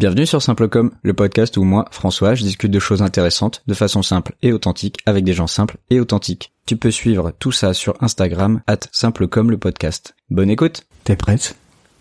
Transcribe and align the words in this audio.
Bienvenue 0.00 0.24
sur 0.24 0.40
Simplecom, 0.40 0.92
le 1.02 1.12
podcast 1.12 1.58
où 1.58 1.62
moi, 1.62 1.84
François, 1.90 2.34
je 2.34 2.42
discute 2.42 2.70
de 2.70 2.78
choses 2.78 3.02
intéressantes 3.02 3.62
de 3.66 3.74
façon 3.74 4.00
simple 4.00 4.34
et 4.40 4.50
authentique 4.50 4.96
avec 5.04 5.24
des 5.24 5.34
gens 5.34 5.46
simples 5.46 5.76
et 5.90 6.00
authentiques. 6.00 6.54
Tu 6.64 6.78
peux 6.78 6.90
suivre 6.90 7.34
tout 7.38 7.52
ça 7.52 7.74
sur 7.74 8.02
Instagram, 8.02 8.62
at 8.66 8.78
Simplecom 8.92 9.50
le 9.50 9.58
podcast. 9.58 10.14
Bonne 10.30 10.48
écoute 10.48 10.86
T'es 11.04 11.16
prête? 11.16 11.54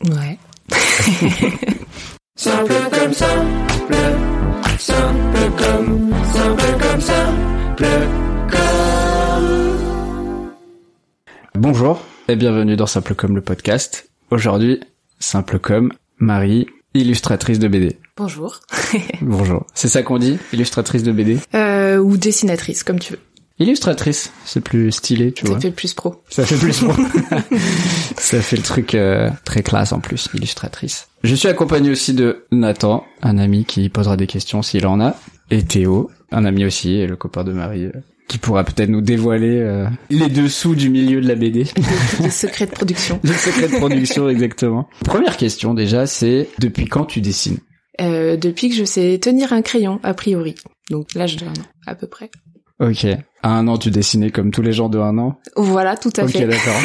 Ouais. 0.05 0.39
Simple 2.37 2.73
comme 2.89 3.13
simple, 3.13 3.95
simple 4.77 5.51
comme, 5.57 6.13
simple 6.33 6.77
comme 6.79 7.01
simple 7.01 7.85
comme. 8.49 10.51
Bonjour 11.55 12.01
et 12.29 12.37
bienvenue 12.37 12.77
dans 12.77 12.87
Simplecom 12.87 13.35
le 13.35 13.41
podcast. 13.41 14.09
Aujourd'hui, 14.31 14.79
Simplecom, 15.19 15.91
Marie, 16.17 16.67
illustratrice 16.93 17.59
de 17.59 17.67
BD. 17.67 17.97
Bonjour. 18.17 18.59
Bonjour. 19.21 19.65
C'est 19.73 19.87
ça 19.87 20.01
qu'on 20.03 20.17
dit 20.19 20.37
Illustratrice 20.53 21.03
de 21.03 21.11
BD 21.11 21.37
Euh, 21.53 21.97
ou 21.97 22.17
dessinatrice, 22.17 22.83
comme 22.83 22.99
tu 22.99 23.13
veux. 23.13 23.19
Illustratrice, 23.59 24.31
c'est 24.45 24.61
plus 24.61 24.89
stylé, 24.91 25.33
tu 25.33 25.45
Ça 25.45 25.51
vois. 25.51 25.59
fait 25.59 25.71
plus 25.71 25.93
pro. 25.93 26.15
Ça 26.29 26.45
fait 26.45 26.55
plus 26.55 26.79
pro. 26.81 26.93
Ça 28.17 28.41
fait 28.41 28.55
le 28.55 28.63
truc 28.63 28.95
euh, 28.95 29.29
très 29.43 29.63
classe 29.63 29.91
en 29.91 29.99
plus, 29.99 30.29
illustratrice. 30.33 31.09
Je 31.23 31.35
suis 31.35 31.49
accompagné 31.49 31.89
aussi 31.89 32.13
de 32.13 32.45
Nathan, 32.51 33.05
un 33.21 33.37
ami 33.37 33.65
qui 33.65 33.89
posera 33.89 34.15
des 34.15 34.27
questions 34.27 34.61
s'il 34.61 34.87
en 34.87 35.01
a, 35.01 35.15
et 35.51 35.63
Théo, 35.63 36.09
un 36.31 36.45
ami 36.45 36.63
aussi, 36.65 36.93
et 36.93 37.05
le 37.07 37.17
copain 37.17 37.43
de 37.43 37.51
Marie, 37.51 37.85
euh, 37.85 37.91
qui 38.29 38.37
pourra 38.37 38.63
peut-être 38.63 38.89
nous 38.89 39.01
dévoiler 39.01 39.57
euh, 39.59 39.87
les 40.09 40.29
dessous 40.29 40.75
du 40.75 40.89
milieu 40.89 41.19
de 41.19 41.27
la 41.27 41.35
BD. 41.35 41.65
Les 42.21 42.29
secrets 42.29 42.67
de 42.67 42.71
production. 42.71 43.19
Le 43.23 43.33
secret 43.33 43.67
de 43.67 43.75
production, 43.77 44.29
exactement. 44.29 44.87
Première 45.03 45.35
question 45.35 45.73
déjà, 45.73 46.05
c'est 46.05 46.47
depuis 46.59 46.85
quand 46.85 47.05
tu 47.05 47.19
dessines? 47.19 47.57
Euh, 47.99 48.37
depuis 48.37 48.69
que 48.69 48.75
je 48.75 48.85
sais 48.85 49.19
tenir 49.19 49.51
un 49.51 49.61
crayon, 49.61 49.99
a 50.03 50.13
priori. 50.13 50.55
Donc 50.89 51.13
l'âge 51.15 51.35
d'un 51.35 51.47
an, 51.47 51.65
à 51.87 51.95
peu 51.95 52.07
près. 52.07 52.29
Ok. 52.79 53.05
À 53.41 53.49
un 53.49 53.67
an, 53.67 53.77
tu 53.77 53.89
dessinais 53.89 54.29
comme 54.29 54.51
tous 54.51 54.61
les 54.61 54.71
gens 54.71 54.87
de 54.89 54.99
un 54.99 55.17
an? 55.17 55.37
Voilà, 55.57 55.97
tout 55.97 56.11
à 56.17 56.23
Ok, 56.23 56.29
fait. 56.29 56.47
d'accord. 56.47 56.79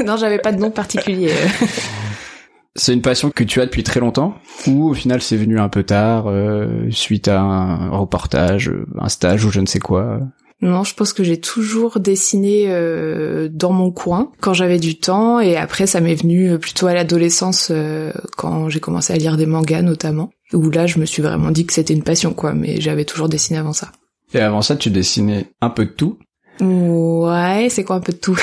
non, 0.04 0.16
j'avais 0.16 0.38
pas 0.38 0.52
de 0.52 0.58
nom 0.58 0.70
particulier. 0.70 1.30
C'est 2.76 2.92
une 2.92 3.02
passion 3.02 3.30
que 3.30 3.44
tu 3.44 3.60
as 3.60 3.66
depuis 3.66 3.82
très 3.82 4.00
longtemps 4.00 4.34
ou 4.68 4.88
au 4.90 4.94
final 4.94 5.20
c'est 5.20 5.36
venu 5.36 5.58
un 5.58 5.68
peu 5.68 5.82
tard 5.82 6.28
euh, 6.28 6.88
suite 6.90 7.26
à 7.26 7.40
un 7.40 7.90
reportage, 7.90 8.70
un 8.96 9.08
stage 9.08 9.44
ou 9.44 9.50
je 9.50 9.58
ne 9.60 9.66
sais 9.66 9.80
quoi? 9.80 10.20
Non, 10.62 10.84
je 10.84 10.94
pense 10.94 11.14
que 11.14 11.24
j'ai 11.24 11.40
toujours 11.40 12.00
dessiné 12.00 12.66
euh, 12.68 13.48
dans 13.50 13.72
mon 13.72 13.90
coin 13.90 14.30
quand 14.40 14.52
j'avais 14.52 14.78
du 14.78 14.98
temps 14.98 15.40
et 15.40 15.56
après 15.56 15.86
ça 15.86 16.00
m'est 16.00 16.14
venu 16.14 16.58
plutôt 16.58 16.86
à 16.86 16.92
l'adolescence 16.92 17.68
euh, 17.70 18.12
quand 18.36 18.68
j'ai 18.68 18.80
commencé 18.80 19.14
à 19.14 19.16
lire 19.16 19.38
des 19.38 19.46
mangas 19.46 19.80
notamment 19.80 20.30
où 20.52 20.68
là 20.70 20.86
je 20.86 20.98
me 20.98 21.06
suis 21.06 21.22
vraiment 21.22 21.50
dit 21.50 21.64
que 21.64 21.72
c'était 21.72 21.94
une 21.94 22.02
passion 22.02 22.34
quoi 22.34 22.52
mais 22.52 22.78
j'avais 22.78 23.06
toujours 23.06 23.30
dessiné 23.30 23.58
avant 23.58 23.72
ça. 23.72 23.90
Et 24.34 24.40
avant 24.40 24.60
ça 24.60 24.76
tu 24.76 24.90
dessinais 24.90 25.46
un 25.62 25.70
peu 25.70 25.86
de 25.86 25.90
tout? 25.90 26.18
Ouais, 26.60 27.68
c'est 27.70 27.84
quoi 27.84 27.96
un 27.96 28.00
peu 28.00 28.12
de 28.12 28.18
tout? 28.18 28.38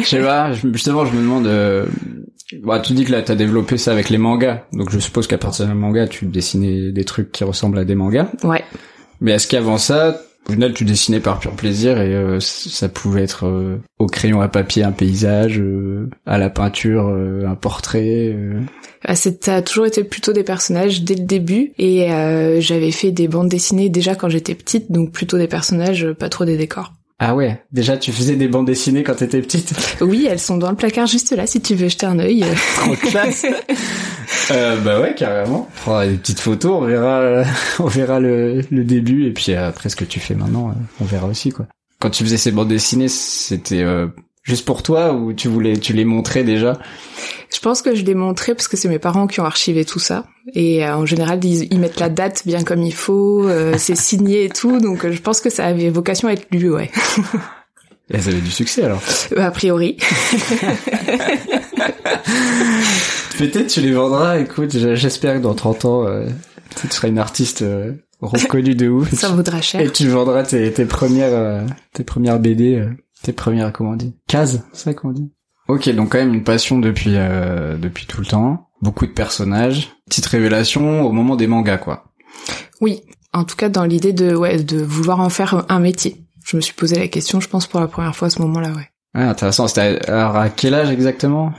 Je 0.00 0.06
sais 0.06 0.22
pas, 0.22 0.52
justement 0.52 1.04
je 1.04 1.12
me 1.14 1.20
demande... 1.20 1.48
Euh, 1.48 1.86
bah, 2.62 2.78
tu 2.78 2.92
dis 2.92 3.04
que 3.04 3.10
là 3.10 3.22
t'as 3.22 3.34
développé 3.34 3.76
ça 3.76 3.90
avec 3.90 4.08
les 4.08 4.18
mangas, 4.18 4.62
donc 4.72 4.90
je 4.90 5.00
suppose 5.00 5.26
qu'à 5.26 5.36
partir 5.36 5.66
d'un 5.66 5.74
manga 5.74 6.06
tu 6.06 6.26
dessinais 6.26 6.92
des 6.92 7.04
trucs 7.04 7.32
qui 7.32 7.42
ressemblent 7.42 7.78
à 7.78 7.84
des 7.84 7.96
mangas. 7.96 8.28
Ouais. 8.44 8.62
Mais 9.20 9.32
est-ce 9.32 9.48
qu'avant 9.48 9.78
ça, 9.78 10.20
au 10.48 10.52
final 10.52 10.72
tu 10.72 10.84
dessinais 10.84 11.20
par 11.20 11.38
pur 11.38 11.52
plaisir 11.52 12.00
et 12.00 12.14
euh, 12.14 12.38
ça 12.40 12.88
pouvait 12.88 13.22
être 13.22 13.46
euh, 13.46 13.80
au 13.98 14.06
crayon 14.06 14.40
à 14.40 14.48
papier 14.48 14.84
un 14.84 14.92
paysage, 14.92 15.58
euh, 15.58 16.08
à 16.24 16.38
la 16.38 16.50
peinture 16.50 17.08
euh, 17.08 17.46
un 17.46 17.54
portrait 17.54 18.32
euh, 18.34 18.60
Ah, 19.04 19.16
Ça 19.16 19.30
a 19.54 19.62
toujours 19.62 19.86
été 19.86 20.04
plutôt 20.04 20.32
des 20.32 20.44
personnages 20.44 21.02
dès 21.02 21.14
le 21.14 21.24
début 21.24 21.72
et 21.78 22.12
euh, 22.12 22.60
j'avais 22.60 22.92
fait 22.92 23.10
des 23.10 23.28
bandes 23.28 23.48
dessinées 23.48 23.88
déjà 23.88 24.14
quand 24.14 24.28
j'étais 24.28 24.54
petite, 24.54 24.92
donc 24.92 25.12
plutôt 25.12 25.38
des 25.38 25.48
personnages, 25.48 26.06
pas 26.12 26.28
trop 26.28 26.44
des 26.44 26.56
décors. 26.56 26.92
Ah 27.18 27.34
ouais, 27.34 27.62
déjà 27.72 27.96
tu 27.96 28.12
faisais 28.12 28.36
des 28.36 28.46
bandes 28.46 28.66
dessinées 28.66 29.02
quand 29.02 29.14
t'étais 29.14 29.40
petite. 29.40 29.72
Oui, 30.02 30.26
elles 30.28 30.38
sont 30.38 30.58
dans 30.58 30.68
le 30.68 30.76
placard 30.76 31.06
juste 31.06 31.32
là 31.32 31.46
si 31.46 31.60
tu 31.62 31.74
veux 31.74 31.88
jeter 31.88 32.06
un 32.06 32.18
œil. 32.18 32.44
Trop 32.76 32.94
classe. 32.94 33.46
euh, 34.50 34.76
bah 34.80 35.00
ouais, 35.00 35.14
carrément. 35.14 35.68
On 35.86 36.06
des 36.06 36.18
petites 36.18 36.40
photos, 36.40 36.82
on 36.82 36.84
verra, 36.84 37.42
on 37.78 37.86
verra 37.86 38.20
le, 38.20 38.60
le 38.70 38.84
début 38.84 39.26
et 39.26 39.30
puis 39.30 39.54
après 39.54 39.88
ce 39.88 39.96
que 39.96 40.04
tu 40.04 40.20
fais 40.20 40.34
maintenant, 40.34 40.68
euh, 40.68 40.72
on 41.00 41.04
verra 41.04 41.26
aussi 41.26 41.50
quoi. 41.50 41.66
Quand 42.00 42.10
tu 42.10 42.22
faisais 42.22 42.36
ces 42.36 42.52
bandes 42.52 42.68
dessinées, 42.68 43.08
c'était 43.08 43.82
euh, 43.82 44.08
juste 44.42 44.66
pour 44.66 44.82
toi 44.82 45.14
ou 45.14 45.32
tu 45.32 45.48
voulais, 45.48 45.78
tu 45.78 45.94
les 45.94 46.04
montrais 46.04 46.44
déjà? 46.44 46.78
Je 47.56 47.60
pense 47.62 47.80
que 47.80 47.94
je 47.94 48.04
l'ai 48.04 48.14
montré 48.14 48.54
parce 48.54 48.68
que 48.68 48.76
c'est 48.76 48.88
mes 48.88 48.98
parents 48.98 49.26
qui 49.26 49.40
ont 49.40 49.46
archivé 49.46 49.86
tout 49.86 49.98
ça. 49.98 50.26
Et 50.52 50.84
euh, 50.84 50.94
en 50.94 51.06
général, 51.06 51.42
ils, 51.42 51.72
ils 51.72 51.80
mettent 51.80 51.98
la 51.98 52.10
date 52.10 52.42
bien 52.44 52.62
comme 52.62 52.82
il 52.82 52.92
faut, 52.92 53.48
euh, 53.48 53.74
c'est 53.78 53.96
signé 53.96 54.44
et 54.44 54.50
tout, 54.50 54.78
donc 54.80 55.04
euh, 55.04 55.12
je 55.12 55.22
pense 55.22 55.40
que 55.40 55.50
ça 55.50 55.66
avait 55.66 55.90
vocation 55.90 56.28
à 56.28 56.32
être 56.32 56.46
lu, 56.50 56.70
ouais. 56.70 56.90
Et 58.08 58.14
elles 58.14 58.28
avaient 58.28 58.40
du 58.40 58.52
succès 58.52 58.84
alors. 58.84 59.02
Euh, 59.36 59.42
a 59.42 59.50
priori. 59.50 59.96
Peut-être 63.36 63.66
tu 63.66 63.80
les 63.80 63.92
vendras. 63.92 64.38
Écoute, 64.38 64.70
j'espère 64.70 65.34
que 65.34 65.40
dans 65.40 65.54
30 65.54 65.84
ans, 65.86 66.06
euh, 66.06 66.28
tu 66.80 66.86
seras 66.88 67.08
une 67.08 67.18
artiste 67.18 67.64
reconnue 68.20 68.74
de 68.74 68.88
ouf. 68.88 69.12
Ça 69.12 69.28
vaudra 69.28 69.60
cher. 69.60 69.80
Et 69.80 69.90
tu 69.90 70.08
vendras 70.08 70.42
tes, 70.44 70.72
tes 70.72 70.84
premières, 70.84 71.32
euh, 71.32 71.66
tes 71.92 72.04
premières 72.04 72.38
BD, 72.38 72.76
euh, 72.76 72.90
tes 73.22 73.32
premières, 73.32 73.72
comment 73.72 73.90
on 73.90 73.96
dit, 73.96 74.14
cases, 74.26 74.58
c'est 74.72 74.84
ça 74.84 74.94
qu'on 74.94 75.12
dit? 75.12 75.30
Ok, 75.68 75.88
donc 75.90 76.12
quand 76.12 76.18
même 76.18 76.34
une 76.34 76.44
passion 76.44 76.78
depuis, 76.78 77.14
euh, 77.14 77.76
depuis 77.76 78.06
tout 78.06 78.20
le 78.20 78.26
temps. 78.26 78.68
Beaucoup 78.82 79.06
de 79.06 79.12
personnages. 79.12 79.90
Petite 80.08 80.26
révélation 80.26 81.02
au 81.02 81.12
moment 81.12 81.36
des 81.36 81.46
mangas, 81.46 81.78
quoi. 81.78 82.04
Oui, 82.80 83.02
en 83.32 83.44
tout 83.44 83.56
cas 83.56 83.68
dans 83.68 83.84
l'idée 83.84 84.12
de 84.12 84.34
ouais 84.34 84.62
de 84.62 84.82
vouloir 84.82 85.20
en 85.20 85.30
faire 85.30 85.64
un 85.68 85.78
métier. 85.80 86.22
Je 86.44 86.56
me 86.56 86.60
suis 86.60 86.74
posé 86.74 86.96
la 86.96 87.08
question, 87.08 87.40
je 87.40 87.48
pense 87.48 87.66
pour 87.66 87.80
la 87.80 87.88
première 87.88 88.14
fois 88.14 88.28
à 88.28 88.30
ce 88.30 88.40
moment-là, 88.42 88.68
ouais. 88.70 88.88
Ouais, 89.14 89.26
intéressant. 89.26 89.66
C'était 89.66 89.98
à, 90.08 90.20
alors 90.20 90.36
à 90.36 90.48
quel 90.50 90.74
âge 90.74 90.90
exactement? 90.90 91.52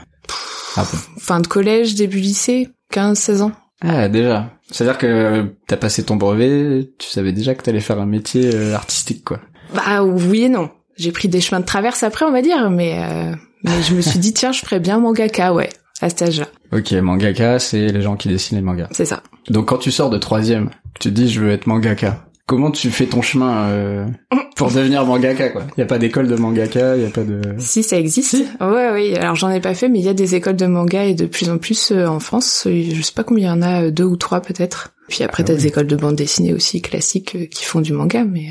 Ah 0.76 0.84
bon. 0.90 0.98
Fin 1.18 1.40
de 1.40 1.46
collège, 1.46 1.94
début 1.94 2.20
lycée, 2.20 2.68
15, 2.92 3.18
16 3.18 3.42
ans. 3.42 3.52
Ah, 3.80 4.08
déjà. 4.08 4.50
C'est-à-dire 4.70 4.98
que 4.98 5.54
t'as 5.66 5.76
passé 5.76 6.04
ton 6.04 6.16
brevet, 6.16 6.90
tu 6.98 7.08
savais 7.08 7.32
déjà 7.32 7.54
que 7.54 7.62
t'allais 7.62 7.80
faire 7.80 8.00
un 8.00 8.06
métier 8.06 8.54
euh, 8.54 8.74
artistique, 8.74 9.24
quoi. 9.24 9.40
Bah 9.74 10.02
oui 10.02 10.44
et 10.44 10.48
non. 10.48 10.70
J'ai 10.96 11.12
pris 11.12 11.28
des 11.28 11.40
chemins 11.40 11.60
de 11.60 11.64
traverse 11.64 12.02
après, 12.02 12.24
on 12.24 12.32
va 12.32 12.42
dire, 12.42 12.70
mais 12.70 12.98
euh, 12.98 13.34
mais 13.64 13.82
je 13.82 13.94
me 13.94 14.00
suis 14.00 14.18
dit 14.18 14.32
tiens, 14.32 14.52
je 14.52 14.60
ferais 14.60 14.80
bien 14.80 14.98
mangaka, 14.98 15.52
ouais, 15.52 15.68
à 16.00 16.08
cet 16.08 16.22
âge-là. 16.22 16.46
Ok, 16.72 16.92
mangaka, 16.92 17.58
c'est 17.58 17.88
les 17.88 18.02
gens 18.02 18.16
qui 18.16 18.28
dessinent 18.28 18.58
les 18.58 18.62
mangas. 18.64 18.88
C'est 18.92 19.04
ça. 19.06 19.22
Donc 19.50 19.66
quand 19.68 19.78
tu 19.78 19.90
sors 19.90 20.10
de 20.10 20.18
troisième, 20.18 20.70
tu 21.00 21.08
te 21.08 21.14
dis 21.14 21.28
je 21.30 21.40
veux 21.40 21.50
être 21.50 21.66
mangaka. 21.66 22.24
Comment 22.46 22.70
tu 22.70 22.90
fais 22.90 23.04
ton 23.04 23.20
chemin 23.20 23.68
euh, 23.68 24.06
pour 24.56 24.70
devenir 24.70 25.04
mangaka 25.04 25.50
quoi? 25.50 25.64
Y 25.76 25.82
a 25.82 25.84
pas 25.84 25.98
d'école 25.98 26.28
de 26.28 26.34
mangaka, 26.36 26.96
y 26.96 27.04
a 27.04 27.10
pas 27.10 27.22
de. 27.24 27.42
Si 27.58 27.82
ça 27.82 27.98
existe. 27.98 28.36
Ouais, 28.60 28.90
oui. 28.94 29.14
Alors 29.16 29.34
j'en 29.34 29.50
ai 29.50 29.60
pas 29.60 29.74
fait, 29.74 29.88
mais 29.90 29.98
il 29.98 30.04
y 30.06 30.08
a 30.08 30.14
des 30.14 30.34
écoles 30.34 30.56
de 30.56 30.64
manga 30.64 31.04
et 31.04 31.14
de 31.14 31.26
plus 31.26 31.50
en 31.50 31.58
plus 31.58 31.92
euh, 31.92 32.06
en 32.06 32.20
France. 32.20 32.62
Je 32.66 33.02
sais 33.02 33.12
pas 33.12 33.22
combien 33.24 33.44
il 33.44 33.48
y 33.48 33.52
en 33.52 33.60
a, 33.62 33.82
euh, 33.84 33.90
deux 33.90 34.04
ou 34.04 34.16
trois 34.16 34.40
peut-être. 34.40 34.94
Puis 35.08 35.22
après, 35.24 35.42
Ah 35.42 35.46
t'as 35.48 35.52
oui. 35.54 35.58
des 35.60 35.66
écoles 35.66 35.86
de 35.88 35.96
bande 35.96 36.16
dessinée 36.16 36.54
aussi 36.54 36.80
classiques 36.80 37.34
euh, 37.36 37.44
qui 37.46 37.64
font 37.64 37.80
du 37.82 37.92
manga, 37.92 38.24
mais. 38.24 38.48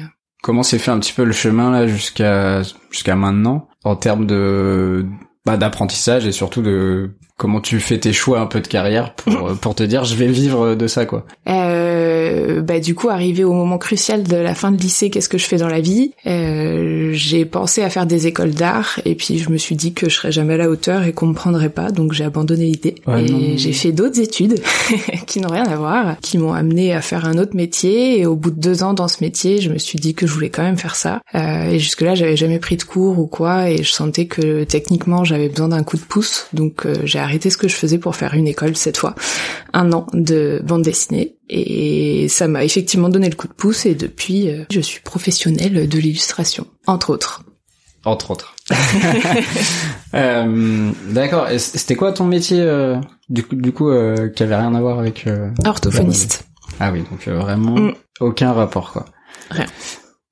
Comment 0.48 0.64
s'est 0.64 0.80
fait 0.80 0.92
un 0.92 1.00
petit 1.00 1.12
peu 1.12 1.26
le 1.26 1.34
chemin 1.34 1.72
là 1.72 1.88
jusqu'à 1.88 2.62
jusqu'à 2.90 3.18
maintenant 3.18 3.68
en 3.84 3.98
termes 3.98 4.26
de 4.26 5.06
bah, 5.46 5.58
d'apprentissage 5.58 6.26
et 6.26 6.32
surtout 6.32 6.62
de 6.62 7.10
comment 7.36 7.60
tu 7.60 7.82
fais 7.82 8.00
tes 8.00 8.14
choix 8.14 8.40
un 8.40 8.46
peu 8.46 8.62
de 8.62 8.68
carrière 8.70 9.14
pour 9.14 9.58
pour 9.62 9.76
te 9.76 9.84
dire 9.84 10.06
je 10.06 10.16
vais 10.16 10.28
vivre 10.28 10.74
de 10.76 10.88
ça 10.88 11.06
quoi. 11.06 11.26
Euh, 11.50 11.97
bah 12.62 12.80
du 12.80 12.96
coup, 12.96 13.10
arrivé 13.10 13.44
au 13.44 13.54
moment 13.54 13.78
crucial 13.78 14.24
de 14.24 14.36
la 14.36 14.56
fin 14.56 14.72
de 14.72 14.78
lycée, 14.78 15.10
qu'est-ce 15.10 15.30
que 15.30 15.38
je 15.38 15.46
fais 15.46 15.58
dans 15.58 15.68
la 15.68 15.82
vie? 15.82 16.12
Euh, 16.26 17.12
J'ai 17.14 17.46
pensé 17.46 17.82
à 17.84 17.90
faire 17.90 18.06
des 18.06 18.28
écoles 18.28 18.52
d'art 18.52 19.00
et 19.06 19.16
puis 19.16 19.38
je 19.40 19.50
me 19.50 19.58
suis 19.58 19.76
dit 19.76 19.94
que 19.94 20.10
je 20.10 20.16
serais 20.16 20.32
jamais 20.32 20.56
à 20.56 20.58
la 20.58 20.70
hauteur 20.70 21.04
et 21.04 21.14
qu'on 21.14 21.28
me 21.28 21.34
prendrait 21.34 21.70
pas, 21.70 21.92
donc 21.92 22.14
j'ai 22.14 22.24
abandonné 22.24 22.66
l'idée. 22.66 22.96
Ouais, 23.08 23.24
et 23.24 23.58
j'ai 23.58 23.74
fait 23.74 23.92
d'autres 23.92 24.20
études 24.20 24.60
qui 25.28 25.40
n'ont 25.40 25.50
rien 25.50 25.66
à 25.66 25.76
voir, 25.76 26.18
qui 26.22 26.38
m'ont 26.38 26.54
amené 26.54 26.94
à 26.94 27.02
faire 27.02 27.26
un 27.26 27.38
autre 27.38 27.56
métier. 27.56 28.20
Et 28.20 28.26
au 28.26 28.36
bout 28.36 28.52
de 28.52 28.60
deux 28.60 28.84
ans 28.84 28.94
dans 28.94 29.08
ce 29.08 29.24
métier, 29.24 29.62
je 29.62 29.70
me 29.72 29.78
suis 29.78 30.00
dit 30.00 30.14
que 30.14 30.28
je 30.28 30.34
voulais 30.34 30.50
quand 30.50 30.64
même 30.64 30.78
faire 30.78 30.96
ça. 30.96 31.22
Euh, 31.36 31.72
et 31.72 31.80
jusque 31.80 32.02
là, 32.02 32.16
j'avais 32.16 32.36
jamais 32.38 32.60
pris 32.60 32.78
de 32.78 32.84
cours 32.84 33.20
ou 33.20 33.28
quoi, 33.28 33.70
et 33.70 33.84
je 33.84 33.92
sentais 33.92 34.26
que 34.26 34.64
techniquement, 34.64 35.24
j'avais 35.24 35.50
besoin 35.50 35.70
d'un 35.70 35.84
coup 35.84 35.98
de 35.98 36.04
pouce. 36.04 36.48
Donc 36.54 36.86
euh, 36.86 36.96
j'ai 37.04 37.20
arrêté 37.20 37.50
ce 37.50 37.58
que 37.58 37.68
je 37.68 37.76
faisais 37.76 37.98
pour 37.98 38.16
faire 38.16 38.34
une 38.34 38.48
école 38.48 38.76
cette 38.76 38.98
fois, 38.98 39.16
un 39.74 39.92
an 39.94 40.08
de 40.14 40.62
bande 40.64 40.82
dessinée. 40.84 41.37
Et 41.50 42.28
ça 42.30 42.48
m'a 42.48 42.64
effectivement 42.66 43.10
donné 43.10 43.30
le 43.30 43.36
coup 43.36 43.48
de 43.48 43.54
pouce 43.54 43.86
et 43.86 43.96
depuis, 43.96 44.50
euh, 44.50 44.64
je 44.72 44.80
suis 44.82 45.00
professionnelle 45.02 45.88
de 45.88 45.98
l'illustration, 46.00 46.68
entre 46.88 47.10
autres. 47.12 47.44
Entre 48.06 48.32
autres. 48.32 48.54
Euh, 50.14 50.92
D'accord. 51.10 51.48
C'était 51.58 51.96
quoi 51.96 52.14
ton 52.14 52.26
métier 52.26 52.62
euh, 52.62 52.96
du 53.30 53.44
coup, 53.44 53.56
du 53.56 53.72
coup 53.74 53.90
euh, 53.90 54.30
qui 54.30 54.42
avait 54.44 54.56
rien 54.56 54.74
à 54.74 54.80
voir 54.82 55.00
avec 55.00 55.26
Orthophoniste. 55.66 56.46
Ah 56.80 56.92
oui, 56.92 57.04
donc 57.12 57.28
vraiment 57.28 57.76
Mm. 57.76 57.94
aucun 58.22 58.54
rapport 58.54 58.92
quoi. 58.94 59.06
Rien. 59.50 59.66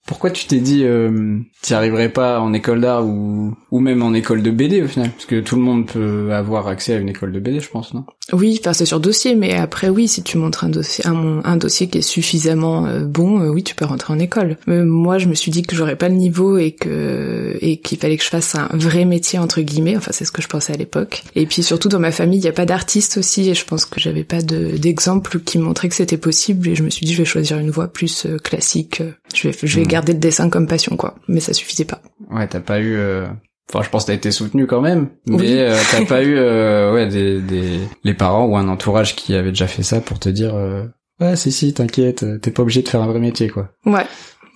Pourquoi 0.08 0.30
tu 0.30 0.46
t'es 0.46 0.60
dit 0.60 0.84
euh, 0.86 1.40
t'y 1.62 1.74
arriverais 1.74 2.10
pas 2.10 2.40
en 2.40 2.54
école 2.54 2.82
d'art 2.82 3.06
ou 3.06 3.54
ou 3.72 3.80
même 3.80 4.02
en 4.04 4.14
école 4.14 4.44
de 4.44 4.52
BD 4.52 4.82
au 4.84 4.88
final? 4.88 5.10
Parce 5.12 5.26
que 5.26 5.40
tout 5.42 5.56
le 5.56 5.62
monde 5.62 5.88
peut 5.88 6.32
avoir 6.34 6.68
accès 6.68 6.94
à 6.94 6.98
une 6.98 7.10
école 7.10 7.32
de 7.32 7.40
BD, 7.40 7.60
je 7.60 7.70
pense, 7.70 7.94
non? 7.94 8.06
Oui, 8.34 8.58
enfin 8.60 8.74
c'est 8.74 8.86
sur 8.88 9.00
dossier, 9.00 9.36
mais 9.36 9.54
après 9.54 9.90
oui, 9.90 10.08
si 10.08 10.24
tu 10.24 10.38
montres 10.40 10.64
un 10.64 10.70
dossier, 10.70 11.06
un, 11.06 11.42
un 11.44 11.58
dossier 11.58 11.88
qui 11.88 12.00
est 12.00 12.02
suffisamment 12.02 12.88
euh, 12.88 13.02
bon, 13.06 13.40
euh, 13.42 13.50
oui, 13.50 13.64
tu 13.64 13.76
peux 13.76 13.86
rentrer 13.86 14.12
en 14.14 14.18
école. 14.20 14.58
Mais 14.66 14.84
moi, 14.84 15.20
je 15.20 15.28
me 15.28 15.36
suis 15.36 15.52
dit 15.52 15.62
que 15.62 15.76
j'aurais 15.76 15.96
pas 15.96 16.10
le 16.10 16.16
niveau 16.16 16.58
et 16.58 16.72
que 16.72 17.56
et 17.62 17.78
qu'il 17.78 18.00
fallait 18.00 18.18
que 18.18 18.24
je 18.24 18.30
fasse 18.30 18.56
un 18.56 18.68
vrai 18.74 19.06
métier 19.06 19.38
entre 19.38 19.62
guillemets. 19.62 19.96
Enfin, 19.96 20.12
c'est 20.12 20.26
ce 20.26 20.32
que 20.32 20.42
je 20.42 20.48
pensais 20.48 20.74
à 20.74 20.78
l'époque. 20.78 21.24
Et 21.36 21.46
puis 21.46 21.62
surtout 21.62 21.88
dans 21.88 22.00
ma 22.00 22.12
famille, 22.12 22.40
il 22.40 22.44
n'y 22.44 22.48
a 22.50 22.54
pas 22.54 22.66
d'artiste 22.66 23.18
aussi, 23.18 23.48
et 23.50 23.54
je 23.54 23.64
pense 23.66 23.86
que 23.86 24.00
j'avais 24.00 24.24
pas 24.24 24.42
de 24.42 24.76
d'exemple 24.78 25.40
qui 25.42 25.60
montrait 25.60 25.90
que 25.90 25.96
c'était 25.96 26.18
possible. 26.18 26.68
Et 26.70 26.76
je 26.76 26.82
me 26.82 26.90
suis 26.90 27.06
dit, 27.06 27.14
je 27.14 27.20
vais 27.20 27.26
choisir 27.26 27.60
une 27.60 27.70
voie 27.70 27.88
plus 27.90 28.26
euh, 28.26 28.40
classique. 28.40 29.04
Je 29.36 29.48
vais 29.50 29.56
je 29.62 29.76
vais 29.80 29.86
Hmm. 29.86 29.88
garder 29.88 30.14
le 30.14 30.20
dessin 30.20 30.50
comme 30.50 30.66
passion, 30.68 30.96
quoi. 30.98 31.16
Mais 31.28 31.40
ça 31.40 31.54
suffisait 31.54 31.86
pas. 31.86 32.02
Ouais, 32.32 32.48
t'as 32.48 32.60
pas 32.60 32.80
eu. 32.80 32.96
euh, 32.96 33.28
Enfin, 33.70 33.84
je 33.84 33.90
pense 33.90 34.04
que 34.04 34.08
t'as 34.08 34.14
été 34.14 34.32
soutenu 34.32 34.68
quand 34.68 34.82
même, 34.82 35.10
mais 35.28 35.36
Oui. 35.36 35.46
euh, 35.60 35.76
t'as 35.92 36.06
pas 36.06 36.22
eu 36.24 36.36
euh, 36.38 36.94
ouais 36.94 37.08
des, 37.08 37.42
des 37.42 37.80
les 38.04 38.14
parents 38.14 38.46
ou 38.46 38.56
un 38.58 38.68
entourage 38.68 39.16
qui 39.16 39.34
avait 39.36 39.50
déjà 39.50 39.68
fait 39.68 39.82
ça 39.84 40.02
pour 40.02 40.20
te 40.20 40.30
dire 40.30 40.54
euh, 40.56 40.84
ouais 41.20 41.36
si 41.36 41.52
si 41.52 41.74
t'inquiète, 41.74 42.24
t'es 42.42 42.52
pas 42.52 42.62
obligé 42.62 42.84
de 42.84 42.90
faire 42.90 43.02
un 43.02 43.08
vrai 43.08 43.20
métier 43.20 43.50
quoi. 43.50 43.70
Ouais, 43.86 44.06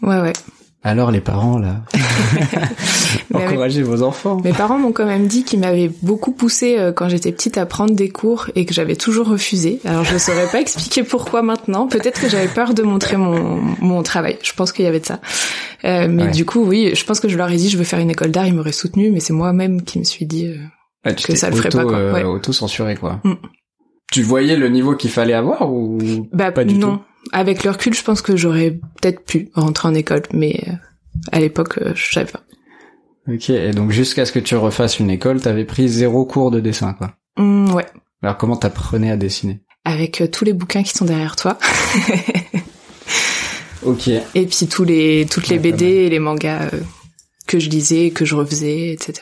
ouais, 0.03 0.21
ouais. 0.21 0.33
Alors 0.81 1.11
les 1.11 1.19
parents 1.19 1.57
là, 1.59 1.81
encouragez 3.33 3.83
vos 3.83 4.01
enfants. 4.01 4.39
Mes 4.43 4.53
parents 4.53 4.79
m'ont 4.79 4.91
quand 4.91 5.05
même 5.05 5.27
dit 5.27 5.43
qu'ils 5.43 5.59
m'avaient 5.59 5.91
beaucoup 6.01 6.31
poussé 6.31 6.77
euh, 6.77 6.91
quand 6.93 7.09
j'étais 7.09 7.31
petite 7.31 7.57
à 7.57 7.65
prendre 7.65 7.93
des 7.93 8.09
cours 8.09 8.49
et 8.55 8.65
que 8.65 8.73
j'avais 8.73 8.95
toujours 8.95 9.27
refusé. 9.27 9.79
Alors 9.85 10.03
je 10.05 10.13
ne 10.13 10.19
saurais 10.19 10.47
pas 10.47 10.61
expliquer 10.61 11.03
pourquoi 11.03 11.41
maintenant. 11.41 11.87
Peut-être 11.87 12.21
que 12.21 12.29
j'avais 12.29 12.47
peur 12.47 12.73
de 12.73 12.83
montrer 12.83 13.17
mon, 13.17 13.59
mon 13.81 14.03
travail. 14.03 14.37
Je 14.41 14.53
pense 14.53 14.71
qu'il 14.71 14.85
y 14.85 14.87
avait 14.87 15.01
de 15.01 15.05
ça. 15.05 15.19
Euh, 15.85 16.07
mais 16.09 16.23
Ouais. 16.23 16.31
du 16.31 16.45
coup, 16.45 16.63
oui, 16.63 16.91
je 16.95 17.03
pense 17.05 17.19
que 17.19 17.27
je 17.29 17.37
leur 17.37 17.49
ai 17.51 17.57
dit 17.57 17.69
je 17.69 17.77
veux 17.77 17.83
faire 17.83 17.99
une 17.99 18.09
école 18.11 18.31
d'art, 18.31 18.45
ils 18.47 18.53
m'auraient 18.55 18.71
soutenu, 18.71 19.11
mais 19.11 19.19
c'est 19.19 19.33
moi-même 19.33 19.81
qui 19.83 19.99
me 19.99 20.03
suis 20.05 20.25
dit. 20.25 20.47
euh, 20.47 20.55
Ouais, 21.05 21.15
tu 21.15 21.27
que 21.27 21.35
ça 21.35 21.49
le 21.49 21.55
ferait 21.55 21.69
auto, 21.69 21.77
pas, 21.77 21.83
quoi. 21.85 21.97
euh, 21.97 22.13
Ouais. 22.13 22.23
auto-censuré 22.23 22.95
quoi. 22.95 23.19
Mm. 23.23 23.33
Tu 24.11 24.21
voyais 24.23 24.55
le 24.57 24.67
niveau 24.69 24.95
qu'il 24.95 25.09
fallait 25.11 25.33
avoir 25.33 25.71
ou 25.71 25.97
Bah 26.33 26.51
pas 26.51 26.63
du 26.65 26.75
non. 26.77 26.97
tout? 26.97 27.01
Avec 27.31 27.63
le 27.63 27.71
recul, 27.71 27.94
je 27.94 28.04
pense 28.04 28.21
que 28.21 28.36
j'aurais 28.36 28.71
peut-être 28.71 29.24
pu 29.24 29.50
rentrer 29.54 29.88
en 29.88 29.94
école, 29.94 30.24
mais 30.33 30.63
euh, 30.68 30.71
à 31.31 31.39
l'époque, 31.39 31.77
euh, 31.80 31.92
je 31.95 32.12
savais 32.13 32.31
pas. 32.31 32.42
Ok, 33.27 33.50
et 33.50 33.71
donc 33.71 33.92
jusqu'à 33.92 34.25
ce 34.25 34.31
que 34.31 34.39
tu 34.39 34.56
refasses 34.56 35.00
une 35.00 35.12
école, 35.12 35.39
t'avais 35.42 35.66
pris 35.66 35.88
zéro 35.88 36.25
cours 36.25 36.50
de 36.50 36.60
dessin 36.60 36.94
quoi. 36.94 37.13
Hum, 37.38 37.71
ouais. 37.74 37.86
Alors 38.24 38.38
comment 38.38 38.56
t'apprenais 38.56 39.12
à 39.12 39.18
dessiner? 39.18 39.60
Avec 39.86 40.21
euh, 40.21 40.27
tous 40.27 40.45
les 40.45 40.54
bouquins 40.54 40.81
qui 40.83 40.98
sont 40.98 41.06
derrière 41.06 41.36
toi. 41.36 41.57
Ok. 43.83 44.10
Et 44.10 44.45
puis 44.45 44.68
tous 44.68 44.83
les 44.83 45.25
toutes 45.30 45.48
les 45.48 45.56
Ouais, 45.56 45.71
BD 45.71 45.86
et 45.86 46.10
les 46.10 46.19
mangas 46.19 46.69
euh, 46.74 46.80
que 47.48 47.60
je 47.60 47.69
lisais, 47.69 48.12
que 48.12 48.25
je 48.25 48.36
refaisais, 48.36 48.92
etc. 48.92 49.21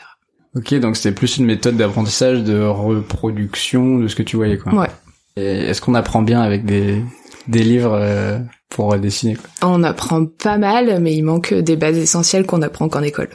Ok, 0.56 0.74
donc 0.74 0.96
c'était 0.96 1.12
plus 1.12 1.36
une 1.36 1.46
méthode 1.46 1.76
d'apprentissage 1.76 2.42
de 2.42 2.60
reproduction 2.60 3.98
de 3.98 4.08
ce 4.08 4.16
que 4.16 4.22
tu 4.22 4.36
voyais 4.36 4.58
quoi. 4.58 4.74
Ouais. 4.74 4.88
Et 5.36 5.42
est-ce 5.42 5.80
qu'on 5.80 5.94
apprend 5.94 6.22
bien 6.22 6.40
avec 6.40 6.64
des 6.64 7.02
des 7.48 7.62
livres 7.62 7.94
euh, 7.94 8.38
pour 8.68 8.96
dessiner 8.98 9.34
quoi 9.34 9.48
On 9.62 9.82
apprend 9.82 10.26
pas 10.26 10.58
mal, 10.58 11.00
mais 11.00 11.14
il 11.14 11.22
manque 11.22 11.52
des 11.52 11.76
bases 11.76 11.98
essentielles 11.98 12.46
qu'on 12.46 12.62
apprend 12.62 12.88
qu'en 12.88 13.02
école. 13.02 13.30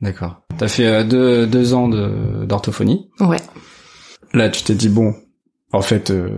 D'accord. 0.00 0.42
T'as 0.58 0.68
fait 0.68 0.86
euh, 0.86 1.04
deux 1.04 1.46
deux 1.46 1.74
ans 1.74 1.88
de 1.88 2.44
d'orthophonie. 2.44 3.08
Ouais. 3.20 3.40
Là, 4.32 4.48
tu 4.48 4.62
t'es 4.62 4.74
dit 4.74 4.88
bon. 4.88 5.14
En 5.72 5.82
fait, 5.82 6.10
euh, 6.10 6.28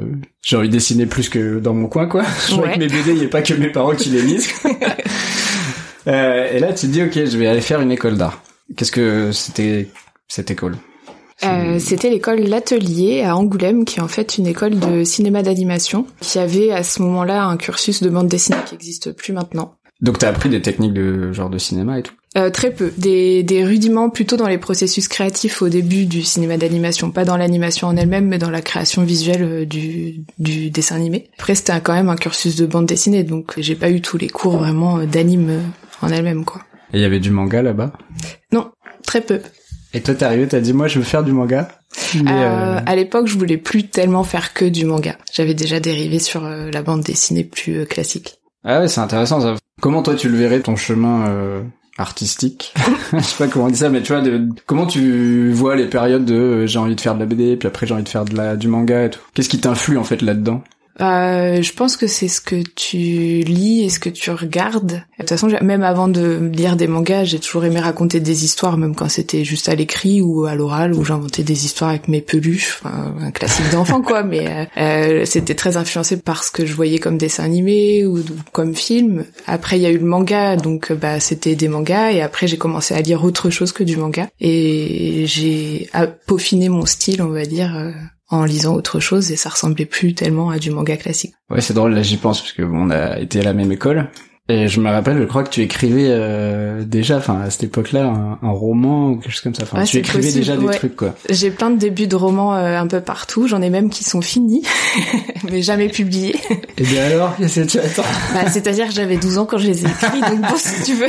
j'ai 0.43 0.57
envie 0.57 0.69
de 0.69 0.73
dessiner 0.73 1.05
plus 1.05 1.29
que 1.29 1.59
dans 1.59 1.75
mon 1.75 1.89
coin, 1.89 2.07
quoi. 2.07 2.25
Je 2.49 2.55
vois 2.55 2.69
que 2.69 2.79
mes 2.79 2.87
BD, 2.87 3.11
il 3.13 3.19
n'y 3.19 3.25
a 3.25 3.29
pas 3.29 3.43
que 3.43 3.53
mes 3.55 3.71
parents 3.71 3.95
qui 3.95 4.11
les 4.11 4.23
lisent. 4.23 4.51
Euh, 6.09 6.53
et 6.53 6.61
là, 6.61 6.73
tu 6.73 6.87
te 6.87 6.93
dis, 6.93 7.03
ok, 7.03 7.15
je 7.15 7.37
vais 7.37 7.49
aller 7.49 7.61
faire 7.61 7.81
une 7.81 7.91
école 7.91 8.17
d'art. 8.17 8.41
Qu'est-ce 8.77 8.93
que 8.93 9.33
c'était 9.33 9.89
cette 10.29 10.53
école? 10.53 10.77
Euh, 11.45 11.79
C'était 11.79 12.11
l'école 12.11 12.41
L'Atelier 12.41 13.23
à 13.23 13.37
Angoulême, 13.37 13.85
qui 13.85 13.99
est 13.99 14.03
en 14.03 14.09
fait 14.09 14.39
une 14.39 14.47
école 14.47 14.79
de 14.79 15.05
cinéma 15.05 15.43
d'animation, 15.43 16.07
qui 16.21 16.39
avait 16.39 16.73
à 16.73 16.83
ce 16.83 17.03
moment-là 17.03 17.45
un 17.45 17.57
cursus 17.57 18.03
de 18.03 18.09
bande 18.09 18.29
dessinée 18.29 18.59
qui 18.67 18.75
n'existe 18.75 19.13
plus 19.13 19.33
maintenant. 19.33 19.75
Donc, 20.01 20.19
t'as 20.19 20.29
appris 20.29 20.51
des 20.51 20.61
techniques 20.61 20.93
de 20.93 21.33
genre 21.33 21.49
de 21.49 21.59
cinéma 21.59 21.99
et 21.99 22.03
tout. 22.03 22.13
Euh, 22.37 22.51
très 22.51 22.71
peu. 22.71 22.93
Des, 22.99 23.43
des 23.43 23.65
rudiments 23.65 24.11
plutôt 24.11 24.37
dans 24.37 24.47
les 24.47 24.59
processus 24.59 25.09
créatifs 25.09 25.63
au 25.63 25.71
début 25.71 26.05
du 26.05 26.23
cinéma 26.23 26.59
d'animation, 26.59 27.11
pas 27.11 27.25
dans 27.25 27.39
l'animation 27.39 27.89
en 27.89 27.97
elle-même, 27.97 28.27
mais 28.27 28.37
dans 28.39 28.51
la 28.51 28.61
création 28.61 29.05
visuelle 29.05 29.43
euh, 29.43 29.65
du, 29.65 30.25
du 30.39 30.69
dessin 30.71 30.97
animé. 30.97 31.31
Après, 31.39 31.55
c'était 31.55 31.81
quand 31.81 31.95
même 31.95 32.11
un 32.11 32.17
cursus 32.17 32.57
de 32.57 32.67
bande 32.67 32.85
dessinée, 32.87 33.25
donc 33.25 33.55
j'ai 33.57 33.75
pas 33.75 33.91
eu 33.91 34.03
tous 34.03 34.19
les 34.19 34.29
cours 34.29 34.59
vraiment 34.59 34.99
d'anime 35.05 35.63
en 36.03 36.09
elle-même, 36.11 36.45
quoi. 36.45 36.61
Et 36.93 36.99
il 36.99 37.01
y 37.01 37.05
avait 37.05 37.21
du 37.21 37.31
manga 37.31 37.63
là-bas? 37.63 37.93
Très 39.07 39.21
peu. 39.21 39.41
Et 39.97 40.03
toi, 40.03 40.15
t'es 40.15 40.25
arrivé, 40.25 40.47
t'as 40.47 40.61
dit, 40.61 40.73
moi, 40.73 40.89
je 40.89 40.99
veux 40.99 41.05
faire 41.05 41.23
du 41.25 41.33
manga. 41.33 41.69
Mais, 42.23 42.31
Euh, 42.31 42.35
euh, 42.77 42.81
À 42.85 42.95
l'époque, 42.97 43.27
je 43.29 43.39
voulais 43.39 43.57
plus 43.57 43.85
tellement 43.89 44.25
faire 44.25 44.53
que 44.53 44.65
du 44.65 44.85
manga. 44.85 45.17
J'avais 45.33 45.55
déjà 45.55 45.81
dérivé 45.81 46.19
sur 46.19 46.45
euh, 46.45 46.71
la 46.71 46.83
bande 46.83 47.01
dessinée 47.03 47.45
plus 47.45 47.79
euh, 47.79 47.85
classique. 47.87 48.39
Ah 48.65 48.81
ouais, 48.81 48.89
c'est 48.89 49.01
intéressant 49.01 49.41
ça. 49.41 49.55
Comment 49.81 50.03
toi, 50.03 50.15
tu 50.15 50.29
le 50.29 50.37
verrais 50.37 50.61
ton 50.61 50.77
chemin 50.77 51.29
euh, 51.29 51.63
artistique 51.99 52.75
Je 53.13 53.21
sais 53.21 53.37
pas 53.39 53.49
comment 53.49 53.67
on 53.67 53.71
dit 53.71 53.79
ça, 53.79 53.89
mais 53.89 54.03
tu 54.03 54.13
vois, 54.13 54.21
de, 54.23 54.49
comment 54.67 54.87
tu 54.87 55.51
vois 55.53 55.77
les 55.77 55.87
périodes 55.87 56.25
de 56.25 56.35
euh, 56.35 56.67
j'ai 56.67 56.79
envie 56.79 56.95
de 56.97 57.01
faire 57.01 57.15
de 57.15 57.21
la 57.21 57.27
BD, 57.27 57.57
puis 57.57 57.67
après 57.69 57.87
j'ai 57.87 57.95
envie 57.95 58.03
de 58.05 58.09
faire 58.09 58.25
de 58.25 58.37
la 58.37 58.57
du 58.57 58.69
manga 58.69 59.05
et 59.05 59.11
tout. 59.11 59.21
Qu'est-ce 59.35 59.49
qui 59.49 59.61
t'influe 59.61 59.97
en 59.99 60.05
fait 60.05 60.21
là-dedans? 60.23 60.63
Euh, 61.01 61.63
je 61.63 61.73
pense 61.73 61.97
que 61.97 62.07
c'est 62.07 62.29
ce 62.29 62.41
que 62.41 62.63
tu 62.75 62.97
lis 62.97 63.85
et 63.85 63.89
ce 63.91 64.01
que 64.01 64.09
tu 64.09 64.31
regardes. 64.31 64.87
De 64.93 65.01
toute 65.19 65.29
façon, 65.29 65.49
même 65.63 65.83
avant 65.83 66.09
de 66.09 66.51
lire 66.53 66.77
des 66.77 66.87
mangas, 66.87 67.25
j'ai 67.25 67.39
toujours 67.39 67.65
aimé 67.65 67.81
raconter 67.81 68.21
des 68.21 68.45
histoires, 68.45 68.77
même 68.77 68.95
quand 68.95 69.09
c'était 69.09 69.45
juste 69.45 69.69
à 69.69 69.75
l'écrit 69.75 70.23
ou 70.23 70.45
à 70.45 70.55
l'oral, 70.55 70.95
où 70.95 71.05
j'inventais 71.05 71.43
des 71.43 71.65
histoires 71.65 71.91
avec 71.91 72.09
mes 72.09 72.21
peluches, 72.21 72.81
enfin, 72.83 73.15
un 73.21 73.31
classique 73.31 73.71
d'enfant 73.73 74.03
quoi. 74.03 74.23
Mais 74.23 74.47
euh, 74.49 74.65
euh, 74.77 75.25
c'était 75.25 75.55
très 75.55 75.77
influencé 75.77 76.17
par 76.17 76.45
ce 76.45 76.51
que 76.51 76.65
je 76.65 76.75
voyais 76.75 76.99
comme 76.99 77.19
dessin 77.19 77.45
animé 77.45 78.07
ou, 78.07 78.23
comme 78.53 78.75
film. 78.75 79.25
Après, 79.47 79.79
il 79.79 79.83
y 79.83 79.87
a 79.87 79.91
eu 79.91 79.99
le 79.99 80.07
manga, 80.07 80.57
donc 80.57 80.91
euh, 80.91 80.95
bah 80.95 81.21
c'était 81.21 81.57
des 81.57 81.69
mangas. 81.69 82.13
Et 82.13 82.23
après, 82.23 82.47
j'ai 82.47 82.59
commencé 82.59 82.95
à 82.95 83.01
lire 83.01 83.25
autre 83.25 83.51
chose 83.51 83.73
que 83.73 83.85
du 83.85 83.97
manga. 83.97 84.29
Et 84.41 85.25
j'ai 85.27 85.89
peaufiné 86.27 86.69
mon 86.69 86.87
style, 86.87 87.23
on 87.23 87.29
va 87.29 87.45
dire. 87.45 87.93
En 88.29 88.45
lisant 88.45 88.75
autre 88.75 89.01
chose 89.01 89.31
et 89.31 89.37
ça 89.37 89.51
ressemblait 89.51 89.87
plus 89.87 90.15
tellement 90.15 90.51
à 90.51 90.59
du 90.59 90.71
manga 90.71 90.97
classique. 90.97 91.35
Ouais, 91.51 91.61
c'est 91.61 91.75
drôle, 91.75 91.95
là 91.95 92.03
j'y 92.03 92.17
pense 92.17 92.41
parce 92.41 92.53
que 92.53 92.63
bon, 92.63 92.87
on 92.87 92.91
a 92.91 93.19
été 93.19 93.41
à 93.41 93.43
la 93.45 93.53
même 93.53 93.73
école. 93.73 94.09
Et 94.49 94.69
je 94.69 94.79
me 94.81 94.89
rappelle, 94.89 95.19
je 95.19 95.25
crois 95.25 95.43
que 95.43 95.51
tu 95.51 95.61
écrivais 95.63 96.07
euh, 96.09 96.85
déjà, 96.85 97.17
enfin 97.17 97.41
à 97.41 97.51
cette 97.51 97.65
époque-là, 97.65 98.05
un, 98.05 98.39
un 98.47 98.51
roman 98.53 99.11
ou 99.11 99.17
quelque 99.17 99.33
chose 99.33 99.41
comme 99.41 99.57
ça. 99.57 99.65
Enfin, 99.65 99.79
Ouais, 99.81 99.85
tu 99.87 99.97
écrivais 99.97 100.19
possible, 100.23 100.39
déjà 100.39 100.57
des 100.57 100.67
trucs 100.69 100.95
quoi. 100.95 101.17
J'ai 101.29 101.51
plein 101.51 101.69
de 101.71 101.79
débuts 101.79 102.07
de 102.07 102.15
romans 102.15 102.55
euh, 102.55 102.79
un 102.79 102.87
peu 102.87 103.01
partout, 103.01 103.49
j'en 103.49 103.61
ai 103.61 103.71
même 103.71 103.91
qui 103.91 104.05
sont 104.05 104.21
finis, 104.23 104.63
mais 105.51 105.63
jamais 105.63 105.89
publiés. 105.89 106.37
Et 106.79 106.85
bien 106.85 107.07
alors, 107.07 107.37
qu'est-ce 107.37 107.61
que 107.63 107.67
tu 107.67 107.79
attends? 107.81 108.05
Bah, 108.35 108.49
C'est-à-dire 108.49 108.87
que 108.87 108.95
j'avais 108.95 109.17
12 109.17 109.39
ans 109.39 109.47
quand 109.47 109.59
je 109.59 109.67
les 109.67 109.85
ai 109.85 109.89
écrits, 109.89 110.21
donc 110.21 110.41
bon, 110.41 110.57
si 110.57 110.83
tu 110.85 110.95
veux. 110.95 111.09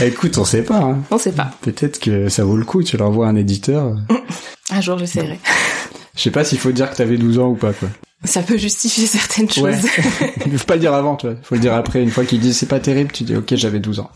Eh, 0.00 0.06
Écoute, 0.06 0.38
on 0.38 0.44
sait 0.44 0.62
pas. 0.62 0.78
Hein. 0.78 0.98
On 1.10 1.18
sait 1.18 1.32
pas. 1.32 1.50
Peut-être 1.60 1.98
que 2.00 2.28
ça 2.28 2.44
vaut 2.44 2.56
le 2.56 2.64
coup. 2.64 2.82
Tu 2.82 2.96
l'envoies 2.96 3.26
à 3.26 3.30
un 3.30 3.36
éditeur. 3.36 3.94
Un 4.72 4.80
jour, 4.80 4.98
j'essaierai. 4.98 5.38
Je 6.16 6.20
sais 6.22 6.30
pas 6.30 6.44
s'il 6.44 6.58
faut 6.58 6.72
dire 6.72 6.90
que 6.90 6.96
t'avais 6.96 7.16
12 7.16 7.38
ans 7.38 7.48
ou 7.48 7.54
pas 7.56 7.72
quoi. 7.72 7.88
Ça 8.24 8.42
peut 8.42 8.56
justifier 8.56 9.06
certaines 9.06 9.50
choses. 9.50 9.64
Ouais. 9.64 10.34
Il 10.46 10.56
faut 10.58 10.64
pas 10.66 10.74
le 10.74 10.80
dire 10.80 10.94
avant, 10.94 11.16
tu 11.16 11.26
vois. 11.26 11.36
Faut 11.42 11.54
le 11.56 11.60
dire 11.60 11.74
après. 11.74 12.02
Une 12.02 12.10
fois 12.10 12.24
qu'ils 12.24 12.38
disent 12.38 12.56
c'est 12.58 12.66
pas 12.68 12.78
terrible, 12.80 13.10
tu 13.12 13.24
dis 13.24 13.34
ok, 13.34 13.54
j'avais 13.56 13.80
12 13.80 14.00
ans. 14.00 14.10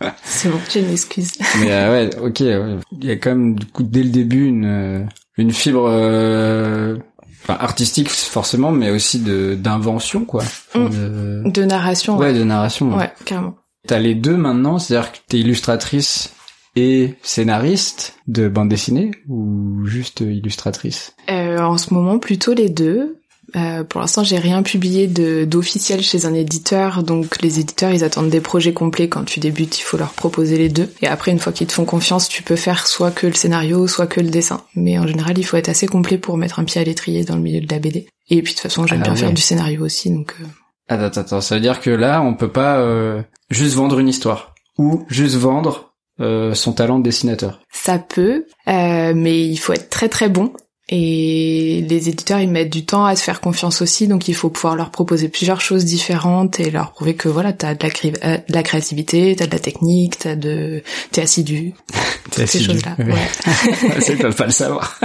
C'est 0.24 0.48
bon, 0.48 0.58
j'ai 0.70 0.80
une 0.80 0.90
excuse. 0.90 1.30
Mais 1.60 1.70
euh, 1.70 1.92
ouais, 2.08 2.16
ok. 2.16 2.40
ouais. 2.40 2.76
Il 3.00 3.04
y 3.04 3.10
a 3.10 3.16
quand 3.16 3.30
même 3.30 3.54
du 3.58 3.66
coup 3.66 3.82
dès 3.84 4.02
le 4.02 4.08
début 4.10 4.46
une 4.46 4.64
euh, 4.64 5.04
une 5.38 5.52
fibre 5.52 5.86
euh, 5.88 6.96
enfin, 7.44 7.56
artistique 7.60 8.08
forcément, 8.10 8.72
mais 8.72 8.90
aussi 8.90 9.18
de 9.20 9.54
d'invention 9.54 10.24
quoi. 10.24 10.42
Enfin, 10.74 10.88
de- 10.88 11.42
De 11.48 11.64
narration, 11.64 12.16
Ouais, 12.18 12.28
ouais. 12.32 12.38
de 12.38 12.42
narration. 12.44 12.96
Ouais, 12.96 13.12
carrément. 13.24 13.54
T'as 13.86 13.98
les 13.98 14.14
deux 14.14 14.36
maintenant, 14.36 14.78
c'est-à-dire 14.78 15.12
que 15.12 15.18
t'es 15.28 15.38
illustratrice 15.38 16.30
et 16.76 17.14
scénariste 17.22 18.16
de 18.28 18.48
bande 18.48 18.68
dessinée 18.68 19.10
ou 19.28 19.84
juste 19.86 20.20
illustratrice? 20.20 21.14
Euh, 21.30 21.58
en 21.58 21.78
ce 21.78 21.92
moment, 21.92 22.18
plutôt 22.18 22.54
les 22.54 22.68
deux. 22.68 23.18
Euh, 23.54 23.84
pour 23.84 24.00
l'instant, 24.00 24.24
j'ai 24.24 24.38
rien 24.38 24.62
publié 24.62 25.08
d'officiel 25.08 26.02
chez 26.02 26.24
un 26.24 26.32
éditeur, 26.32 27.02
donc 27.02 27.42
les 27.42 27.60
éditeurs 27.60 27.90
ils 27.92 28.02
attendent 28.02 28.30
des 28.30 28.40
projets 28.40 28.72
complets 28.72 29.08
quand 29.10 29.24
tu 29.24 29.40
débutes, 29.40 29.78
il 29.78 29.82
faut 29.82 29.98
leur 29.98 30.14
proposer 30.14 30.56
les 30.56 30.70
deux. 30.70 30.88
Et 31.02 31.06
après, 31.06 31.32
une 31.32 31.38
fois 31.38 31.52
qu'ils 31.52 31.66
te 31.66 31.72
font 31.74 31.84
confiance, 31.84 32.28
tu 32.28 32.42
peux 32.42 32.56
faire 32.56 32.86
soit 32.86 33.10
que 33.10 33.26
le 33.26 33.34
scénario, 33.34 33.86
soit 33.88 34.06
que 34.06 34.20
le 34.20 34.30
dessin. 34.30 34.62
Mais 34.74 34.98
en 34.98 35.06
général, 35.06 35.36
il 35.36 35.42
faut 35.42 35.58
être 35.58 35.68
assez 35.68 35.86
complet 35.86 36.16
pour 36.16 36.38
mettre 36.38 36.60
un 36.60 36.64
pied 36.64 36.80
à 36.80 36.84
l'étrier 36.84 37.24
dans 37.24 37.36
le 37.36 37.42
milieu 37.42 37.60
de 37.60 37.70
la 37.70 37.78
BD. 37.78 38.06
Et 38.30 38.40
puis 38.40 38.54
de 38.54 38.56
toute 38.56 38.60
façon, 38.62 38.86
j'aime 38.86 39.00
Ah 39.00 39.04
bien 39.04 39.12
ouais. 39.12 39.18
faire 39.18 39.32
du 39.34 39.42
scénario 39.42 39.84
aussi, 39.84 40.10
donc 40.10 40.34
euh, 40.40 40.44
Attends, 40.88 41.04
attends, 41.04 41.20
attends, 41.20 41.40
ça 41.42 41.56
veut 41.56 41.60
dire 41.60 41.80
que 41.80 41.90
là, 41.90 42.22
on 42.22 42.34
peut 42.34 42.52
pas 42.52 42.78
euh, 42.78 43.20
juste 43.50 43.74
vendre 43.74 43.98
une 43.98 44.08
histoire 44.08 44.54
ou 44.78 45.04
juste 45.08 45.36
vendre 45.36 45.91
euh, 46.20 46.54
son 46.54 46.72
talent 46.72 46.98
de 46.98 47.04
dessinateur. 47.04 47.60
ça 47.72 47.98
peut, 47.98 48.46
euh, 48.68 49.12
mais 49.14 49.46
il 49.46 49.56
faut 49.56 49.72
être 49.72 49.90
très 49.90 50.08
très 50.08 50.28
bon. 50.28 50.52
Et 50.94 51.86
les 51.88 52.10
éditeurs, 52.10 52.40
ils 52.40 52.50
mettent 52.50 52.72
du 52.72 52.84
temps 52.84 53.06
à 53.06 53.16
se 53.16 53.22
faire 53.22 53.40
confiance 53.40 53.80
aussi, 53.80 54.08
donc 54.08 54.28
il 54.28 54.34
faut 54.34 54.50
pouvoir 54.50 54.76
leur 54.76 54.90
proposer 54.90 55.28
plusieurs 55.28 55.60
choses 55.62 55.86
différentes 55.86 56.60
et 56.60 56.70
leur 56.70 56.92
prouver 56.92 57.14
que 57.14 57.28
voilà, 57.30 57.54
t'as 57.54 57.74
de 57.74 57.82
la, 57.82 57.88
euh, 58.28 58.36
de 58.36 58.52
la 58.52 58.62
créativité, 58.62 59.34
t'as 59.38 59.46
de 59.46 59.52
la 59.52 59.58
technique, 59.58 60.18
t'as 60.18 60.34
de, 60.36 60.82
t'es 61.10 61.22
assidu, 61.22 61.72
T'es 62.30 62.46
ces 62.46 62.58
assidu. 62.58 62.64
choses-là. 62.64 62.96
Ouais. 62.98 63.12
Ouais. 63.12 63.98
ils 64.08 64.18
peuvent 64.18 64.36
pas 64.36 64.46
le 64.46 64.52
savoir. 64.52 65.00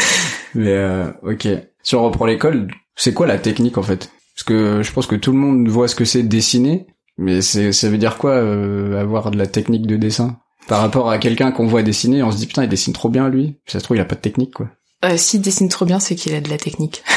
Mais 0.54 0.68
euh, 0.74 1.10
ok. 1.22 1.48
Si 1.82 1.94
on 1.94 2.02
reprend 2.04 2.26
l'école, 2.26 2.68
c'est 2.94 3.14
quoi 3.14 3.26
la 3.26 3.38
technique 3.38 3.78
en 3.78 3.82
fait? 3.82 4.10
Parce 4.34 4.44
que 4.44 4.82
je 4.82 4.92
pense 4.92 5.06
que 5.06 5.16
tout 5.16 5.32
le 5.32 5.38
monde 5.38 5.66
voit 5.68 5.88
ce 5.88 5.94
que 5.94 6.04
c'est 6.04 6.22
dessiner, 6.24 6.86
mais 7.16 7.40
ça 7.42 7.88
veut 7.88 7.98
dire 7.98 8.18
quoi 8.18 8.32
euh, 8.32 9.00
avoir 9.00 9.30
de 9.30 9.38
la 9.38 9.46
technique 9.46 9.86
de 9.86 9.96
dessin? 9.96 10.38
Par 10.68 10.80
rapport 10.80 11.10
à 11.10 11.18
quelqu'un 11.18 11.52
qu'on 11.52 11.66
voit 11.66 11.82
dessiner, 11.82 12.22
on 12.22 12.32
se 12.32 12.36
dit 12.36 12.46
putain 12.46 12.64
il 12.64 12.68
dessine 12.68 12.92
trop 12.92 13.08
bien 13.08 13.28
lui. 13.28 13.56
Ça 13.66 13.78
se 13.78 13.84
trouve 13.84 13.96
il 13.96 14.00
a 14.00 14.04
pas 14.04 14.14
de 14.14 14.20
technique 14.20 14.54
quoi. 14.54 14.68
Euh, 15.04 15.16
S'il 15.16 15.40
dessine 15.40 15.68
trop 15.68 15.84
bien, 15.84 15.98
c'est 15.98 16.14
qu'il 16.14 16.34
a 16.34 16.40
de 16.40 16.50
la 16.50 16.58
technique. 16.58 17.02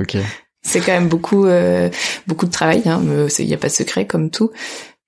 Ok. 0.00 0.16
C'est 0.66 0.80
quand 0.80 0.92
même 0.92 1.08
beaucoup, 1.08 1.46
euh, 1.46 1.88
beaucoup 2.26 2.46
de 2.46 2.50
travail. 2.50 2.82
Hein, 2.86 3.00
il 3.38 3.46
n'y 3.46 3.54
a 3.54 3.58
pas 3.58 3.68
de 3.68 3.72
secret 3.72 4.06
comme 4.06 4.30
tout. 4.30 4.50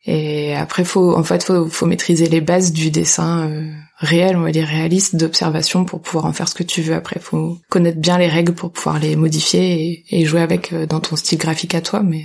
Et 0.05 0.55
après, 0.55 0.85
faut, 0.85 1.17
en 1.17 1.25
fait, 1.25 1.43
faut, 1.43 1.67
faut 1.67 1.87
maîtriser 1.87 2.27
les 2.27 2.41
bases 2.41 2.73
du 2.73 2.91
dessin 2.93 3.51
euh, 3.51 3.73
réel, 3.99 4.37
on 4.37 4.43
va 4.43 4.53
dire 4.53 4.67
réaliste, 4.69 5.17
d'observation 5.17 5.85
pour 5.85 6.01
pouvoir 6.01 6.27
en 6.27 6.33
faire 6.33 6.49
ce 6.49 6.55
que 6.55 6.63
tu 6.63 6.83
veux. 6.83 6.95
Après, 6.95 7.19
faut 7.19 7.59
connaître 7.69 7.99
bien 7.99 8.17
les 8.17 8.29
règles 8.29 8.55
pour 8.55 8.71
pouvoir 8.71 9.01
les 9.01 9.17
modifier 9.17 10.05
et, 10.11 10.21
et 10.21 10.25
jouer 10.25 10.43
avec 10.43 10.73
euh, 10.73 10.87
dans 10.87 11.01
ton 11.01 11.17
style 11.17 11.39
graphique 11.39 11.75
à 11.75 11.81
toi. 11.81 12.03
Mais 12.05 12.23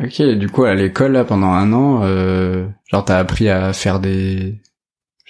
Ok, 0.00 0.22
du 0.22 0.48
coup 0.48 0.64
à 0.64 0.74
l'école 0.74 1.12
là 1.12 1.24
pendant 1.24 1.52
un 1.52 1.72
an, 1.74 2.00
euh, 2.02 2.66
genre 2.90 3.04
t'as 3.04 3.18
appris 3.18 3.50
à 3.50 3.74
faire 3.74 4.00
des, 4.00 4.54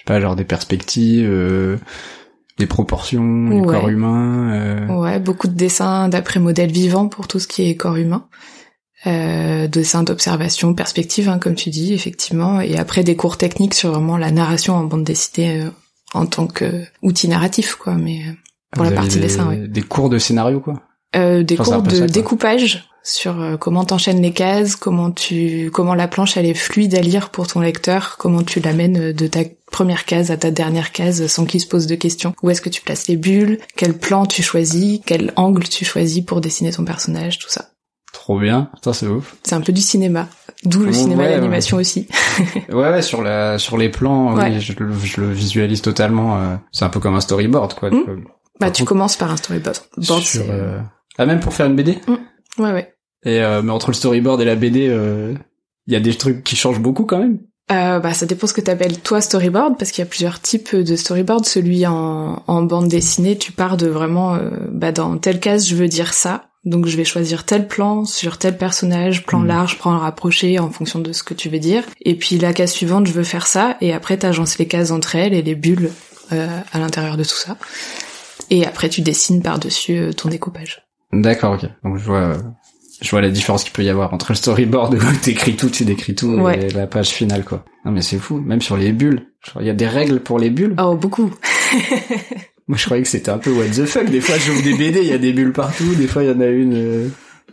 sais 0.07 0.13
pas, 0.13 0.21
genre 0.21 0.35
des 0.35 0.43
perspectives, 0.45 1.27
euh, 1.29 1.77
des 2.57 2.67
proportions, 2.67 3.49
du 3.49 3.61
Ouais. 3.61 3.65
corps 3.67 3.89
humain. 3.89 4.53
euh, 4.53 4.87
ouais, 4.99 5.19
beaucoup 5.19 5.47
de 5.47 5.53
dessins 5.55 6.09
d'après 6.09 6.39
modèle 6.39 6.71
vivant 6.71 7.07
pour 7.07 7.27
tout 7.27 7.39
ce 7.39 7.47
qui 7.47 7.67
est 7.69 7.75
corps 7.75 7.95
humain. 7.95 8.27
Euh, 9.05 9.67
dessins 9.67 10.03
d'observation, 10.03 10.73
perspective, 10.73 11.27
hein, 11.27 11.37
comme 11.39 11.55
tu 11.55 11.69
dis, 11.69 11.93
effectivement. 11.93 12.61
Et 12.61 12.77
après 12.77 13.03
des 13.03 13.15
cours 13.17 13.37
techniques 13.37 13.73
sur 13.73 13.91
vraiment 13.91 14.17
la 14.17 14.31
narration 14.31 14.75
en 14.75 14.83
bande 14.85 15.03
dessinée 15.03 15.61
euh, 15.61 15.69
en 16.13 16.25
tant 16.25 16.47
que 16.47 16.83
outil 17.01 17.27
narratif, 17.27 17.75
quoi. 17.75 17.95
Mais 17.95 18.19
euh, 18.19 18.31
pour 18.71 18.83
vous 18.85 18.89
la 18.91 18.95
partie 18.95 19.15
des, 19.15 19.23
dessin, 19.23 19.49
ouais. 19.49 19.67
Des 19.67 19.81
cours 19.81 20.09
de 20.09 20.19
scénario 20.19 20.61
quoi? 20.61 20.83
Euh, 21.17 21.43
des 21.43 21.59
Enfin, 21.59 21.73
cours 21.79 21.83
de 21.83 21.95
ça, 21.95 22.05
découpage 22.07 22.87
sur 23.03 23.41
euh, 23.41 23.57
comment 23.57 23.83
t'enchaînes 23.83 24.21
les 24.21 24.31
cases, 24.31 24.75
comment 24.77 25.11
tu, 25.11 25.69
comment 25.73 25.93
la 25.93 26.07
planche 26.07 26.37
elle 26.37 26.45
est 26.45 26.53
fluide 26.53 26.95
à 26.95 27.01
lire 27.01 27.29
pour 27.29 27.47
ton 27.47 27.59
lecteur, 27.59 28.15
comment 28.17 28.43
tu 28.43 28.59
l'amènes 28.61 28.97
euh, 29.09 29.13
de 29.13 29.27
ta 29.27 29.41
première 29.71 30.05
case 30.05 30.31
à 30.31 30.37
ta 30.37 30.51
dernière 30.51 30.91
case 30.91 31.27
sans 31.27 31.45
qu'il 31.45 31.59
se 31.59 31.67
pose 31.67 31.85
de 31.87 31.95
questions. 31.95 32.33
Où 32.43 32.49
est-ce 32.49 32.61
que 32.61 32.69
tu 32.69 32.81
places 32.81 33.07
les 33.07 33.17
bulles, 33.17 33.59
quel 33.75 33.97
plan 33.97 34.25
tu 34.25 34.41
choisis, 34.43 35.01
quel 35.05 35.33
angle 35.35 35.67
tu 35.67 35.83
choisis 35.83 36.23
pour 36.23 36.39
dessiner 36.41 36.71
ton 36.71 36.85
personnage, 36.85 37.39
tout 37.39 37.49
ça. 37.49 37.65
Trop 38.13 38.39
bien, 38.39 38.69
ça 38.83 38.93
c'est 38.93 39.07
ouf. 39.07 39.35
C'est 39.43 39.55
un 39.55 39.61
peu 39.61 39.73
du 39.73 39.81
cinéma, 39.81 40.27
d'où 40.63 40.83
le 40.83 40.93
cinéma 40.93 41.23
et 41.23 41.25
ouais. 41.27 41.31
l'animation 41.35 41.77
aussi. 41.77 42.07
Ouais, 42.69 42.89
ouais, 42.89 43.01
sur 43.01 43.21
la, 43.21 43.57
sur 43.59 43.77
les 43.77 43.89
plans, 43.89 44.35
Ouais. 44.35 44.49
oui, 44.51 44.61
je, 44.61 44.73
le- 44.81 44.93
je 44.93 45.19
le 45.21 45.31
visualise 45.31 45.81
totalement. 45.81 46.37
euh, 46.37 46.55
c'est 46.71 46.85
un 46.85 46.89
peu 46.89 46.99
comme 46.99 47.15
un 47.15 47.21
storyboard, 47.21 47.73
quoi. 47.73 47.89
Mm. 47.91 47.95
Euh, 48.07 48.15
Bah 48.59 48.67
Par 48.67 48.71
tu 48.71 48.81
contre, 48.83 48.89
commences 48.89 49.17
par 49.17 49.29
un 49.31 49.37
storyboard. 49.37 49.77
Board, 49.97 50.21
sur, 50.23 50.43
euh, 50.49 50.79
Ah, 51.17 51.25
même 51.25 51.39
pour 51.41 51.53
faire 51.53 51.65
une 51.65 51.75
BD. 51.75 51.97
Ouais 52.59 52.71
ouais. 52.71 52.93
Et 53.25 53.39
euh, 53.41 53.61
mais 53.61 53.71
entre 53.71 53.89
le 53.89 53.95
storyboard 53.95 54.41
et 54.41 54.45
la 54.45 54.55
BD, 54.55 54.87
euh, 54.89 55.33
il 55.87 55.93
y 55.93 55.95
a 55.95 55.99
des 55.99 56.15
trucs 56.15 56.43
qui 56.43 56.55
changent 56.55 56.79
beaucoup 56.81 57.05
quand 57.05 57.19
même. 57.19 57.39
Euh, 57.71 57.99
bah, 57.99 58.13
ça 58.13 58.25
dépend 58.25 58.45
ce 58.45 58.53
que 58.53 58.59
t'appelles 58.61 58.99
toi 58.99 59.21
storyboard, 59.21 59.77
parce 59.77 59.91
qu'il 59.91 60.03
y 60.03 60.07
a 60.07 60.09
plusieurs 60.09 60.41
types 60.41 60.75
de 60.75 60.95
storyboard. 60.97 61.45
Celui 61.45 61.87
en, 61.87 62.43
en 62.45 62.61
bande 62.63 62.89
dessinée, 62.89 63.37
tu 63.37 63.53
pars 63.53 63.77
de 63.77 63.87
vraiment, 63.87 64.35
euh, 64.35 64.49
bah, 64.69 64.91
dans 64.91 65.17
telle 65.17 65.39
case, 65.39 65.67
je 65.67 65.75
veux 65.75 65.87
dire 65.87 66.13
ça. 66.13 66.49
Donc, 66.65 66.85
je 66.87 66.95
vais 66.97 67.05
choisir 67.05 67.45
tel 67.45 67.67
plan 67.67 68.05
sur 68.05 68.37
tel 68.37 68.57
personnage, 68.57 69.25
plan 69.25 69.39
Mm. 69.39 69.47
large, 69.47 69.79
plan 69.79 69.97
rapproché, 69.97 70.59
en 70.59 70.69
fonction 70.71 70.99
de 70.99 71.11
ce 71.13 71.23
que 71.23 71.33
tu 71.33 71.49
veux 71.49 71.59
dire. 71.59 71.83
Et 72.01 72.15
puis, 72.17 72.37
la 72.37 72.53
case 72.53 72.71
suivante, 72.71 73.07
je 73.07 73.13
veux 73.13 73.23
faire 73.23 73.47
ça. 73.47 73.77
Et 73.81 73.93
après, 73.93 74.17
t'agences 74.17 74.57
les 74.57 74.67
cases 74.67 74.91
entre 74.91 75.15
elles 75.15 75.33
et 75.33 75.41
les 75.41 75.55
bulles 75.55 75.91
euh, 76.33 76.59
à 76.73 76.79
l'intérieur 76.79 77.15
de 77.17 77.23
tout 77.23 77.35
ça. 77.35 77.57
Et 78.49 78.65
après, 78.65 78.89
tu 78.89 79.01
dessines 79.01 79.41
par-dessus 79.41 79.97
euh, 79.97 80.13
ton 80.13 80.29
découpage. 80.29 80.83
D'accord, 81.21 81.53
ok. 81.53 81.69
Donc 81.83 81.97
je 81.97 82.03
vois, 82.03 82.33
je 83.01 83.09
vois 83.09 83.21
la 83.21 83.29
différence 83.29 83.63
qu'il 83.63 83.73
peut 83.73 83.83
y 83.83 83.89
avoir 83.89 84.13
entre 84.13 84.31
le 84.31 84.35
storyboard 84.35 84.93
où 84.95 85.15
t'écris 85.21 85.55
tout, 85.55 85.69
tu 85.69 85.85
décris 85.85 86.15
tout, 86.15 86.33
Ouais. 86.39 86.65
et 86.65 86.69
la 86.71 86.87
page 86.87 87.09
finale, 87.09 87.43
quoi. 87.43 87.63
Non 87.85 87.91
mais 87.91 88.01
c'est 88.01 88.17
fou. 88.19 88.37
Même 88.39 88.61
sur 88.61 88.77
les 88.77 88.91
bulles, 88.91 89.27
il 89.59 89.65
y 89.65 89.69
a 89.69 89.73
des 89.73 89.87
règles 89.87 90.19
pour 90.21 90.39
les 90.39 90.49
bulles. 90.49 90.75
Oh, 90.79 90.95
beaucoup. 90.95 91.31
Moi 92.67 92.77
je 92.77 92.85
croyais 92.85 93.03
que 93.03 93.09
c'était 93.09 93.29
un 93.31 93.37
peu 93.39 93.51
what 93.51 93.65
the 93.75 93.85
fuck. 93.85 94.09
Des 94.09 94.21
fois 94.21 94.35
j'ouvre 94.37 94.61
des 94.63 94.73
BD, 94.75 95.01
il 95.01 95.07
y 95.07 95.13
a 95.13 95.17
des 95.17 95.33
bulles 95.33 95.51
partout. 95.51 95.95
Des 95.95 96.07
fois 96.07 96.23
il 96.23 96.29
y 96.29 96.31
en 96.31 96.39
a 96.39 96.45
une, 96.47 96.73
euh, 96.75 97.07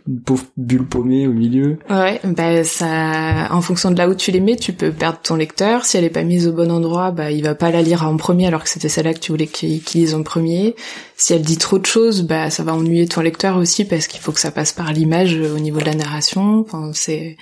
une 0.07 0.19
pauvre 0.19 0.45
bulle 0.57 0.85
paumée 0.87 1.27
au 1.27 1.31
milieu. 1.31 1.77
Ouais, 1.89 2.19
bah 2.23 2.63
ça, 2.63 3.47
en 3.51 3.61
fonction 3.61 3.91
de 3.91 3.97
là 3.97 4.09
où 4.09 4.15
tu 4.15 4.31
les 4.31 4.39
mets, 4.39 4.55
tu 4.55 4.73
peux 4.73 4.91
perdre 4.91 5.19
ton 5.21 5.35
lecteur. 5.35 5.85
Si 5.85 5.95
elle 5.95 6.03
est 6.03 6.09
pas 6.09 6.23
mise 6.23 6.47
au 6.47 6.53
bon 6.53 6.71
endroit, 6.71 7.11
bah 7.11 7.31
il 7.31 7.43
va 7.43 7.53
pas 7.53 7.69
la 7.69 7.83
lire 7.83 8.03
en 8.07 8.17
premier 8.17 8.47
alors 8.47 8.63
que 8.63 8.69
c'était 8.69 8.89
celle-là 8.89 9.13
que 9.13 9.19
tu 9.19 9.31
voulais 9.31 9.45
qu'il 9.47 9.81
qu'il 9.83 10.01
lise 10.01 10.15
en 10.15 10.23
premier. 10.23 10.75
Si 11.17 11.33
elle 11.33 11.43
dit 11.43 11.57
trop 11.57 11.77
de 11.77 11.85
choses, 11.85 12.23
bah 12.23 12.49
ça 12.49 12.63
va 12.63 12.73
ennuyer 12.73 13.07
ton 13.07 13.21
lecteur 13.21 13.57
aussi 13.57 13.85
parce 13.85 14.07
qu'il 14.07 14.19
faut 14.19 14.31
que 14.31 14.39
ça 14.39 14.49
passe 14.51 14.71
par 14.71 14.91
l'image 14.91 15.35
euh, 15.35 15.55
au 15.55 15.59
niveau 15.59 15.79
de 15.79 15.85
la 15.85 15.93
narration. 15.93 16.61
Enfin, 16.61 16.91
c'est 16.93 17.37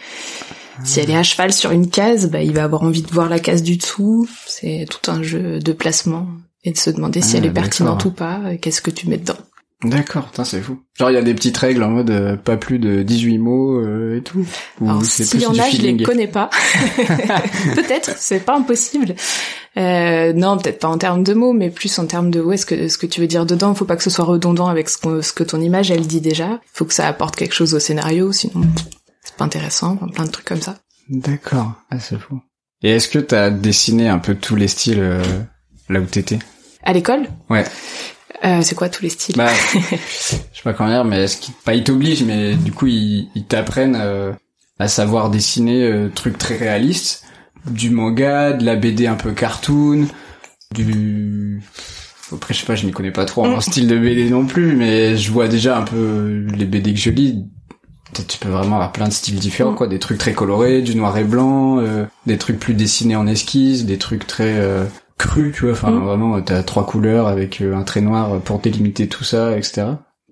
si 0.84 1.00
elle 1.00 1.10
est 1.12 1.16
à 1.18 1.24
cheval 1.24 1.54
sur 1.54 1.72
une 1.72 1.90
case, 1.90 2.30
bah 2.30 2.42
il 2.42 2.54
va 2.54 2.64
avoir 2.66 2.84
envie 2.84 3.02
de 3.04 3.12
voir 3.12 3.30
la 3.30 3.40
case 3.40 3.64
du 3.64 3.78
dessous. 3.78 4.28
C'est 4.48 4.86
tout 4.90 5.10
un 5.12 5.24
jeu 5.24 5.60
de 5.60 5.72
placement 5.72 6.28
et 6.66 6.72
de 6.72 6.78
se 6.78 6.90
demander 6.90 7.22
si 7.22 7.36
Ah, 7.36 7.40
elle 7.40 7.46
est 7.46 7.52
pertinente 7.52 8.04
ou 8.04 8.12
pas. 8.12 8.42
et 8.52 8.58
Qu'est-ce 8.58 8.82
que 8.82 8.92
tu 8.92 9.08
mets 9.08 9.18
dedans 9.18 9.38
D'accord, 9.84 10.30
c'est 10.44 10.62
fou. 10.62 10.82
Genre 10.98 11.10
il 11.10 11.14
y 11.14 11.18
a 11.18 11.22
des 11.22 11.34
petites 11.34 11.56
règles 11.56 11.84
en 11.84 11.90
mode 11.90 12.10
euh, 12.10 12.36
pas 12.36 12.58
plus 12.58 12.80
de 12.80 13.02
18 13.02 13.38
mots 13.38 13.80
euh, 13.80 14.18
et 14.18 14.22
tout. 14.22 14.46
Ou 14.82 14.90
Alors 14.90 15.06
c'est 15.06 15.24
s'il 15.24 15.40
plus 15.40 15.44
y 15.44 15.48
en 15.48 15.64
a, 15.64 15.70
je 15.70 15.82
les 15.82 16.04
connais 16.04 16.28
pas. 16.28 16.50
peut-être, 17.76 18.12
c'est 18.18 18.42
pas 18.42 18.58
impossible. 18.58 19.16
Euh, 19.78 20.34
non, 20.34 20.58
peut-être 20.58 20.80
pas 20.80 20.90
en 20.90 20.98
termes 20.98 21.24
de 21.24 21.34
mots, 21.34 21.54
mais 21.54 21.70
plus 21.70 21.98
en 21.98 22.08
termes 22.08 22.30
de 22.30 22.42
ouais, 22.42 22.58
ce 22.58 22.66
que 22.66 22.90
ce 22.90 22.98
que 22.98 23.06
tu 23.06 23.22
veux 23.22 23.28
dire 23.28 23.46
dedans. 23.46 23.74
Faut 23.74 23.86
pas 23.86 23.96
que 23.96 24.04
ce 24.04 24.10
soit 24.10 24.26
redondant 24.26 24.68
avec 24.68 24.90
ce, 24.90 24.98
que 25.32 25.44
ton 25.46 25.62
image 25.62 25.92
elle 25.92 26.06
dit 26.06 26.20
déjà. 26.20 26.60
Faut 26.74 26.84
que 26.84 26.94
ça 26.94 27.08
apporte 27.08 27.38
quelque 27.38 27.56
chose 27.56 27.74
au 27.74 27.80
scénario, 27.80 28.34
sinon 28.34 28.64
c'est 29.24 29.36
pas 29.36 29.46
intéressant. 29.46 29.94
Enfin, 29.94 30.08
plein 30.10 30.26
de 30.26 30.32
trucs 30.32 30.48
comme 30.48 30.62
ça. 30.62 30.76
D'accord, 31.08 31.72
ah 31.90 32.00
c'est 32.00 32.20
fou. 32.20 32.42
Et 32.84 32.92
est-ce 32.92 33.08
que 33.08 33.20
t'as 33.20 33.50
dessiné 33.50 34.10
un 34.10 34.20
peu 34.20 34.36
tous 34.36 34.58
les 34.58 34.68
styles 34.68 35.00
euh, 35.00 35.24
là 35.88 36.02
où 36.02 36.06
t'étais? 36.06 36.40
À 36.84 36.92
l'école, 36.92 37.28
Ouais. 37.50 37.66
Euh, 38.46 38.62
c'est 38.62 38.76
quoi 38.76 38.90
tous 38.90 39.04
les 39.04 39.10
styles? 39.10 39.36
Bah, 39.38 39.50
je 39.74 39.96
sais 39.98 40.40
pas 40.64 40.74
comment 40.74 40.90
dire, 40.90 41.06
mais 41.06 41.24
est-ce 41.24 41.38
qu'ils, 41.38 41.54
pas 41.66 41.74
ils 41.76 41.84
t'obligent, 41.84 42.24
mais 42.24 42.56
du 42.56 42.72
coup 42.72 42.88
ils, 42.88 43.30
ils 43.36 43.46
t'apprennent 43.46 43.98
euh, 44.00 44.32
à 44.80 44.88
savoir 44.88 45.30
dessiner 45.30 45.84
euh, 45.84 46.10
trucs 46.14 46.38
très 46.38 46.56
réalistes, 46.58 47.24
du 47.70 47.90
manga, 47.90 48.54
de 48.54 48.64
la 48.66 48.76
BD 48.76 49.08
un 49.08 49.16
peu 49.16 49.32
cartoon, 49.32 50.08
du 50.74 51.62
après 52.32 52.54
je 52.54 52.60
sais 52.60 52.66
pas, 52.66 52.76
je 52.76 52.86
m'y 52.86 52.92
connais 52.92 53.12
pas 53.12 53.26
trop 53.26 53.44
en 53.46 53.58
Mm. 53.58 53.62
style 53.62 53.88
de 53.88 53.98
BD 53.98 54.30
non 54.30 54.46
plus, 54.46 54.76
mais 54.76 55.18
je 55.18 55.32
vois 55.32 55.48
déjà 55.48 55.78
un 55.78 55.82
peu 55.82 56.46
les 56.56 56.66
BD 56.66 56.94
que 56.94 57.00
je 57.00 57.10
lis. 57.10 57.44
Tu- 58.14 58.24
Tu 58.26 58.38
peux 58.38 58.50
vraiment 58.50 58.76
avoir 58.76 58.92
plein 58.92 59.08
de 59.08 59.14
styles 59.14 59.40
différents, 59.40 59.72
Mm. 59.72 59.76
quoi. 59.76 59.88
Des 59.88 59.98
trucs 60.00 60.20
très 60.20 60.34
colorés, 60.34 60.82
du 60.84 60.96
noir 60.96 61.18
et 61.18 61.24
blanc, 61.24 61.80
euh, 61.80 62.06
des 62.28 62.38
trucs 62.38 62.60
plus 62.60 62.74
dessinés 62.76 63.16
en 63.16 63.26
esquisse, 63.28 63.86
des 63.86 63.98
trucs 63.98 64.28
très 64.28 64.54
crus, 65.20 65.54
tu 65.56 65.66
vois. 65.66 65.74
Enfin, 65.74 65.92
Mm. 65.92 66.04
vraiment, 66.04 66.42
t'as 66.42 66.64
trois 66.64 66.86
couleurs 66.86 67.28
avec 67.28 67.62
euh, 67.62 67.76
un 67.76 67.84
trait 67.84 68.02
noir 68.02 68.40
pour 68.40 68.58
délimiter 68.60 69.08
tout 69.08 69.24
ça, 69.24 69.56
etc. 69.56 69.84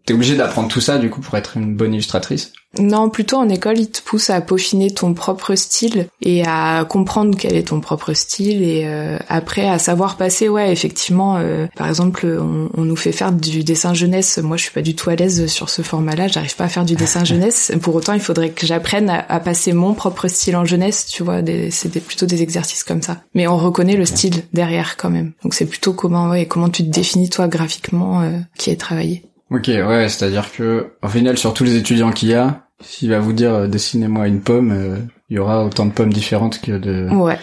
T'es 0.07 0.13
obligé 0.13 0.37
d'apprendre 0.37 0.69
tout 0.69 0.79
ça, 0.79 0.99
du 0.99 1.09
coup, 1.09 1.19
pour 1.19 1.35
être 1.35 1.57
une 1.57 1.75
bonne 1.75 1.93
illustratrice. 1.93 2.53
Non, 2.79 3.09
plutôt 3.09 3.35
en 3.35 3.49
école, 3.49 3.77
ils 3.77 3.91
te 3.91 4.01
poussent 4.01 4.29
à 4.29 4.39
peaufiner 4.39 4.89
ton 4.89 5.13
propre 5.13 5.55
style 5.55 6.07
et 6.21 6.45
à 6.45 6.85
comprendre 6.87 7.37
quel 7.37 7.57
est 7.57 7.67
ton 7.67 7.81
propre 7.81 8.13
style 8.13 8.63
et 8.63 8.83
euh, 8.85 9.17
après 9.27 9.67
à 9.67 9.79
savoir 9.79 10.15
passer. 10.15 10.47
Ouais, 10.47 10.71
effectivement, 10.71 11.37
euh, 11.37 11.67
par 11.75 11.89
exemple, 11.89 12.25
on, 12.25 12.69
on 12.73 12.85
nous 12.85 12.95
fait 12.95 13.11
faire 13.11 13.33
du 13.33 13.65
dessin 13.65 13.93
jeunesse. 13.93 14.37
Moi, 14.37 14.55
je 14.55 14.63
suis 14.63 14.71
pas 14.71 14.81
du 14.81 14.95
tout 14.95 15.09
à 15.09 15.15
l'aise 15.15 15.47
sur 15.47 15.69
ce 15.69 15.81
format-là. 15.81 16.29
J'arrive 16.29 16.55
pas 16.55 16.65
à 16.65 16.69
faire 16.69 16.85
du 16.85 16.95
dessin 16.95 17.23
jeunesse. 17.25 17.73
Pour 17.81 17.93
autant, 17.93 18.13
il 18.13 18.21
faudrait 18.21 18.51
que 18.51 18.65
j'apprenne 18.65 19.09
à, 19.09 19.25
à 19.27 19.41
passer 19.41 19.73
mon 19.73 19.93
propre 19.93 20.29
style 20.29 20.55
en 20.55 20.63
jeunesse. 20.63 21.05
Tu 21.07 21.21
vois, 21.23 21.41
c'est 21.69 21.89
plutôt 21.99 22.27
des 22.27 22.43
exercices 22.43 22.85
comme 22.85 23.01
ça. 23.01 23.23
Mais 23.33 23.45
on 23.47 23.57
reconnaît 23.57 23.97
le 23.97 24.05
style 24.05 24.43
derrière 24.53 24.95
quand 24.95 25.09
même. 25.09 25.33
Donc 25.43 25.53
c'est 25.53 25.65
plutôt 25.65 25.91
comment, 25.91 26.29
ouais, 26.29 26.45
comment 26.45 26.69
tu 26.69 26.83
te 26.83 26.89
définis 26.89 27.29
toi 27.29 27.49
graphiquement 27.49 28.21
euh, 28.21 28.39
qui 28.57 28.69
est 28.69 28.77
travaillé. 28.77 29.25
Ok, 29.49 29.67
ouais, 29.67 30.09
c'est-à-dire 30.09 30.51
que, 30.51 30.87
au 31.01 31.07
final, 31.07 31.37
sur 31.37 31.53
tous 31.53 31.63
les 31.63 31.75
étudiants 31.77 32.11
qu'il 32.11 32.29
y 32.29 32.33
a, 32.33 32.63
s'il 32.83 33.09
va 33.09 33.19
vous 33.19 33.33
dire, 33.33 33.53
euh, 33.53 33.67
dessinez-moi 33.67 34.27
une 34.27 34.41
pomme, 34.41 34.71
euh, 34.71 34.97
il 35.29 35.37
y 35.37 35.39
aura 35.39 35.63
autant 35.65 35.85
de 35.85 35.91
pommes 35.91 36.11
différentes 36.11 36.59
que 36.61 36.73
de, 36.73 37.07
Ouais. 37.15 37.39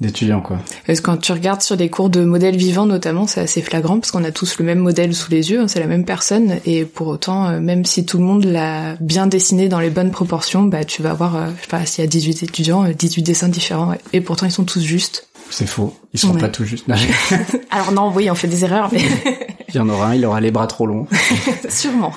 d'étudiants, 0.00 0.40
quoi. 0.40 0.58
Parce 0.86 1.00
que 1.00 1.04
quand 1.06 1.16
tu 1.16 1.30
regardes 1.30 1.62
sur 1.62 1.76
des 1.76 1.88
cours 1.88 2.10
de 2.10 2.24
modèles 2.24 2.56
vivants 2.56 2.84
notamment, 2.86 3.28
c'est 3.28 3.40
assez 3.40 3.62
flagrant 3.62 4.00
parce 4.00 4.10
qu'on 4.10 4.24
a 4.24 4.32
tous 4.32 4.58
le 4.58 4.64
même 4.64 4.80
modèle 4.80 5.14
sous 5.14 5.30
les 5.30 5.52
yeux, 5.52 5.60
hein, 5.60 5.68
c'est 5.68 5.78
la 5.80 5.86
même 5.86 6.04
personne 6.04 6.56
et 6.66 6.84
pour 6.84 7.06
autant, 7.06 7.46
euh, 7.48 7.60
même 7.60 7.84
si 7.84 8.04
tout 8.04 8.18
le 8.18 8.24
monde 8.24 8.44
l'a 8.44 8.96
bien 9.00 9.28
dessiné 9.28 9.68
dans 9.68 9.78
les 9.80 9.90
bonnes 9.90 10.10
proportions, 10.10 10.64
bah 10.64 10.84
tu 10.84 11.02
vas 11.02 11.10
avoir, 11.12 11.50
je 11.56 11.62
sais 11.62 11.68
pas, 11.68 11.86
s'il 11.86 12.02
y 12.02 12.06
a 12.06 12.10
18 12.10 12.42
étudiants, 12.42 12.84
euh, 12.84 12.92
18 12.92 13.22
dessins 13.22 13.48
différents 13.48 13.94
et 14.12 14.20
pourtant 14.20 14.46
ils 14.46 14.52
sont 14.52 14.64
tous 14.64 14.80
justes. 14.82 15.28
C'est 15.56 15.66
faux. 15.68 15.94
Ils 16.12 16.18
seront 16.18 16.34
Ouais. 16.34 16.40
pas 16.40 16.48
tout 16.48 16.64
juste. 16.64 16.88
Non, 16.88 16.96
Alors 17.70 17.92
non, 17.92 18.12
oui, 18.12 18.28
on 18.28 18.34
fait 18.34 18.48
des 18.48 18.64
erreurs, 18.64 18.88
mais 18.92 19.02
Il 19.68 19.76
y 19.76 19.78
en 19.78 19.88
aura 19.88 20.08
un, 20.08 20.14
il 20.16 20.24
aura 20.26 20.40
les 20.40 20.50
bras 20.50 20.66
trop 20.66 20.84
longs. 20.86 21.06
Sûrement. 21.68 22.12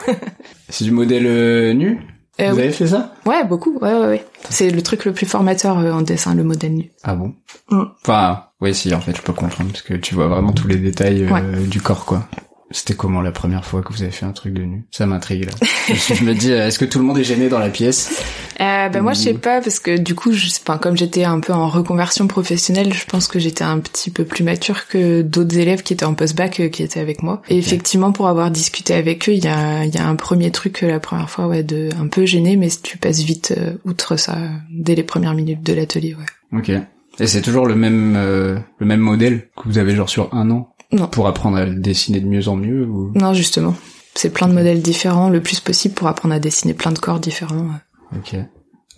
C'est 0.69 0.85
du 0.85 0.91
modèle 0.91 1.25
euh, 1.27 1.73
nu? 1.73 1.99
Euh, 2.41 2.49
Vous 2.51 2.55
oui. 2.57 2.63
avez 2.63 2.71
fait 2.71 2.87
ça? 2.87 3.13
Ouais, 3.25 3.43
beaucoup. 3.45 3.77
Ouais, 3.79 3.93
ouais, 3.93 4.07
ouais. 4.07 4.25
C'est 4.49 4.69
le 4.71 4.81
truc 4.81 5.05
le 5.05 5.13
plus 5.13 5.25
formateur 5.27 5.77
euh, 5.79 5.91
en 5.91 6.01
dessin, 6.01 6.33
le 6.35 6.43
modèle 6.43 6.73
nu. 6.73 6.91
Ah 7.03 7.15
bon? 7.15 7.33
Mm. 7.69 7.83
Enfin, 8.03 8.43
oui, 8.61 8.73
si, 8.75 8.93
en 8.93 9.01
fait, 9.01 9.15
je 9.15 9.21
peux 9.21 9.33
comprendre, 9.33 9.71
parce 9.71 9.81
que 9.83 9.93
tu 9.95 10.13
vois 10.15 10.27
vraiment 10.27 10.51
tous 10.51 10.67
les 10.67 10.77
détails 10.77 11.23
euh, 11.25 11.31
Ouais. 11.31 11.41
du 11.67 11.79
corps, 11.81 12.05
quoi. 12.05 12.27
C'était 12.71 12.95
comment 12.95 13.21
la 13.21 13.31
première 13.31 13.65
fois 13.65 13.81
que 13.81 13.93
vous 13.93 14.03
avez 14.03 14.11
fait 14.11 14.25
un 14.25 14.33
truc 14.33 14.53
de 14.53 14.63
nu? 14.63 14.85
Ça 14.91 15.05
m'intrigue, 15.05 15.45
là. 15.45 15.51
je, 15.87 16.23
me 16.23 16.33
dis, 16.33 16.51
euh, 16.51 16.67
est-ce 16.67 16.79
que 16.79 16.85
tout 16.85 16.99
le 16.99 17.05
monde 17.05 17.17
est 17.17 17.23
gêné 17.23 17.47
dans 17.47 17.59
la 17.59 17.69
pièce? 17.69 18.21
Euh, 18.59 18.89
ben 18.89 19.03
moi 19.03 19.13
je 19.13 19.19
sais 19.19 19.33
pas 19.35 19.61
parce 19.61 19.79
que 19.79 19.97
du 19.97 20.15
coup 20.15 20.31
je 20.31 20.47
pas 20.65 20.79
comme 20.79 20.97
j'étais 20.97 21.23
un 21.23 21.39
peu 21.39 21.53
en 21.53 21.69
reconversion 21.69 22.25
professionnelle 22.25 22.91
je 22.91 23.05
pense 23.05 23.27
que 23.27 23.37
j'étais 23.37 23.63
un 23.63 23.77
petit 23.77 24.09
peu 24.09 24.23
plus 24.23 24.43
mature 24.43 24.87
que 24.87 25.21
d'autres 25.21 25.59
élèves 25.59 25.83
qui 25.83 25.93
étaient 25.93 26.05
en 26.05 26.15
post-bac 26.15 26.59
euh, 26.59 26.69
qui 26.69 26.81
étaient 26.81 26.99
avec 26.99 27.21
moi. 27.21 27.43
Et 27.49 27.57
effectivement 27.57 28.11
pour 28.11 28.27
avoir 28.27 28.49
discuté 28.49 28.95
avec 28.95 29.29
eux 29.29 29.33
il 29.33 29.43
y 29.43 29.47
a 29.47 29.85
y 29.85 29.97
a 29.97 30.07
un 30.07 30.15
premier 30.15 30.49
truc 30.49 30.81
la 30.81 30.99
première 30.99 31.29
fois 31.29 31.47
ouais 31.47 31.61
de 31.61 31.89
un 32.01 32.07
peu 32.07 32.25
gêné 32.25 32.55
mais 32.55 32.69
tu 32.81 32.97
passes 32.97 33.21
vite 33.21 33.53
euh, 33.55 33.73
outre 33.85 34.15
ça 34.15 34.37
dès 34.71 34.95
les 34.95 35.03
premières 35.03 35.35
minutes 35.35 35.61
de 35.61 35.73
l'atelier 35.73 36.15
ouais. 36.15 36.57
Ok. 36.57 36.71
Et 37.19 37.27
c'est 37.27 37.41
toujours 37.41 37.67
le 37.67 37.75
même 37.75 38.15
euh, 38.15 38.57
le 38.79 38.85
même 38.87 39.01
modèle 39.01 39.49
que 39.55 39.63
vous 39.65 39.77
avez 39.77 39.95
genre 39.95 40.09
sur 40.09 40.33
un 40.33 40.49
an? 40.49 40.73
Non. 40.91 41.07
Pour 41.07 41.27
apprendre 41.27 41.57
à 41.57 41.65
dessiner 41.65 42.21
de 42.21 42.27
mieux 42.27 42.47
en 42.47 42.55
mieux 42.55 42.85
ou... 42.85 43.11
non 43.15 43.33
justement 43.33 43.75
c'est 44.17 44.31
plein 44.31 44.47
de 44.47 44.53
modèles 44.53 44.81
différents 44.81 45.29
le 45.29 45.41
plus 45.41 45.59
possible 45.59 45.93
pour 45.93 46.07
apprendre 46.07 46.33
à 46.33 46.39
dessiner 46.39 46.73
plein 46.73 46.91
de 46.91 46.99
corps 46.99 47.19
différents 47.19 47.69
Ok. 48.15 48.35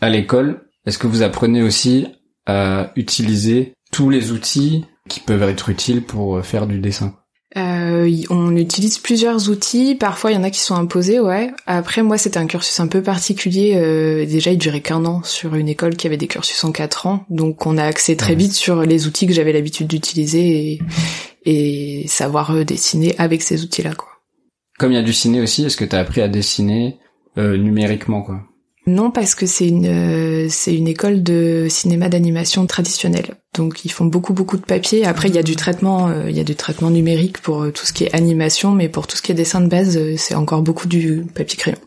À 0.02 0.10
l'école, 0.10 0.62
est-ce 0.86 0.98
que 0.98 1.08
vous 1.08 1.24
apprenez 1.24 1.62
aussi 1.62 2.08
à 2.46 2.92
utiliser 2.96 3.74
tous 3.92 4.10
les 4.10 4.32
outils 4.32 4.86
qui 5.10 5.20
peuvent 5.20 5.44
être 5.44 5.70
utiles 5.70 6.04
pour 6.04 6.38
euh, 6.38 6.42
faire 6.42 6.68
du 6.68 6.80
dessin? 6.80 7.16
Euh, 7.58 8.10
on 8.30 8.56
utilise 8.56 9.00
plusieurs 9.00 9.50
outils. 9.50 9.96
Parfois, 9.96 10.32
il 10.32 10.36
y 10.36 10.38
en 10.38 10.44
a 10.44 10.52
qui 10.52 10.60
sont 10.60 10.76
imposés, 10.76 11.20
ouais. 11.20 11.52
Après, 11.66 12.04
moi, 12.04 12.20
c'était 12.20 12.38
un 12.38 12.46
cursus 12.46 12.80
un 12.80 12.88
peu 12.88 13.02
particulier. 13.02 13.74
Euh, 13.76 14.26
déjà, 14.28 14.52
il 14.52 14.60
durait 14.60 14.82
qu'un 14.82 15.04
an 15.06 15.24
sur 15.24 15.56
une 15.56 15.68
école 15.68 15.96
qui 15.96 16.06
avait 16.06 16.18
des 16.18 16.28
cursus 16.28 16.64
en 16.64 16.72
quatre 16.72 17.08
ans. 17.08 17.26
Donc, 17.30 17.66
on 17.66 17.78
a 17.80 17.84
accès 17.84 18.16
très 18.16 18.36
vite 18.36 18.54
sur 18.54 18.84
les 18.84 19.08
outils 19.08 19.26
que 19.26 19.34
j'avais 19.34 19.52
l'habitude 19.52 19.88
d'utiliser 19.88 20.74
et, 20.74 20.80
et 21.46 22.06
savoir 22.08 22.52
euh, 22.52 22.64
dessiner 22.64 23.16
avec 23.18 23.42
ces 23.42 23.64
outils-là, 23.64 23.96
quoi. 23.96 24.08
Comme 24.78 24.92
il 24.92 24.96
y 24.96 25.00
a 25.00 25.04
du 25.04 25.14
ciné 25.14 25.42
aussi, 25.42 25.66
est-ce 25.66 25.78
que 25.78 25.86
t'as 25.86 26.00
appris 26.00 26.22
à 26.22 26.28
dessiner 26.28 26.98
euh, 27.38 27.58
numériquement 27.58 28.22
quoi? 28.22 28.42
Non, 28.88 29.12
parce 29.12 29.36
que 29.36 29.46
c'est 29.46 29.68
une 29.68 29.86
euh, 29.86 30.48
c'est 30.50 30.74
une 30.76 30.88
école 30.88 31.22
de 31.22 31.68
cinéma 31.70 32.10
d'animation 32.10 32.66
traditionnelle. 32.66 33.36
Donc 33.56 33.84
ils 33.86 33.92
font 33.92 34.06
beaucoup 34.06 34.34
beaucoup 34.34 34.58
de 34.58 34.64
papier. 34.64 35.06
Après 35.06 35.28
il 35.28 35.36
y 35.36 35.38
a 35.38 35.44
du 35.44 35.56
traitement 35.56 36.12
il 36.28 36.36
y 36.36 36.40
a 36.40 36.44
du 36.44 36.56
traitement 36.56 36.90
numérique 36.90 37.40
pour 37.42 37.72
tout 37.74 37.86
ce 37.86 37.94
qui 37.94 38.06
est 38.06 38.16
animation, 38.16 38.72
mais 38.72 38.90
pour 38.90 39.06
tout 39.06 39.16
ce 39.18 39.22
qui 39.22 39.32
est 39.32 39.36
dessin 39.36 39.62
de 39.62 39.68
base, 39.68 40.00
c'est 40.16 40.34
encore 40.36 40.62
beaucoup 40.64 40.88
du 40.88 41.24
papier 41.36 41.58
crayon. 41.58 41.78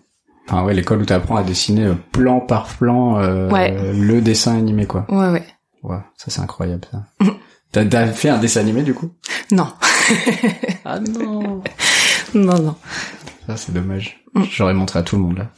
Enfin 0.49 0.65
ouais, 0.65 0.75
l'école 0.75 1.01
où 1.01 1.05
t'apprends 1.07 1.37
à 1.37 1.43
dessiner 1.43 1.93
plan 2.13 2.41
par 2.41 2.67
plan 2.77 3.19
euh, 3.21 3.51
Ouais. 3.51 3.75
le 3.95 4.21
dessin 4.21 4.57
animé 4.57 4.87
quoi. 4.87 5.07
Ouais 5.09 5.31
ouais. 5.31 5.45
Ouais, 5.83 5.99
ça 6.19 6.27
c'est 6.31 6.41
incroyable 6.41 6.83
ça. 6.91 7.05
T'as 7.73 8.07
fait 8.09 8.29
un 8.29 8.39
dessin 8.39 8.61
animé 8.61 8.83
du 8.83 8.95
coup? 8.95 9.11
Non 9.51 9.69
Ah 10.85 11.01
non 11.01 11.63
non 12.35 12.59
non. 12.63 12.77
Ça 13.47 13.57
c'est 13.57 13.73
dommage. 13.73 14.23
Mm. 14.35 14.43
J'aurais 14.51 14.75
montré 14.75 14.99
à 14.99 15.03
tout 15.03 15.17
le 15.17 15.23
monde 15.23 15.39
là. 15.39 15.51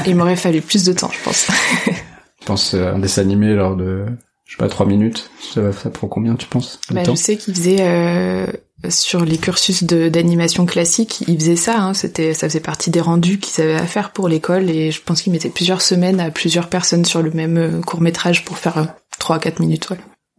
Il 0.06 0.16
m'aurait 0.16 0.36
fallu 0.36 0.60
plus 0.60 0.84
de 0.84 0.92
temps, 0.92 1.10
je 1.12 1.22
pense. 1.24 1.48
Je 2.40 2.46
pense 2.46 2.74
euh, 2.74 2.92
un 2.94 2.98
dessin 2.98 3.22
animé 3.22 3.54
lors 3.54 3.76
de 3.76 4.04
je 4.46 4.52
sais 4.52 4.56
pas 4.58 4.68
trois 4.68 4.84
minutes. 4.84 5.30
Ça, 5.54 5.72
ça 5.72 5.90
prend 5.90 6.08
combien 6.08 6.34
tu 6.34 6.46
penses 6.46 6.80
de 6.90 6.94
Bah, 6.96 7.04
temps? 7.04 7.14
je 7.14 7.20
sais 7.20 7.36
qu'ils 7.36 7.54
faisaient 7.54 7.76
euh, 7.82 8.46
sur 8.88 9.24
les 9.24 9.38
cursus 9.38 9.84
de 9.84 10.08
d'animation 10.08 10.66
classique, 10.66 11.22
ils 11.28 11.38
faisaient 11.38 11.54
ça. 11.54 11.78
Hein, 11.80 11.94
C'était, 11.94 12.34
ça 12.34 12.48
faisait 12.48 12.58
partie 12.60 12.90
des 12.90 13.00
rendus 13.00 13.38
qu'ils 13.38 13.62
avaient 13.62 13.76
à 13.76 13.86
faire 13.86 14.10
pour 14.10 14.28
l'école, 14.28 14.68
et 14.70 14.90
je 14.90 15.00
pense 15.00 15.22
qu'ils 15.22 15.32
mettaient 15.32 15.50
plusieurs 15.50 15.80
semaines 15.80 16.18
à 16.18 16.32
plusieurs 16.32 16.68
personnes 16.68 17.04
sur 17.04 17.22
le 17.22 17.30
même 17.30 17.82
court 17.84 18.00
métrage 18.00 18.44
pour 18.44 18.58
faire 18.58 18.78
euh, 18.78 18.84
trois 19.20 19.36
à 19.36 19.38
quatre 19.38 19.60
minutes. 19.60 19.88
Ouais. 19.90 19.98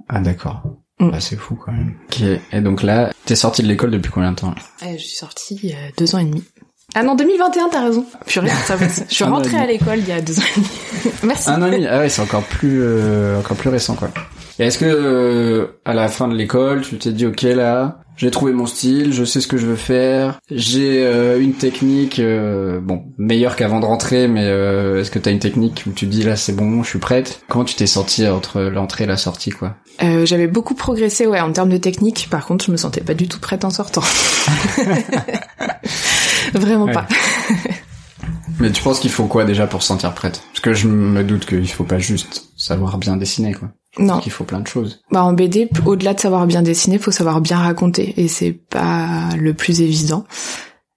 Ah 0.09 0.19
d'accord. 0.19 0.61
Mm. 1.03 1.11
Ah, 1.13 1.19
c'est 1.19 1.35
fou 1.35 1.55
quand 1.55 1.71
même. 1.71 1.95
Ok. 2.05 2.21
Et 2.51 2.61
donc 2.61 2.83
là, 2.83 3.11
t'es 3.25 3.35
sorti 3.35 3.61
de 3.61 3.67
l'école 3.67 3.91
depuis 3.91 4.11
combien 4.11 4.31
de 4.31 4.37
temps 4.37 4.51
là 4.51 4.87
Eh, 4.87 4.97
je 4.97 5.03
suis 5.03 5.15
sortie 5.15 5.59
il 5.61 5.69
y 5.69 5.73
a 5.73 5.91
deux 5.97 6.15
ans 6.15 6.19
et 6.19 6.25
demi. 6.25 6.43
Ah 6.95 7.01
non, 7.01 7.15
2021, 7.15 7.69
t'as 7.69 7.83
raison. 7.85 8.05
Purée, 8.25 8.49
ça 8.65 8.75
va. 8.75 8.87
Je 8.87 9.13
suis 9.13 9.23
rentrée 9.23 9.57
à 9.57 9.65
l'école 9.65 9.99
il 9.99 10.07
y 10.07 10.11
a 10.11 10.21
deux 10.21 10.39
ans 10.39 10.43
et 10.55 10.59
demi. 10.59 11.15
Merci. 11.23 11.49
Un 11.49 11.61
an 11.61 11.67
et 11.67 11.71
demi. 11.71 11.87
Ah 11.87 11.99
ouais, 11.99 12.09
c'est 12.09 12.21
encore 12.21 12.43
plus 12.43 12.81
euh, 12.81 13.39
encore 13.39 13.57
plus 13.57 13.69
récent 13.69 13.95
quoi. 13.95 14.09
Et 14.59 14.65
est-ce 14.65 14.77
que 14.77 14.85
euh, 14.85 15.79
à 15.85 15.93
la 15.93 16.07
fin 16.07 16.27
de 16.27 16.35
l'école, 16.35 16.81
tu 16.81 16.97
t'es 16.97 17.11
dit 17.11 17.25
ok 17.25 17.41
là, 17.41 18.02
j'ai 18.15 18.31
trouvé 18.31 18.51
mon 18.53 18.65
style, 18.65 19.11
je 19.13 19.23
sais 19.23 19.41
ce 19.41 19.47
que 19.47 19.57
je 19.57 19.65
veux 19.65 19.75
faire, 19.75 20.39
j'ai 20.51 21.03
euh, 21.05 21.41
une 21.41 21.53
technique 21.53 22.19
euh, 22.19 22.79
bon 22.79 23.03
meilleure 23.17 23.55
qu'avant 23.55 23.79
de 23.79 23.85
rentrer, 23.85 24.27
mais 24.27 24.43
euh, 24.45 25.01
est-ce 25.01 25.11
que 25.11 25.19
t'as 25.19 25.31
une 25.31 25.39
technique 25.39 25.83
où 25.87 25.91
tu 25.91 26.05
te 26.05 26.11
dis 26.11 26.23
là 26.23 26.35
c'est 26.35 26.55
bon, 26.55 26.83
je 26.83 26.89
suis 26.89 26.99
prête? 26.99 27.41
Comment 27.49 27.65
tu 27.65 27.75
t'es 27.75 27.87
senti 27.87 28.27
entre 28.27 28.61
l'entrée 28.61 29.05
et 29.05 29.07
la 29.07 29.17
sortie 29.17 29.49
quoi? 29.51 29.75
Euh, 30.03 30.25
J'avais 30.25 30.47
beaucoup 30.47 30.73
progressé, 30.75 31.27
ouais, 31.27 31.39
en 31.39 31.51
termes 31.51 31.69
de 31.69 31.77
technique. 31.77 32.27
Par 32.31 32.45
contre, 32.47 32.65
je 32.65 32.71
me 32.71 32.77
sentais 32.77 33.01
pas 33.01 33.13
du 33.13 33.27
tout 33.27 33.39
prête 33.39 33.63
en 33.63 33.69
sortant. 33.69 34.01
Vraiment 36.53 36.85
Ouais. 36.85 36.93
pas. 36.93 37.07
Mais 38.59 38.71
tu 38.71 38.81
penses 38.83 38.99
qu'il 38.99 39.09
faut 39.11 39.25
quoi 39.25 39.45
déjà 39.45 39.67
pour 39.67 39.81
se 39.81 39.87
sentir 39.89 40.13
prête? 40.13 40.41
Parce 40.51 40.59
que 40.61 40.73
je 40.73 40.87
me 40.87 41.23
doute 41.23 41.45
qu'il 41.45 41.67
faut 41.69 41.83
pas 41.83 41.99
juste 41.99 42.45
savoir 42.57 42.97
bien 42.97 43.17
dessiner 43.17 43.53
quoi. 43.53 43.69
Non. 43.97 44.19
Qu'il 44.19 44.31
faut 44.31 44.43
plein 44.43 44.59
de 44.59 44.67
choses. 44.67 45.01
Bah 45.11 45.23
en 45.23 45.33
BD, 45.33 45.69
au-delà 45.85 46.13
de 46.13 46.19
savoir 46.19 46.47
bien 46.47 46.63
dessiner, 46.63 46.97
faut 46.97 47.11
savoir 47.11 47.41
bien 47.41 47.57
raconter, 47.59 48.13
et 48.17 48.27
c'est 48.27 48.51
pas 48.51 49.29
le 49.37 49.53
plus 49.53 49.81
évident. 49.81 50.25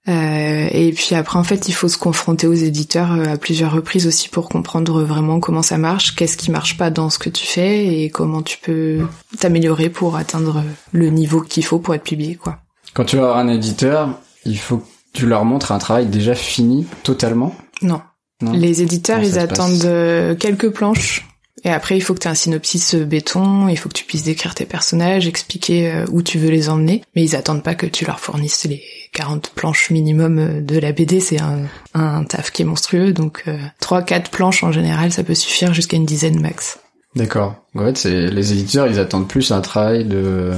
Euh, 0.08 0.68
et 0.70 0.92
puis 0.92 1.14
après, 1.14 1.38
en 1.38 1.42
fait, 1.42 1.68
il 1.68 1.72
faut 1.72 1.88
se 1.88 1.98
confronter 1.98 2.46
aux 2.46 2.54
éditeurs 2.54 3.12
euh, 3.12 3.34
à 3.34 3.36
plusieurs 3.36 3.72
reprises 3.72 4.06
aussi 4.06 4.28
pour 4.28 4.48
comprendre 4.48 5.02
vraiment 5.02 5.40
comment 5.40 5.62
ça 5.62 5.78
marche, 5.78 6.14
qu'est-ce 6.14 6.36
qui 6.36 6.50
marche 6.50 6.76
pas 6.76 6.90
dans 6.90 7.10
ce 7.10 7.18
que 7.18 7.28
tu 7.28 7.44
fais, 7.44 8.02
et 8.02 8.10
comment 8.10 8.42
tu 8.42 8.58
peux 8.58 9.00
t'améliorer 9.40 9.90
pour 9.90 10.16
atteindre 10.16 10.62
le 10.92 11.10
niveau 11.10 11.40
qu'il 11.40 11.64
faut 11.64 11.80
pour 11.80 11.94
être 11.94 12.04
publié, 12.04 12.36
quoi. 12.36 12.58
Quand 12.94 13.04
tu 13.04 13.16
vas 13.16 13.24
avoir 13.24 13.38
un 13.38 13.48
éditeur, 13.48 14.10
il 14.44 14.58
faut 14.58 14.78
que 14.78 14.86
tu 15.12 15.26
leur 15.26 15.44
montres 15.44 15.72
un 15.72 15.78
travail 15.78 16.06
déjà 16.06 16.34
fini 16.34 16.86
totalement. 17.02 17.54
Non. 17.82 18.00
Non 18.42 18.52
Les 18.52 18.82
éditeurs, 18.82 19.22
ils 19.22 19.34
passe 19.34 19.42
attendent 19.42 19.84
euh, 19.84 20.34
quelques 20.34 20.70
planches. 20.70 21.25
Et 21.66 21.70
après, 21.70 21.96
il 21.96 22.00
faut 22.00 22.14
que 22.14 22.20
tu 22.20 22.28
aies 22.28 22.30
un 22.30 22.34
synopsis 22.36 22.94
euh, 22.94 23.04
béton, 23.04 23.66
il 23.68 23.76
faut 23.76 23.88
que 23.88 23.94
tu 23.94 24.04
puisses 24.04 24.22
décrire 24.22 24.54
tes 24.54 24.66
personnages, 24.66 25.26
expliquer 25.26 25.90
euh, 25.90 26.04
où 26.12 26.22
tu 26.22 26.38
veux 26.38 26.48
les 26.48 26.68
emmener. 26.68 27.02
Mais 27.16 27.24
ils 27.24 27.34
attendent 27.34 27.64
pas 27.64 27.74
que 27.74 27.86
tu 27.86 28.04
leur 28.06 28.20
fournisses 28.20 28.64
les 28.64 28.82
40 29.12 29.50
planches 29.50 29.90
minimum 29.90 30.38
euh, 30.38 30.60
de 30.60 30.78
la 30.78 30.92
BD. 30.92 31.18
C'est 31.18 31.40
un, 31.40 31.62
un 31.94 32.22
taf 32.22 32.52
qui 32.52 32.62
est 32.62 32.64
monstrueux. 32.64 33.12
Donc, 33.12 33.42
euh, 33.48 33.58
3-4 33.82 34.30
planches 34.30 34.62
en 34.62 34.70
général, 34.70 35.10
ça 35.10 35.24
peut 35.24 35.34
suffire 35.34 35.74
jusqu'à 35.74 35.96
une 35.96 36.06
dizaine 36.06 36.40
max. 36.40 36.78
D'accord. 37.16 37.56
En 37.74 37.80
fait, 37.84 37.98
c'est 37.98 38.30
les 38.30 38.52
éditeurs, 38.52 38.86
ils 38.86 39.00
attendent 39.00 39.26
plus 39.28 39.50
un 39.50 39.60
travail 39.60 40.04
de. 40.04 40.52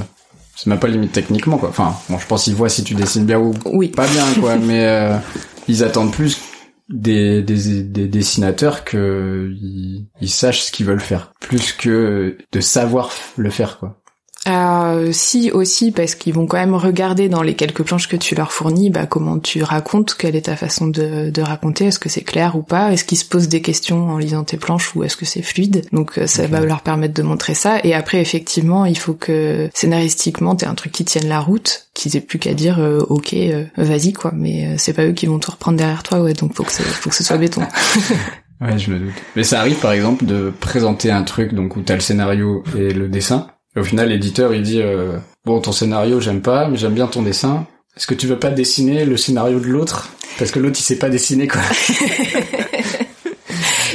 C'est 0.55 0.67
même 0.67 0.79
pas 0.79 0.89
limite 0.89 1.13
techniquement 1.13 1.57
quoi. 1.57 1.69
Enfin, 1.69 1.95
bon, 2.09 2.19
je 2.19 2.27
pense 2.27 2.43
qu'ils 2.43 2.53
voient 2.55 2.69
si 2.69 2.83
tu 2.83 2.93
dessines 2.93 3.25
bien 3.25 3.39
ou 3.39 3.53
Oui. 3.65 3.87
pas 3.87 4.05
bien 4.07 4.25
quoi, 4.41 4.57
mais 4.61 4.83
euh, 4.85 5.15
ils 5.69 5.83
attendent 5.83 6.11
plus 6.11 6.37
des, 6.89 7.41
des, 7.43 7.83
des 7.83 8.07
dessinateurs 8.07 8.83
que 8.83 9.53
ils, 9.61 10.07
ils 10.21 10.29
sachent 10.29 10.63
ce 10.63 10.71
qu'ils 10.71 10.85
veulent 10.85 10.99
faire, 10.99 11.33
plus 11.39 11.73
que 11.73 12.37
de 12.51 12.59
savoir 12.59 13.11
le 13.37 13.49
faire 13.49 13.79
quoi. 13.79 14.01
Euh, 14.47 15.09
si 15.11 15.51
aussi 15.51 15.91
parce 15.91 16.15
qu'ils 16.15 16.33
vont 16.33 16.47
quand 16.47 16.57
même 16.57 16.73
regarder 16.73 17.27
dans 17.27 17.41
les 17.41 17.55
quelques 17.55 17.83
planches 17.83 18.07
que 18.07 18.15
tu 18.15 18.35
leur 18.35 18.53
fournis, 18.53 18.89
bah 18.89 19.05
comment 19.05 19.37
tu 19.37 19.63
racontes, 19.63 20.15
quelle 20.17 20.35
est 20.35 20.43
ta 20.43 20.55
façon 20.55 20.87
de, 20.87 21.29
de 21.29 21.41
raconter, 21.41 21.85
est-ce 21.87 21.99
que 21.99 22.07
c'est 22.07 22.21
clair 22.21 22.55
ou 22.55 22.61
pas, 22.63 22.93
est-ce 22.93 23.03
qu'ils 23.03 23.17
se 23.17 23.25
posent 23.25 23.49
des 23.49 23.61
questions 23.61 24.09
en 24.09 24.17
lisant 24.17 24.45
tes 24.45 24.55
planches 24.55 24.95
ou 24.95 25.03
est-ce 25.03 25.17
que 25.17 25.25
c'est 25.25 25.41
fluide. 25.41 25.85
Donc 25.91 26.17
euh, 26.17 26.25
ça 26.25 26.47
va 26.47 26.61
leur 26.61 26.81
permettre 26.81 27.13
de 27.13 27.21
montrer 27.21 27.53
ça. 27.53 27.79
Et 27.83 27.93
après 27.93 28.21
effectivement, 28.21 28.85
il 28.85 28.97
faut 28.97 29.13
que 29.13 29.69
scénaristiquement 29.73 30.55
t'aies 30.55 30.67
un 30.67 30.73
truc 30.75 30.93
qui 30.93 31.03
tienne 31.03 31.27
la 31.27 31.41
route, 31.41 31.87
qu'ils 31.93 32.15
aient 32.15 32.21
plus 32.21 32.39
qu'à 32.39 32.53
dire 32.53 32.79
euh, 32.79 33.01
ok, 33.09 33.33
euh, 33.33 33.65
vas-y 33.75 34.13
quoi. 34.13 34.31
Mais 34.33 34.67
euh, 34.67 34.75
c'est 34.77 34.93
pas 34.93 35.05
eux 35.05 35.11
qui 35.11 35.25
vont 35.25 35.39
tout 35.39 35.51
reprendre 35.51 35.77
derrière 35.77 36.01
toi, 36.03 36.21
ouais. 36.21 36.33
Donc 36.33 36.55
faut 36.55 36.63
que 36.63 36.71
ça- 36.71 36.83
faut 36.83 37.09
que 37.09 37.15
ce 37.15 37.23
soit 37.25 37.37
béton. 37.37 37.61
Ouais, 38.61 38.77
je 38.77 38.91
me 38.91 38.99
doute. 38.99 39.13
Mais 39.37 39.45
ça 39.45 39.61
arrive 39.61 39.77
par 39.79 39.93
exemple 39.93 40.25
de 40.25 40.51
présenter 40.59 41.11
un 41.11 41.23
truc 41.23 41.53
donc 41.53 41.77
où 41.77 41.81
t'as 41.81 41.93
le 41.93 42.01
scénario 42.01 42.61
et 42.77 42.91
le 42.93 43.07
dessin. 43.07 43.47
Et 43.79 43.81
au 43.81 43.85
final, 43.85 44.09
l'éditeur 44.09 44.53
il 44.53 44.61
dit 44.61 44.81
euh, 44.81 45.17
bon 45.45 45.61
ton 45.61 45.71
scénario 45.71 46.19
j'aime 46.19 46.41
pas, 46.41 46.67
mais 46.67 46.75
j'aime 46.77 46.93
bien 46.93 47.07
ton 47.07 47.21
dessin. 47.21 47.65
Est-ce 47.95 48.07
que 48.07 48.13
tu 48.13 48.27
veux 48.27 48.37
pas 48.37 48.49
dessiner 48.51 49.05
le 49.05 49.15
scénario 49.15 49.61
de 49.61 49.67
l'autre? 49.67 50.09
Parce 50.37 50.51
que 50.51 50.59
l'autre 50.59 50.77
il 50.77 50.83
sait 50.83 50.97
pas 50.97 51.07
dessiner 51.07 51.47
quoi. 51.47 51.61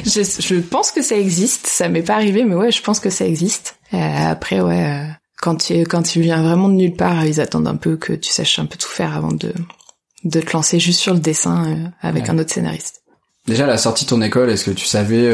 je, 0.07 0.23
je 0.41 0.55
pense 0.61 0.91
que 0.91 1.03
ça 1.03 1.17
existe, 1.19 1.67
ça 1.67 1.91
m'est 1.91 2.01
pas 2.03 2.15
arrivé, 2.15 2.45
mais 2.45 2.55
ouais, 2.55 2.71
je 2.73 2.81
pense 2.83 2.99
que 2.99 3.11
ça 3.11 3.27
existe. 3.27 3.77
Euh, 3.93 3.99
après, 3.99 4.63
ouais, 4.63 4.85
euh, 4.87 5.05
quand 5.43 5.57
tu 5.57 5.75
quand 5.83 6.03
tu 6.03 6.23
viens 6.23 6.43
vraiment 6.43 6.71
de 6.71 6.75
nulle 6.77 6.95
part, 6.97 7.27
ils 7.27 7.43
attendent 7.43 7.69
un 7.69 7.77
peu 7.77 7.99
que 7.99 8.15
tu 8.15 8.31
saches 8.31 8.59
un 8.59 8.65
peu 8.67 8.79
tout 8.79 8.89
faire 8.89 9.15
avant 9.15 9.33
de 9.33 9.53
de 10.25 10.41
te 10.41 10.53
lancer 10.55 10.81
juste 10.81 11.01
sur 11.01 11.13
le 11.13 11.21
dessin 11.21 11.93
avec 12.01 12.25
Ouais. 12.25 12.31
un 12.31 12.39
autre 12.39 12.55
scénariste. 12.55 13.03
Déjà 13.47 13.65
à 13.65 13.67
la 13.67 13.77
sortie 13.77 14.07
de 14.07 14.11
ton 14.11 14.23
école, 14.23 14.49
est-ce 14.49 14.65
que 14.65 14.71
tu 14.71 14.87
savais 14.87 15.31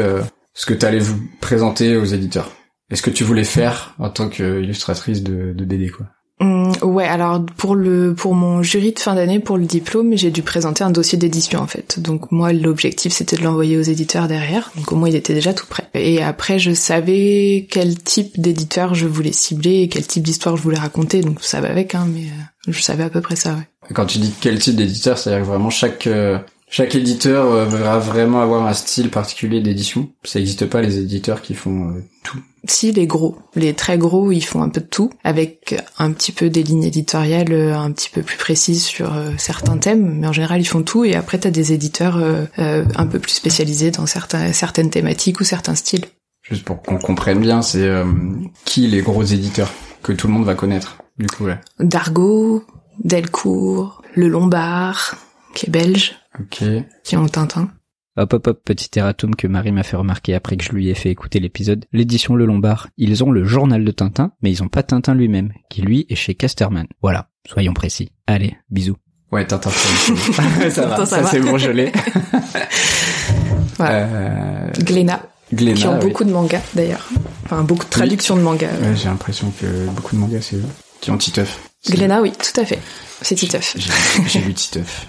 ce 0.53 0.65
que 0.65 0.73
t'allais 0.73 0.99
vous 0.99 1.17
présenter 1.39 1.95
aux 1.95 2.03
éditeurs? 2.03 2.51
Est-ce 2.91 3.01
que 3.01 3.09
tu 3.09 3.23
voulais 3.23 3.43
faire 3.43 3.95
en 3.99 4.09
tant 4.09 4.29
qu'illustratrice 4.29 5.23
de, 5.23 5.53
de 5.53 5.65
BD 5.65 5.89
quoi 5.89 6.07
Hum, 6.41 6.71
ouais, 6.81 7.05
alors 7.05 7.45
pour 7.55 7.75
le 7.75 8.15
pour 8.15 8.33
mon 8.33 8.63
jury 8.63 8.93
de 8.93 8.99
fin 8.99 9.13
d'année 9.13 9.39
pour 9.39 9.59
le 9.59 9.65
diplôme, 9.65 10.17
j'ai 10.17 10.31
dû 10.31 10.41
présenter 10.41 10.83
un 10.83 10.89
dossier 10.89 11.15
d'édition 11.15 11.59
en 11.59 11.67
fait. 11.67 11.99
Donc 11.99 12.31
moi 12.31 12.51
l'objectif 12.51 13.13
c'était 13.13 13.35
de 13.35 13.43
l'envoyer 13.43 13.77
aux 13.77 13.83
éditeurs 13.83 14.27
derrière. 14.27 14.71
Donc 14.75 14.91
au 14.91 14.95
moins 14.95 15.07
il 15.07 15.15
était 15.15 15.35
déjà 15.35 15.53
tout 15.53 15.67
prêt. 15.67 15.87
Et 15.93 16.23
après 16.23 16.57
je 16.57 16.73
savais 16.73 17.67
quel 17.69 17.95
type 17.95 18.41
d'éditeur 18.41 18.95
je 18.95 19.05
voulais 19.05 19.33
cibler 19.33 19.81
et 19.81 19.87
quel 19.87 20.07
type 20.07 20.23
d'histoire 20.23 20.57
je 20.57 20.63
voulais 20.63 20.79
raconter. 20.79 21.21
Donc 21.21 21.43
ça 21.43 21.61
va 21.61 21.69
avec 21.69 21.93
hein, 21.93 22.07
mais 22.11 22.23
euh, 22.23 22.71
je 22.71 22.81
savais 22.81 23.03
à 23.03 23.11
peu 23.11 23.21
près 23.21 23.35
ça. 23.35 23.53
Ouais. 23.53 23.93
Quand 23.93 24.07
tu 24.07 24.17
dis 24.17 24.33
quel 24.41 24.57
type 24.57 24.75
d'éditeur, 24.75 25.19
c'est-à-dire 25.19 25.43
que 25.43 25.47
vraiment 25.47 25.69
chaque 25.69 26.07
euh, 26.07 26.39
chaque 26.71 26.95
éditeur 26.95 27.51
euh, 27.51 27.65
va 27.65 27.99
vraiment 27.99 28.41
avoir 28.41 28.65
un 28.65 28.73
style 28.73 29.09
particulier 29.09 29.59
d'édition. 29.59 30.09
Ça 30.23 30.39
n'existe 30.39 30.65
pas 30.65 30.81
les 30.81 30.99
éditeurs 30.99 31.41
qui 31.41 31.53
font 31.53 31.89
euh, 31.89 32.03
tout. 32.23 32.39
Si 32.63 32.93
les 32.93 33.07
gros, 33.07 33.37
les 33.55 33.73
très 33.73 33.97
gros, 33.97 34.31
ils 34.31 34.45
font 34.45 34.61
un 34.61 34.69
peu 34.69 34.79
de 34.79 34.85
tout, 34.85 35.11
avec 35.25 35.75
un 35.97 36.13
petit 36.13 36.31
peu 36.31 36.49
des 36.49 36.63
lignes 36.63 36.85
éditoriales 36.85 37.51
euh, 37.51 37.77
un 37.77 37.91
petit 37.91 38.09
peu 38.09 38.21
plus 38.21 38.37
précises 38.37 38.85
sur 38.85 39.11
certains 39.37 39.77
thèmes, 39.77 40.19
mais 40.19 40.27
en 40.27 40.31
général 40.31 40.61
ils 40.61 40.65
font 40.65 40.81
tout. 40.81 41.03
Et 41.03 41.15
après 41.15 41.39
t'as 41.39 41.51
des 41.51 41.73
éditeurs 41.73 42.17
un 42.57 43.07
peu 43.07 43.19
plus 43.19 43.33
spécialisés 43.33 43.91
dans 43.91 44.05
certains, 44.05 44.53
certaines 44.53 44.89
thématiques 44.89 45.41
ou 45.41 45.43
certains 45.43 45.75
styles. 45.75 46.05
Juste 46.43 46.63
pour 46.63 46.81
qu'on 46.81 46.99
comprenne 46.99 47.39
bien, 47.39 47.61
c'est 47.61 47.89
qui 48.63 48.87
les 48.87 49.01
gros 49.01 49.23
éditeurs 49.23 49.71
que 50.03 50.13
tout 50.13 50.27
le 50.27 50.33
monde 50.33 50.45
va 50.45 50.55
connaître 50.55 50.99
du 51.17 51.27
coup 51.27 51.47
là. 51.47 51.59
Dargaud, 51.79 52.63
Delcourt, 53.03 54.03
Le 54.15 54.27
Lombard, 54.27 55.15
qui 55.53 55.65
est 55.65 55.69
belge. 55.69 56.20
Ok. 56.39 56.63
Qui 57.03 57.17
ont 57.17 57.27
Tintin. 57.27 57.71
Hop 58.17 58.33
hop 58.33 58.47
hop, 58.47 58.61
petit 58.65 58.89
erratum 58.99 59.35
que 59.35 59.47
Marie 59.47 59.71
m'a 59.71 59.83
fait 59.83 59.95
remarquer 59.95 60.33
après 60.33 60.57
que 60.57 60.65
je 60.65 60.73
lui 60.73 60.89
ai 60.89 60.95
fait 60.95 61.09
écouter 61.09 61.39
l'épisode. 61.39 61.85
L'édition 61.93 62.35
Le 62.35 62.45
Lombard, 62.45 62.89
ils 62.97 63.23
ont 63.23 63.31
le 63.31 63.45
journal 63.45 63.85
de 63.85 63.91
Tintin, 63.91 64.33
mais 64.41 64.51
ils 64.51 64.61
ont 64.61 64.67
pas 64.67 64.83
Tintin 64.83 65.15
lui-même, 65.15 65.53
qui 65.69 65.81
lui 65.81 66.05
est 66.09 66.15
chez 66.15 66.35
Casterman. 66.35 66.87
Voilà, 67.01 67.29
soyons 67.47 67.73
précis. 67.73 68.11
Allez, 68.27 68.57
bisous. 68.69 68.97
Ouais, 69.31 69.47
Tintin, 69.47 69.69
ça 69.69 70.87
va, 70.87 71.05
ça, 71.05 71.23
c'est 71.23 71.39
bon, 71.39 71.57
je 71.57 71.71
l'ai. 71.71 71.91
voilà. 73.77 74.07
Euh... 74.07 74.71
Glénat. 74.79 75.21
Glénat. 75.53 75.79
Qui 75.79 75.87
ont 75.87 75.99
beaucoup 75.99 76.25
de 76.25 76.31
mangas, 76.31 76.63
d'ailleurs. 76.73 77.07
Enfin, 77.45 77.63
beaucoup 77.63 77.85
de 77.85 77.89
traductions 77.89 78.35
de 78.35 78.41
mangas. 78.41 78.71
Ouais, 78.81 78.95
j'ai 78.95 79.07
l'impression 79.07 79.51
que 79.51 79.87
beaucoup 79.87 80.15
de 80.17 80.21
mangas, 80.21 80.41
c'est 80.41 80.57
eux. 80.57 80.65
Qui 80.99 81.11
ont 81.11 81.17
Titeuf. 81.17 81.70
Glénat, 81.89 82.21
oui, 82.21 82.31
tout 82.31 82.59
à 82.61 82.65
fait. 82.65 82.79
C'est 83.23 83.35
Titeuf. 83.35 83.75
J'ai 84.27 84.39
lu 84.39 84.53
Titeuf. 84.53 85.05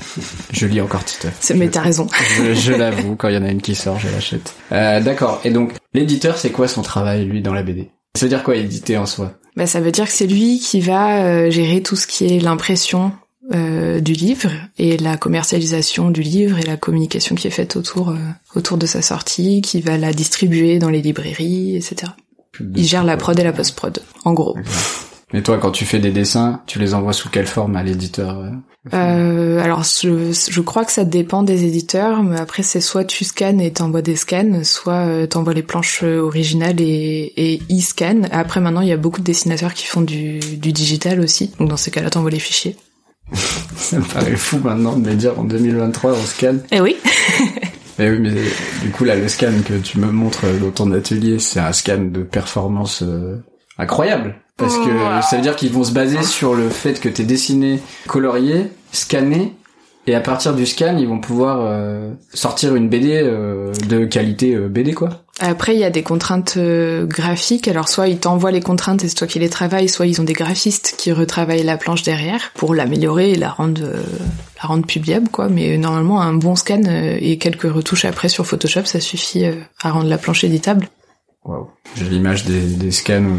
Je 0.53 0.67
lis 0.67 0.81
encore 0.81 1.05
Titeuf. 1.05 1.53
Mais 1.55 1.69
t'as 1.69 1.81
raison. 1.83 2.07
Je, 2.37 2.55
je 2.55 2.73
l'avoue, 2.73 3.17
quand 3.17 3.29
il 3.29 3.35
y 3.35 3.39
en 3.39 3.43
a 3.45 3.51
une 3.51 3.61
qui 3.63 3.75
sort, 3.75 3.99
je 3.99 4.09
l'achète. 4.09 4.55
Euh, 4.73 5.01
D'accord. 5.01 5.41
Et 5.45 5.51
donc, 5.51 5.73
l'éditeur, 5.95 6.39
c'est 6.39 6.51
quoi 6.51 6.69
son 6.69 6.83
travail, 6.83 7.25
lui, 7.25 7.43
dans 7.43 7.55
la 7.55 7.63
BD 7.63 7.91
Ça 8.17 8.25
veut 8.27 8.31
dire 8.31 8.43
quoi, 8.43 8.57
éditer 8.57 8.97
en 8.97 9.07
soi? 9.07 9.33
Bah, 9.57 9.67
Ça 9.67 9.81
veut 9.81 9.91
dire 9.93 10.07
que 10.07 10.13
c'est 10.13 10.27
lui 10.27 10.59
qui 10.61 10.81
va 10.81 11.25
euh, 11.25 11.51
gérer 11.51 11.83
tout 11.83 11.97
ce 11.97 12.07
qui 12.07 12.27
est 12.27 12.41
l'impression 12.41 13.13
euh, 13.55 14.01
du 14.01 14.13
livre 14.13 14.51
et 14.79 14.97
la 14.97 15.17
commercialisation 15.19 16.11
du 16.11 16.23
livre 16.23 16.59
et 16.59 16.63
la 16.63 16.77
communication 16.79 17.35
qui 17.35 17.49
est 17.49 17.51
faite 17.51 17.77
autour, 17.77 18.15
autour 18.55 18.79
de 18.79 18.87
sa 18.87 19.03
sortie, 19.03 19.61
qui 19.61 19.81
va 19.83 19.99
la 19.99 20.13
distribuer 20.13 20.79
dans 20.79 20.91
les 20.91 21.03
librairies, 21.03 21.77
etc. 21.77 22.13
Il 22.77 22.87
gère 22.87 23.05
la 23.05 23.17
prod 23.17 23.39
et 23.39 23.45
la 23.45 23.53
post-prod, 23.53 24.03
en 24.25 24.33
gros. 24.33 24.57
Mais 25.33 25.43
toi, 25.43 25.59
quand 25.59 25.71
tu 25.71 25.85
fais 25.85 25.99
des 25.99 26.11
dessins, 26.11 26.61
tu 26.67 26.79
les 26.79 26.95
envoies 26.95 27.15
sous 27.15 27.31
quelle 27.31 27.47
forme 27.47 27.77
à 27.77 27.83
l'éditeur 27.83 28.39
euh, 28.39 28.51
euh 28.93 29.63
Alors, 29.63 29.83
je, 29.83 30.33
je, 30.33 30.61
crois 30.61 30.85
que 30.85 30.93
ça 30.93 31.05
dépend 31.05 31.43
des 31.43 31.65
éditeurs, 31.65 32.23
mais 32.23 32.39
après 32.39 32.63
c'est 32.63 32.83
soit 32.83 33.05
tu 33.05 33.25
scannes 33.25 33.61
et 33.61 33.73
t'envoies 33.73 34.03
des 34.03 34.17
scans, 34.17 34.63
soit 34.63 35.07
euh, 35.07 35.27
t'envoies 35.27 35.55
les 35.55 35.63
planches 35.63 36.03
originales 36.03 36.81
et, 36.81 37.33
et 37.37 37.63
e-scan. 37.71 38.23
Après, 38.31 38.61
maintenant, 38.61 38.83
il 38.83 38.89
y 38.89 38.93
a 38.93 38.99
beaucoup 38.99 39.21
de 39.21 39.27
dessinateurs 39.27 39.73
qui 39.73 39.87
font 39.87 40.03
du, 40.03 40.39
du 40.39 40.73
digital 40.73 41.21
aussi, 41.21 41.51
donc 41.59 41.71
dans 41.71 41.77
ces 41.77 41.91
cas-là, 41.91 42.11
t'envoies 42.11 42.31
les 42.31 42.39
fichiers. 42.39 42.77
ça 43.77 43.99
me 43.99 44.05
paraît 44.05 44.37
fou 44.37 44.59
maintenant 44.63 44.97
de 44.97 45.09
me 45.09 45.15
dire 45.15 45.39
en 45.39 45.45
2023 45.45 46.13
on 46.13 46.27
scanne. 46.27 46.63
Eh 46.71 46.81
oui. 46.81 46.97
Mais 47.99 48.11
oui, 48.11 48.19
mais 48.19 48.35
du 48.83 48.91
coup 48.91 49.05
là, 49.05 49.15
le 49.15 49.29
scan 49.29 49.53
que 49.67 49.75
tu 49.75 49.99
me 49.99 50.11
montres 50.11 50.45
dans 50.61 50.71
ton 50.71 50.93
atelier, 50.93 51.39
c'est 51.39 51.61
un 51.61 51.73
scan 51.73 52.11
de 52.11 52.23
performance 52.23 53.03
euh, 53.03 53.37
incroyable. 53.79 54.35
Parce 54.57 54.77
que 54.79 54.91
ça 55.23 55.37
veut 55.37 55.43
dire 55.43 55.57
qu'ils 55.57 55.73
vont 55.73 55.85
se 55.85 55.93
baser 55.93 56.23
sur 56.23 56.55
le 56.55 56.69
fait 56.69 57.01
que 57.01 57.09
t'es 57.09 57.25
dessiné, 57.25 57.81
colorié, 58.07 58.69
scanné, 58.93 59.55
et 60.07 60.15
à 60.17 60.21
partir 60.21 60.55
du 60.55 60.67
scan, 60.67 60.97
ils 60.99 61.07
vont 61.07 61.21
pouvoir 61.21 61.61
euh, 61.61 62.11
sortir 62.35 62.75
une 62.75 62.89
BD 62.89 63.21
euh, 63.23 63.73
de 63.89 64.05
qualité 64.05 64.55
euh, 64.55 64.69
BD 64.69 64.95
quoi. 64.95 65.11
Après, 65.39 65.75
il 65.75 65.81
y 65.81 65.85
a 65.85 65.91
des 65.91 66.03
contraintes 66.03 66.57
graphiques. 66.59 67.67
Alors, 67.67 67.89
soit 67.89 68.07
ils 68.07 68.19
t'envoient 68.19 68.53
les 68.53 68.61
contraintes 68.61 69.03
et 69.03 69.09
c'est 69.09 69.15
toi 69.15 69.27
qui 69.27 69.41
les 69.41 69.49
travailles, 69.49 69.89
soit 69.89 70.07
ils 70.07 70.21
ont 70.21 70.25
des 70.25 70.35
graphistes 70.35 70.95
qui 70.99 71.11
retravaillent 71.11 71.65
la 71.65 71.77
planche 71.77 72.03
derrière 72.03 72.53
pour 72.55 72.75
l'améliorer 72.75 73.33
et 73.33 73.35
la 73.35 73.49
rendre 73.49 73.81
la 73.83 74.69
rendre 74.69 74.87
publiable 74.87 75.29
quoi. 75.31 75.49
Mais 75.49 75.79
normalement, 75.79 76.21
un 76.21 76.35
bon 76.35 76.55
scan 76.55 76.83
et 76.85 77.39
quelques 77.39 77.63
retouches 77.73 78.05
après 78.05 78.29
sur 78.29 78.47
Photoshop, 78.47 78.85
ça 78.85 79.01
suffit 79.01 79.45
à 79.83 79.91
rendre 79.91 80.09
la 80.09 80.19
planche 80.19 80.45
éditable. 80.45 80.89
Waouh. 81.45 81.69
J'ai 81.97 82.05
l'image 82.05 82.45
des, 82.45 82.61
des 82.61 82.93
scans 82.93 83.25
où 83.25 83.37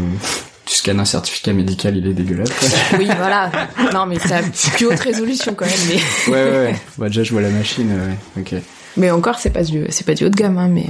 tu 0.66 0.74
scannes 0.74 1.00
un 1.00 1.04
certificat 1.04 1.52
médical, 1.52 1.96
il 1.96 2.06
est 2.06 2.14
dégueulasse. 2.14 2.50
Quoi. 2.50 2.68
Oui, 2.98 3.08
voilà. 3.16 3.50
Non, 3.92 4.06
mais 4.06 4.16
c'est 4.52 4.72
plus 4.72 4.86
haute 4.86 5.00
résolution 5.00 5.54
quand 5.54 5.66
même. 5.66 5.74
Mais... 5.88 5.94
ouais, 6.32 6.44
ouais, 6.44 6.58
ouais. 6.66 6.76
Bah, 6.98 7.08
déjà, 7.08 7.22
je 7.22 7.32
vois 7.32 7.42
la 7.42 7.50
machine. 7.50 7.90
Ouais. 7.90 8.40
Ok. 8.40 8.54
Mais 8.96 9.10
encore, 9.10 9.38
c'est 9.38 9.50
pas 9.50 9.62
du, 9.62 9.84
c'est 9.90 10.06
pas 10.06 10.14
du 10.14 10.24
haut 10.24 10.30
de 10.30 10.36
gamme, 10.36 10.58
hein, 10.58 10.68
mais. 10.68 10.86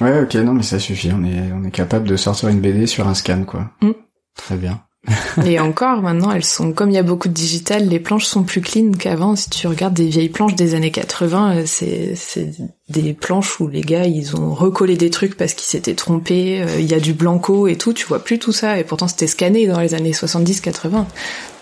Euh. 0.00 0.04
Ouais, 0.04 0.22
ok, 0.22 0.34
non, 0.36 0.54
mais 0.54 0.62
ça 0.62 0.78
suffit. 0.78 1.10
On 1.12 1.24
est, 1.24 1.52
on 1.52 1.64
est 1.64 1.70
capable 1.70 2.08
de 2.08 2.16
sortir 2.16 2.48
une 2.48 2.60
BD 2.60 2.86
sur 2.86 3.06
un 3.06 3.14
scan, 3.14 3.44
quoi. 3.44 3.70
Mm. 3.82 3.92
Très 4.36 4.56
bien. 4.56 4.80
et 5.44 5.58
encore, 5.58 6.00
maintenant, 6.00 6.30
elles 6.30 6.44
sont, 6.44 6.72
comme 6.72 6.90
il 6.90 6.94
y 6.94 6.98
a 6.98 7.02
beaucoup 7.02 7.26
de 7.26 7.32
digital, 7.32 7.88
les 7.88 7.98
planches 7.98 8.24
sont 8.24 8.44
plus 8.44 8.60
clean 8.60 8.92
qu'avant. 8.92 9.34
Si 9.34 9.50
tu 9.50 9.66
regardes 9.66 9.94
des 9.94 10.06
vieilles 10.06 10.28
planches 10.28 10.54
des 10.54 10.74
années 10.74 10.92
80, 10.92 11.56
euh, 11.56 11.62
c'est, 11.66 12.14
c'est 12.14 12.52
des 12.88 13.12
planches 13.12 13.58
où 13.58 13.66
les 13.66 13.80
gars, 13.80 14.04
ils 14.04 14.36
ont 14.36 14.54
recollé 14.54 14.96
des 14.96 15.10
trucs 15.10 15.36
parce 15.36 15.54
qu'ils 15.54 15.66
s'étaient 15.66 15.96
trompés. 15.96 16.62
Euh, 16.62 16.78
il 16.78 16.86
y 16.86 16.94
a 16.94 17.00
du 17.00 17.14
blanco 17.14 17.66
et 17.66 17.76
tout. 17.76 17.92
Tu 17.92 18.06
vois 18.06 18.22
plus 18.22 18.38
tout 18.38 18.52
ça. 18.52 18.78
Et 18.78 18.84
pourtant, 18.84 19.08
c'était 19.08 19.26
scanné 19.26 19.66
dans 19.66 19.80
les 19.80 19.94
années 19.94 20.12
70-80. 20.12 21.04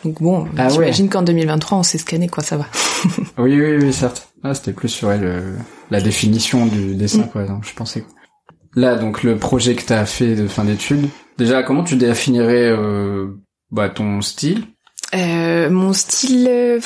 Donc 0.04 0.20
bon, 0.20 0.46
ah 0.58 0.68
j'imagine 0.68 1.08
qu'en 1.08 1.22
2023, 1.22 1.78
on 1.78 1.82
s'est 1.82 1.98
scanné, 1.98 2.28
quoi, 2.28 2.42
ça 2.42 2.58
va. 2.58 2.66
oui, 3.38 3.58
oui, 3.58 3.76
oui, 3.80 3.92
certes. 3.92 4.28
Ah, 4.42 4.54
c'était 4.54 4.72
plus 4.72 4.88
sur 4.88 5.10
elle, 5.12 5.56
la 5.90 6.00
définition 6.00 6.66
du 6.66 6.94
dessin, 6.94 7.22
mm. 7.22 7.28
quoi. 7.28 7.46
Je 7.62 7.74
pensais. 7.74 8.04
Là, 8.74 8.96
donc, 8.96 9.22
le 9.22 9.36
projet 9.36 9.74
que 9.74 9.82
t'as 9.82 10.04
fait 10.04 10.34
de 10.36 10.46
fin 10.46 10.64
d'études, 10.64 11.08
Déjà, 11.40 11.62
comment 11.62 11.84
tu 11.84 11.96
définirais 11.96 12.70
euh, 12.70 13.28
bah, 13.70 13.88
ton 13.88 14.20
style? 14.20 14.62
Euh, 15.14 15.70
Mon 15.70 15.94
style, 15.94 16.46
euh, 16.46 16.80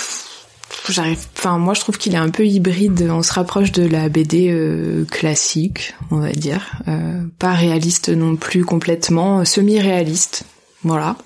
j'arrive. 0.88 1.18
Enfin, 1.36 1.58
moi, 1.58 1.74
je 1.74 1.80
trouve 1.80 1.98
qu'il 1.98 2.14
est 2.14 2.18
un 2.18 2.30
peu 2.30 2.46
hybride. 2.46 3.08
On 3.10 3.24
se 3.24 3.32
rapproche 3.32 3.72
de 3.72 3.84
la 3.84 4.08
BD 4.08 4.52
euh, 4.52 5.04
classique, 5.06 5.96
on 6.12 6.18
va 6.18 6.30
dire, 6.30 6.78
euh, 6.86 7.22
pas 7.40 7.52
réaliste 7.52 8.10
non 8.10 8.36
plus 8.36 8.64
complètement, 8.64 9.44
semi-réaliste. 9.44 10.44
Voilà, 10.84 11.16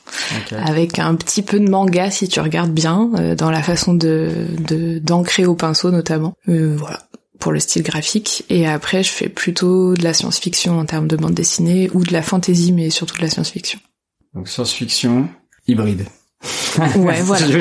avec 0.52 1.00
un 1.00 1.16
petit 1.16 1.42
peu 1.42 1.58
de 1.58 1.68
manga 1.68 2.12
si 2.12 2.28
tu 2.28 2.38
regardes 2.38 2.70
bien, 2.70 3.10
dans 3.36 3.50
la 3.50 3.60
façon 3.60 3.92
de 3.92 4.46
d'ancrer 5.00 5.46
au 5.46 5.56
pinceau 5.56 5.90
notamment. 5.90 6.34
voilà 6.46 7.07
pour 7.38 7.52
le 7.52 7.60
style 7.60 7.82
graphique 7.82 8.44
et 8.48 8.66
après 8.66 9.02
je 9.02 9.10
fais 9.10 9.28
plutôt 9.28 9.94
de 9.94 10.02
la 10.02 10.12
science-fiction 10.12 10.78
en 10.78 10.84
termes 10.84 11.06
de 11.06 11.16
bande 11.16 11.34
dessinée 11.34 11.90
ou 11.94 12.04
de 12.04 12.12
la 12.12 12.22
fantasy 12.22 12.72
mais 12.72 12.90
surtout 12.90 13.16
de 13.16 13.22
la 13.22 13.30
science-fiction. 13.30 13.78
Donc 14.34 14.48
science-fiction 14.48 15.28
hybride. 15.66 16.06
Ouais, 16.96 17.20
voilà. 17.22 17.46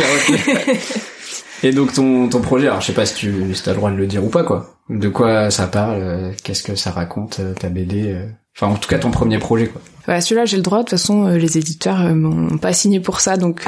et 1.63 1.71
donc 1.71 1.93
ton 1.93 2.29
ton 2.29 2.41
projet, 2.41 2.67
alors 2.67 2.81
je 2.81 2.87
sais 2.87 2.93
pas 2.93 3.05
si 3.05 3.15
tu 3.15 3.27
as 3.65 3.69
le 3.71 3.75
droit 3.75 3.91
de 3.91 3.95
le 3.95 4.07
dire 4.07 4.23
ou 4.23 4.29
pas 4.29 4.43
quoi. 4.43 4.77
De 4.89 5.09
quoi 5.09 5.51
ça 5.51 5.67
parle 5.67 5.99
euh, 6.01 6.31
Qu'est-ce 6.43 6.63
que 6.63 6.75
ça 6.75 6.91
raconte 6.91 7.39
euh, 7.39 7.53
ta 7.53 7.69
BD 7.69 8.13
euh 8.13 8.27
Enfin, 8.59 8.73
en 8.73 8.75
tout 8.75 8.89
cas, 8.89 8.97
ton 8.97 9.11
premier 9.11 9.37
projet, 9.37 9.67
quoi. 9.67 9.79
Bah, 10.07 10.19
celui-là, 10.19 10.45
j'ai 10.45 10.57
le 10.57 10.63
droit. 10.63 10.79
De 10.79 10.83
toute 10.85 10.89
façon, 10.89 11.27
les 11.27 11.59
éditeurs 11.59 11.99
m'ont 12.15 12.57
pas 12.57 12.73
signé 12.73 12.99
pour 12.99 13.19
ça, 13.19 13.37
donc. 13.37 13.63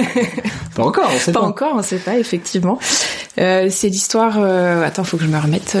pas 0.74 0.82
encore, 0.82 1.08
on 1.14 1.16
sait 1.16 1.30
pas. 1.30 1.42
Pas 1.42 1.46
encore, 1.46 1.74
on 1.76 1.82
sait 1.82 1.98
pas, 1.98 2.18
effectivement. 2.18 2.80
Euh, 3.38 3.68
c'est 3.70 3.88
l'histoire. 3.88 4.38
Euh... 4.40 4.82
Attends, 4.82 5.04
faut 5.04 5.16
que 5.16 5.22
je 5.22 5.28
me 5.28 5.38
remette 5.38 5.78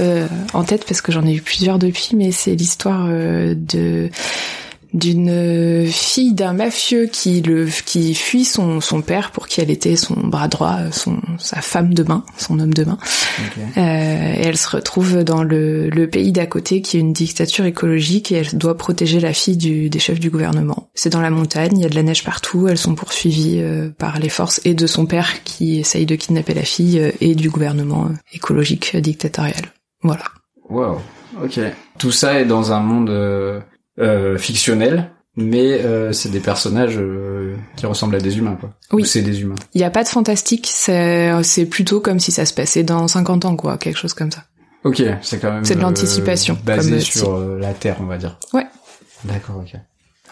en 0.54 0.62
tête 0.62 0.84
parce 0.86 1.00
que 1.00 1.10
j'en 1.10 1.26
ai 1.26 1.34
eu 1.34 1.42
plusieurs 1.42 1.80
depuis, 1.80 2.10
mais 2.14 2.30
c'est 2.30 2.54
l'histoire 2.54 3.08
de 3.08 4.10
d'une 4.92 5.86
fille 5.86 6.32
d'un 6.32 6.52
mafieux 6.52 7.06
qui 7.06 7.40
le 7.42 7.68
qui 7.84 8.14
fuit 8.14 8.44
son 8.44 8.80
son 8.80 9.02
père 9.02 9.30
pour 9.30 9.48
qui 9.48 9.60
elle 9.60 9.70
était 9.70 9.96
son 9.96 10.14
bras 10.14 10.48
droit, 10.48 10.78
son 10.92 11.20
sa 11.38 11.60
femme 11.60 11.94
de 11.94 12.02
main, 12.02 12.24
son 12.36 12.58
homme 12.58 12.74
de 12.74 12.84
main. 12.84 12.98
Euh, 13.76 14.34
et 14.36 14.42
elle 14.42 14.56
se 14.56 14.68
retrouve 14.68 15.24
dans 15.24 15.42
le, 15.42 15.90
le 15.90 16.08
pays 16.08 16.32
d'à 16.32 16.46
côté 16.46 16.82
qui 16.82 16.96
est 16.96 17.00
une 17.00 17.12
dictature 17.12 17.64
écologique 17.64 18.32
et 18.32 18.36
elle 18.36 18.58
doit 18.58 18.76
protéger 18.76 19.20
la 19.20 19.32
fille 19.32 19.56
du, 19.56 19.90
des 19.90 19.98
chefs 19.98 20.20
du 20.20 20.30
gouvernement. 20.30 20.90
C'est 20.94 21.10
dans 21.10 21.20
la 21.20 21.30
montagne, 21.30 21.78
il 21.78 21.82
y 21.82 21.86
a 21.86 21.88
de 21.88 21.94
la 21.94 22.02
neige 22.02 22.24
partout, 22.24 22.68
elles 22.68 22.78
sont 22.78 22.94
poursuivies 22.94 23.60
euh, 23.60 23.90
par 23.96 24.18
les 24.18 24.28
forces 24.28 24.60
et 24.64 24.74
de 24.74 24.86
son 24.86 25.06
père 25.06 25.42
qui 25.44 25.80
essaye 25.80 26.06
de 26.06 26.14
kidnapper 26.14 26.54
la 26.54 26.62
fille 26.62 27.00
euh, 27.00 27.10
et 27.20 27.34
du 27.34 27.50
gouvernement 27.50 28.10
écologique 28.32 28.96
dictatorial. 28.96 29.72
Voilà. 30.02 30.24
Wow. 30.68 31.00
Ok. 31.42 31.60
Tout 31.98 32.12
ça 32.12 32.40
est 32.40 32.44
dans 32.44 32.72
un 32.72 32.80
monde 32.80 33.10
euh, 33.98 34.38
fictionnel, 34.38 35.10
mais 35.36 35.84
euh, 35.84 36.12
c'est 36.12 36.30
des 36.30 36.40
personnages 36.40 36.96
euh, 36.98 37.54
qui 37.76 37.86
ressemblent 37.86 38.16
à 38.16 38.20
des 38.20 38.38
humains, 38.38 38.56
quoi. 38.58 38.72
Oui. 38.92 39.02
Ou 39.02 39.04
c'est 39.04 39.22
des 39.22 39.40
humains. 39.40 39.54
Il 39.74 39.80
y 39.80 39.84
a 39.84 39.90
pas 39.90 40.04
de 40.04 40.08
fantastique, 40.08 40.68
c'est 40.70 41.30
c'est 41.42 41.66
plutôt 41.66 42.00
comme 42.00 42.20
si 42.20 42.32
ça 42.32 42.46
se 42.46 42.54
passait 42.54 42.82
dans 42.82 43.06
50 43.08 43.44
ans 43.44 43.56
quoi, 43.56 43.78
quelque 43.78 43.98
chose 43.98 44.14
comme 44.14 44.30
ça. 44.30 44.44
Ok, 44.86 45.02
c'est 45.20 45.40
quand 45.40 45.52
même. 45.52 45.64
C'est 45.64 45.74
de 45.74 45.80
euh, 45.80 45.82
l'anticipation, 45.82 46.56
basé 46.64 46.90
comme 46.92 47.00
sur 47.00 47.34
euh, 47.34 47.58
la 47.58 47.74
Terre, 47.74 47.96
on 48.00 48.04
va 48.04 48.18
dire. 48.18 48.38
Ouais. 48.52 48.66
D'accord, 49.24 49.56
ok. 49.56 49.80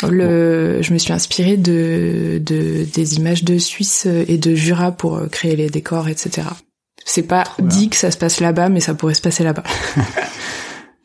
Le, 0.08 0.80
je 0.80 0.92
me 0.92 0.98
suis 0.98 1.12
inspirée 1.12 1.56
de, 1.56 2.40
de 2.44 2.84
des 2.84 3.16
images 3.16 3.42
de 3.42 3.58
Suisse 3.58 4.06
et 4.06 4.38
de 4.38 4.54
Jura 4.54 4.92
pour 4.92 5.16
euh, 5.16 5.26
créer 5.26 5.56
les 5.56 5.70
décors, 5.70 6.08
etc. 6.08 6.46
C'est 7.04 7.24
pas 7.24 7.44
dit 7.58 7.88
que 7.88 7.96
ça 7.96 8.12
se 8.12 8.16
passe 8.16 8.38
là-bas, 8.38 8.68
mais 8.68 8.78
ça 8.78 8.94
pourrait 8.94 9.14
se 9.14 9.20
passer 9.20 9.42
là-bas. 9.42 9.64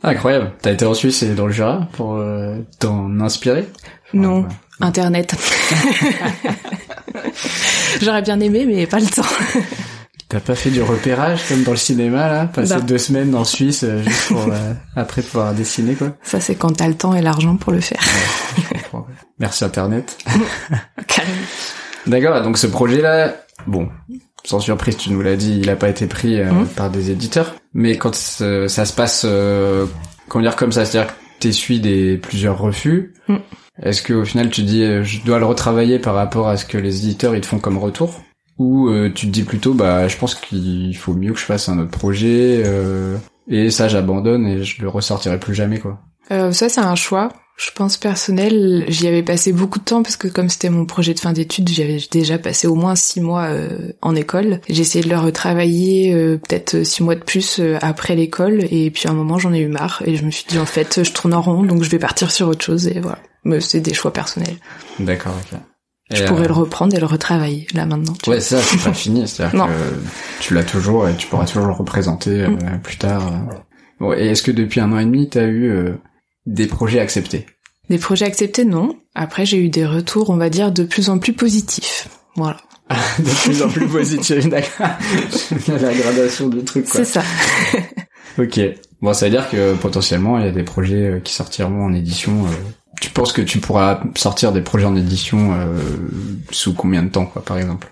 Incroyable. 0.04 0.54
T'as 0.62 0.72
été 0.72 0.86
en 0.86 0.94
Suisse 0.94 1.24
et 1.24 1.34
dans 1.36 1.48
le 1.48 1.52
Jura 1.52 1.88
pour 1.94 2.16
euh, 2.16 2.56
t'en 2.80 3.20
inspirer? 3.20 3.68
Non, 4.14 4.42
Ouais. 4.42 4.48
Internet. 4.88 5.36
J'aurais 8.02 8.22
bien 8.22 8.40
aimé, 8.40 8.66
mais 8.66 8.88
pas 8.88 9.00
le 9.00 9.08
temps. 9.08 9.24
T'as 10.30 10.40
pas 10.40 10.56
fait 10.56 10.70
du 10.70 10.82
repérage 10.82 11.42
comme 11.50 11.64
dans 11.64 11.72
le 11.72 11.78
cinéma 11.78 12.30
là, 12.30 12.46
passer 12.46 12.76
Non. 12.76 12.80
deux 12.82 12.98
semaines 13.00 13.36
en 13.36 13.44
Suisse 13.44 13.84
euh, 13.84 14.02
juste 14.04 14.28
pour 14.30 14.44
euh, 14.44 14.74
après 14.96 15.22
pouvoir 15.24 15.54
dessiner 15.54 15.96
quoi? 15.96 16.12
Ça, 16.24 16.40
c'est 16.40 16.56
quand 16.56 16.78
t'as 16.78 16.88
le 16.88 16.94
temps 16.94 17.14
et 17.16 17.22
l'argent 17.22 17.58
pour 17.58 17.74
le 17.74 17.82
faire. 17.82 18.00
Ouais. 18.94 19.02
Merci 19.40 19.66
Internet. 19.66 20.18
D'accord, 22.08 22.42
donc 22.44 22.58
ce 22.58 22.68
projet-là, 22.68 23.34
bon, 23.68 23.90
sans 24.44 24.60
surprise, 24.60 24.98
tu 24.98 25.12
nous 25.12 25.22
l'as 25.22 25.36
dit, 25.36 25.60
il 25.62 25.70
a 25.70 25.76
pas 25.76 25.90
été 25.90 26.08
pris 26.08 26.40
euh, 26.40 26.52
Mhm. 26.52 26.68
par 26.68 26.90
des 26.90 27.12
éditeurs. 27.12 27.56
Mais 27.74 27.98
quand 27.98 28.16
ça 28.16 28.68
se 28.68 28.94
passe, 28.94 29.24
euh, 29.26 29.86
comment 30.28 30.44
dire 30.44 30.56
comme 30.56 30.72
ça, 30.72 30.86
c'est-à-dire 30.86 31.12
que 31.14 31.20
t'essuies 31.40 31.80
des 31.80 32.18
plusieurs 32.18 32.58
refus. 32.60 33.14
Mhm. 33.28 33.40
Est-ce 33.84 34.02
que 34.02 34.14
au 34.14 34.26
final 34.26 34.50
tu 34.50 34.64
dis, 34.64 34.84
euh, 34.84 35.04
je 35.04 35.22
dois 35.24 35.40
le 35.40 35.46
retravailler 35.46 36.00
par 36.00 36.16
rapport 36.16 36.50
à 36.50 36.58
ce 36.58 36.66
que 36.66 36.78
les 36.78 37.06
éditeurs 37.06 37.36
ils 37.36 37.42
te 37.42 37.46
font 37.48 37.60
comme 37.60 37.78
retour, 37.78 38.22
ou 38.58 38.90
euh, 38.90 39.10
tu 39.14 39.28
te 39.28 39.32
dis 39.32 39.44
plutôt, 39.44 39.74
bah, 39.74 40.08
je 40.10 40.18
pense 40.18 40.36
qu'il 40.36 40.96
faut 40.98 41.14
mieux 41.14 41.32
que 41.34 41.40
je 41.40 41.46
fasse 41.46 41.70
un 41.70 41.80
autre 41.80 41.92
projet 41.92 42.64
et 43.48 43.70
ça 43.72 43.88
j'abandonne 43.88 44.46
et 44.48 44.64
je 44.64 44.82
le 44.82 44.90
ressortirai 44.90 45.40
plus 45.40 45.54
jamais 45.56 45.80
quoi. 45.80 46.00
Ça, 46.30 46.52
c'est 46.70 46.80
un 46.82 46.96
choix. 46.96 47.30
Je 47.62 47.72
pense 47.76 47.98
personnel. 47.98 48.86
J'y 48.88 49.08
avais 49.08 49.22
passé 49.22 49.52
beaucoup 49.52 49.80
de 49.80 49.84
temps 49.84 50.02
parce 50.02 50.16
que 50.16 50.30
comme 50.30 50.48
c'était 50.48 50.70
mon 50.70 50.86
projet 50.86 51.14
de 51.14 51.20
fin 51.20 51.34
d'études, 51.34 51.68
j'avais 51.68 51.98
déjà 52.10 52.38
passé 52.38 52.68
au 52.68 52.76
moins 52.76 52.96
six 52.96 53.20
mois 53.20 53.48
euh, 53.48 53.92
en 54.02 54.16
école. 54.16 54.62
J'ai 54.70 54.82
essayé 54.82 55.04
de 55.04 55.10
le 55.10 55.18
retravailler 55.18 56.14
euh, 56.14 56.38
peut-être 56.38 56.84
six 56.86 57.04
mois 57.04 57.16
de 57.16 57.24
plus 57.24 57.60
euh, 57.60 57.78
après 57.82 58.16
l'école 58.16 58.64
et 58.72 58.90
puis 58.92 59.08
à 59.08 59.12
un 59.12 59.14
moment 59.14 59.38
j'en 59.40 59.52
ai 59.54 59.60
eu 59.60 59.68
marre 59.68 60.02
et 60.06 60.16
je 60.16 60.24
me 60.24 60.32
suis 60.32 60.46
dit 60.48 60.58
en 60.58 60.66
fait 60.66 61.04
je 61.04 61.12
tourne 61.12 61.34
en 61.34 61.42
rond 61.42 61.64
donc 61.64 61.84
je 61.84 61.90
vais 61.90 62.00
partir 62.00 62.32
sur 62.32 62.48
autre 62.48 62.64
chose 62.64 62.88
et 62.88 63.02
voilà. 63.02 63.20
Mais 63.44 63.60
c'est 63.60 63.82
des 63.82 63.94
choix 63.94 64.14
personnels. 64.14 64.56
D'accord, 65.00 65.34
ok. 65.52 65.60
Je 66.12 66.24
pourrais 66.26 66.46
euh, 66.46 66.48
le 66.48 66.54
reprendre 66.54 66.96
et 66.96 67.00
le 67.00 67.06
retravailler 67.06 67.68
là 67.74 67.86
maintenant. 67.86 68.14
tu 68.24 68.30
Ouais, 68.30 68.40
ça, 68.40 68.62
c'est 68.62 68.82
pas 68.84 68.94
fini. 68.94 69.28
C'est-à-dire 69.28 69.66
que 69.68 70.42
tu 70.44 70.54
l'as 70.54 70.64
toujours 70.64 71.10
et 71.10 71.16
tu 71.16 71.28
pourras 71.28 71.46
toujours 71.46 71.68
le 71.68 71.74
représenter 71.74 72.32
euh, 72.42 72.50
Mm. 72.50 72.80
plus 72.82 72.98
tard. 72.98 73.28
euh. 73.28 73.54
Bon, 74.00 74.14
et 74.14 74.28
est-ce 74.28 74.42
que 74.44 74.52
depuis 74.52 74.80
un 74.80 74.92
an 74.94 75.00
et 75.00 75.06
demi, 75.06 75.28
t'as 75.30 75.44
eu 75.46 75.70
euh, 75.70 75.92
des 76.46 76.68
projets 76.68 77.00
acceptés 77.00 77.46
Des 77.90 77.98
projets 77.98 78.26
acceptés, 78.26 78.66
non. 78.66 78.96
Après, 79.16 79.46
j'ai 79.46 79.58
eu 79.58 79.70
des 79.70 79.86
retours, 79.86 80.30
on 80.30 80.38
va 80.38 80.50
dire, 80.50 80.72
de 80.72 80.84
plus 80.84 81.10
en 81.10 81.20
plus 81.20 81.34
positifs. 81.34 82.08
Voilà. 82.36 82.58
De 83.20 83.44
plus 83.44 83.62
en 83.62 83.70
plus 83.70 83.88
positif, 83.88 84.50
d'accord. 84.50 84.88
La 85.68 85.94
gradation 85.94 86.48
du 86.50 86.64
truc, 86.64 86.86
quoi. 86.90 87.04
C'est 87.04 87.06
ça. 87.06 87.24
Ok. 88.38 88.60
Bon, 89.02 89.14
ça 89.14 89.26
veut 89.26 89.32
dire 89.32 89.50
que 89.50 89.74
potentiellement, 89.74 90.38
il 90.40 90.46
y 90.46 90.48
a 90.48 90.52
des 90.52 90.64
projets 90.64 91.08
euh, 91.08 91.20
qui 91.20 91.34
sortiront 91.34 91.86
en 91.86 91.94
édition. 91.94 92.46
euh. 92.46 92.50
Tu 93.02 93.10
penses 93.10 93.34
que 93.34 93.42
tu 93.42 93.60
pourras 93.60 94.02
sortir 94.16 94.52
des 94.54 94.62
projets 94.62 94.86
en 94.86 94.96
édition 94.96 95.54
euh, 95.56 95.78
sous 96.52 96.74
combien 96.74 97.04
de 97.04 97.10
temps, 97.10 97.26
quoi, 97.26 97.44
par 97.44 97.58
exemple? 97.58 97.92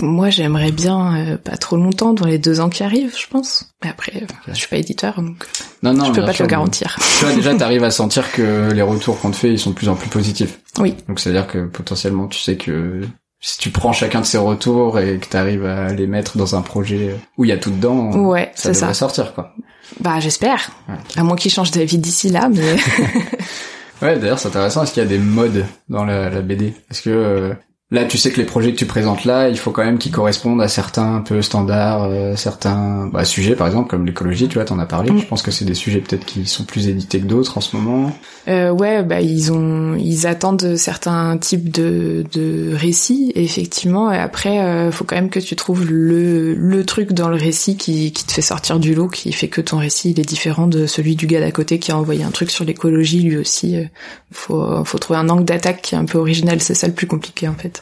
Moi, 0.00 0.30
j'aimerais 0.30 0.72
bien 0.72 1.16
euh, 1.16 1.36
pas 1.36 1.56
trop 1.56 1.76
longtemps, 1.76 2.12
dans 2.14 2.24
les 2.26 2.38
deux 2.38 2.60
ans 2.60 2.68
qui 2.70 2.82
arrivent, 2.82 3.14
je 3.16 3.26
pense. 3.28 3.70
Mais 3.84 3.90
après, 3.90 4.12
euh, 4.22 4.26
je 4.48 4.54
suis 4.54 4.68
pas 4.68 4.76
éditeur, 4.76 5.20
donc 5.20 5.44
Non, 5.82 5.92
non, 5.92 6.06
je 6.06 6.12
peux 6.20 6.24
pas 6.26 6.32
te 6.32 6.42
le 6.42 6.48
garantir. 6.48 6.96
Tu 7.18 7.24
vois, 7.26 7.34
déjà, 7.34 7.54
t'arrives 7.58 7.84
à 7.84 7.90
sentir 7.90 8.32
que 8.32 8.70
les 8.72 8.82
retours 8.82 9.20
qu'on 9.20 9.30
te 9.30 9.36
fait, 9.36 9.50
ils 9.50 9.58
sont 9.58 9.70
de 9.70 9.74
plus 9.74 9.88
en 9.88 9.94
plus 9.94 10.08
positifs. 10.08 10.60
Oui. 10.78 10.96
Donc, 11.08 11.20
c'est-à-dire 11.20 11.46
que 11.46 11.66
potentiellement, 11.66 12.26
tu 12.26 12.38
sais 12.40 12.56
que 12.56 13.02
si 13.40 13.58
tu 13.58 13.70
prends 13.70 13.92
chacun 13.92 14.20
de 14.20 14.26
ces 14.26 14.38
retours 14.38 14.98
et 14.98 15.18
que 15.18 15.26
t'arrives 15.26 15.66
à 15.66 15.92
les 15.92 16.06
mettre 16.06 16.38
dans 16.38 16.54
un 16.56 16.62
projet 16.62 17.16
où 17.36 17.44
il 17.44 17.48
y 17.48 17.52
a 17.52 17.58
tout 17.58 17.70
dedans, 17.72 18.12
Ouais, 18.12 18.50
ça 18.54 18.70
devrait 18.70 18.86
ça. 18.86 18.94
sortir, 18.94 19.34
quoi. 19.34 19.54
Bah, 20.00 20.20
j'espère. 20.20 20.70
Ouais. 20.88 20.94
À 21.16 21.24
moins 21.24 21.36
qu'ils 21.36 21.50
changent 21.52 21.70
d'avis 21.72 21.98
d'ici 21.98 22.30
là, 22.30 22.48
mais 22.48 22.76
Ouais, 24.02 24.18
d'ailleurs, 24.18 24.38
c'est 24.38 24.48
intéressant. 24.48 24.82
Est-ce 24.82 24.92
qu'il 24.94 25.02
y 25.02 25.06
a 25.06 25.08
des 25.08 25.18
modes 25.18 25.64
dans 25.88 26.04
la, 26.04 26.28
la 26.30 26.40
BD 26.40 26.74
Est-ce 26.90 27.02
que 27.02 27.10
euh, 27.10 27.54
là, 27.92 28.04
tu 28.04 28.18
sais 28.18 28.32
que 28.32 28.38
les 28.38 28.46
projets 28.46 28.72
que 28.72 28.78
tu 28.78 28.86
présentes 28.86 29.24
là, 29.24 29.48
il 29.48 29.58
faut 29.58 29.70
quand 29.70 29.84
même 29.84 29.98
qu'ils 29.98 30.10
correspondent 30.10 30.60
à 30.62 30.66
certains 30.66 31.16
un 31.16 31.20
peu 31.20 31.42
standards, 31.42 32.04
euh, 32.04 32.34
certains 32.34 33.08
bah, 33.12 33.24
sujets, 33.24 33.54
par 33.54 33.66
exemple, 33.66 33.88
comme 33.90 34.06
l'écologie, 34.06 34.48
tu 34.48 34.54
vois, 34.54 34.64
t'en 34.64 34.78
as 34.78 34.86
parlé. 34.86 35.12
Mm. 35.12 35.18
Je 35.18 35.26
pense 35.26 35.42
que 35.42 35.50
c'est 35.50 35.64
des 35.66 35.74
sujets 35.74 36.00
peut-être 36.00 36.24
qui 36.24 36.46
sont 36.46 36.64
plus 36.64 36.88
édités 36.88 37.20
que 37.20 37.26
d'autres 37.26 37.58
en 37.58 37.60
ce 37.60 37.76
moment. 37.76 38.12
euh, 38.48 38.70
ouais, 38.70 39.02
bah 39.04 39.20
ils 39.20 39.52
ont, 39.52 39.94
ils 39.96 40.26
attendent 40.26 40.76
certains 40.76 41.36
types 41.38 41.70
de 41.70 42.24
de 42.32 42.74
récits. 42.74 43.30
Effectivement, 43.34 44.10
et 44.10 44.18
après, 44.18 44.58
euh, 44.60 44.90
faut 44.90 45.04
quand 45.04 45.16
même 45.16 45.30
que 45.30 45.38
tu 45.38 45.54
trouves 45.54 45.84
le 45.84 46.54
le 46.54 46.84
truc 46.84 47.12
dans 47.12 47.28
le 47.28 47.36
récit 47.36 47.76
qui 47.76 48.12
qui 48.12 48.24
te 48.24 48.32
fait 48.32 48.42
sortir 48.42 48.80
du 48.80 48.94
lot, 48.94 49.08
qui 49.08 49.32
fait 49.32 49.48
que 49.48 49.60
ton 49.60 49.76
récit 49.76 50.10
il 50.10 50.18
est 50.20 50.28
différent 50.28 50.66
de 50.66 50.86
celui 50.86 51.14
du 51.14 51.26
gars 51.26 51.40
d'à 51.40 51.52
côté 51.52 51.78
qui 51.78 51.92
a 51.92 51.96
envoyé 51.98 52.24
un 52.24 52.30
truc 52.30 52.50
sur 52.50 52.64
l'écologie 52.64 53.20
lui 53.20 53.36
aussi. 53.36 53.76
Euh, 53.76 53.84
Faut 54.32 54.84
faut 54.84 54.98
trouver 54.98 55.18
un 55.18 55.28
angle 55.28 55.44
d'attaque 55.44 55.82
qui 55.82 55.94
est 55.94 55.98
un 55.98 56.06
peu 56.06 56.18
original. 56.18 56.60
C'est 56.60 56.74
ça 56.74 56.86
le 56.86 56.94
plus 56.94 57.06
compliqué 57.06 57.46
en 57.48 57.54
fait. 57.54 57.81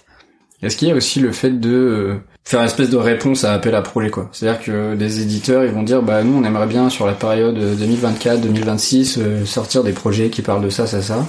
Est-ce 0.63 0.77
qu'il 0.77 0.89
y 0.89 0.91
a 0.91 0.95
aussi 0.95 1.21
le 1.21 1.33
fait 1.33 1.59
de 1.59 1.71
euh, 1.71 2.15
faire 2.45 2.61
une 2.61 2.67
espèce 2.67 2.91
de 2.91 2.97
réponse 2.97 3.45
à 3.45 3.53
appel 3.55 3.75
à 3.75 3.83
projet, 3.83 4.11
quoi? 4.11 4.29
C'est-à-dire 4.33 4.63
que 4.63 4.95
des 4.95 5.23
éditeurs, 5.23 5.65
ils 5.65 5.73
vont 5.73 5.83
dire, 5.83 6.03
bah 6.03 6.23
nous, 6.23 6.39
on 6.39 6.45
aimerait 6.45 6.67
bien 6.67 6.91
sur 6.91 7.07
la 7.07 7.15
période 7.15 7.59
2024-2026 7.59 9.19
euh, 9.19 9.45
sortir 9.47 9.83
des 9.85 9.93
projets 9.93 10.29
qui 10.29 10.43
parlent 10.43 10.63
de 10.63 10.71
ça, 10.71 10.87
ça, 10.87 11.01
ça. 11.01 11.27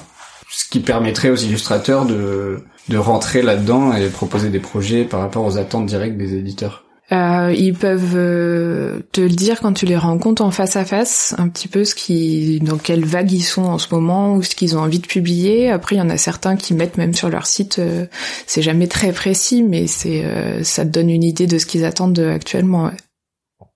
Ce 0.50 0.67
qui 0.70 0.82
permettrait 0.82 1.30
aux 1.30 1.36
illustrateurs 1.36 2.06
de 2.06 2.62
de 2.89 2.98
rentrer 2.98 3.41
là-dedans 3.41 3.94
et 3.94 4.10
proposer 4.10 4.50
des 4.50 4.60
projets 4.60 5.06
par 5.06 5.22
rapport 5.22 5.46
aux 5.46 5.58
attentes 5.58 5.86
directes 5.86 6.17
des 6.17 6.36
éditeurs. 6.36 6.84
Euh, 7.13 7.54
ils 7.58 7.74
peuvent 7.74 8.13
euh, 8.15 9.00
te 9.12 9.19
le 9.19 9.28
dire 9.30 9.60
quand 9.60 9.74
tu 9.74 9.86
les 9.86 9.97
rencontres 9.97 10.41
en 10.43 10.52
face 10.52 10.78
à 10.78 10.86
face, 10.86 11.36
un 11.38 11.50
petit 11.50 11.67
peu 11.67 11.84
ce 11.84 11.93
qui, 11.93 12.60
dans 12.62 12.78
quelle 12.78 13.04
vague 13.04 13.32
ils 13.34 13.41
sont 13.43 13.63
en 13.63 13.78
ce 13.78 13.93
moment 13.93 14.36
ou 14.36 14.43
ce 14.43 14.56
qu'ils 14.56 14.78
ont 14.78 14.80
envie 14.82 15.00
de 15.00 15.08
publier. 15.08 15.69
Après, 15.69 15.95
il 15.95 16.00
y 16.00 16.02
en 16.02 16.10
a 16.10 16.15
certains 16.17 16.56
qui 16.56 16.74
mettent 16.74 16.97
même 16.97 17.13
sur 17.13 17.30
leur 17.30 17.45
site. 17.47 17.80
euh, 17.80 18.06
c'est 18.47 18.62
jamais 18.62 18.88
très 18.88 19.12
précis, 19.12 19.62
mais 19.62 19.88
c'est, 19.88 20.24
euh, 20.24 20.63
ça 20.63 20.86
te 20.86 20.89
donne 20.89 21.10
une 21.10 21.24
idée 21.24 21.47
de 21.47 21.58
ce 21.58 21.65
qu'ils 21.65 21.84
attendent 21.84 22.19
actuellement. 22.19 22.86
ouais. 22.86 22.91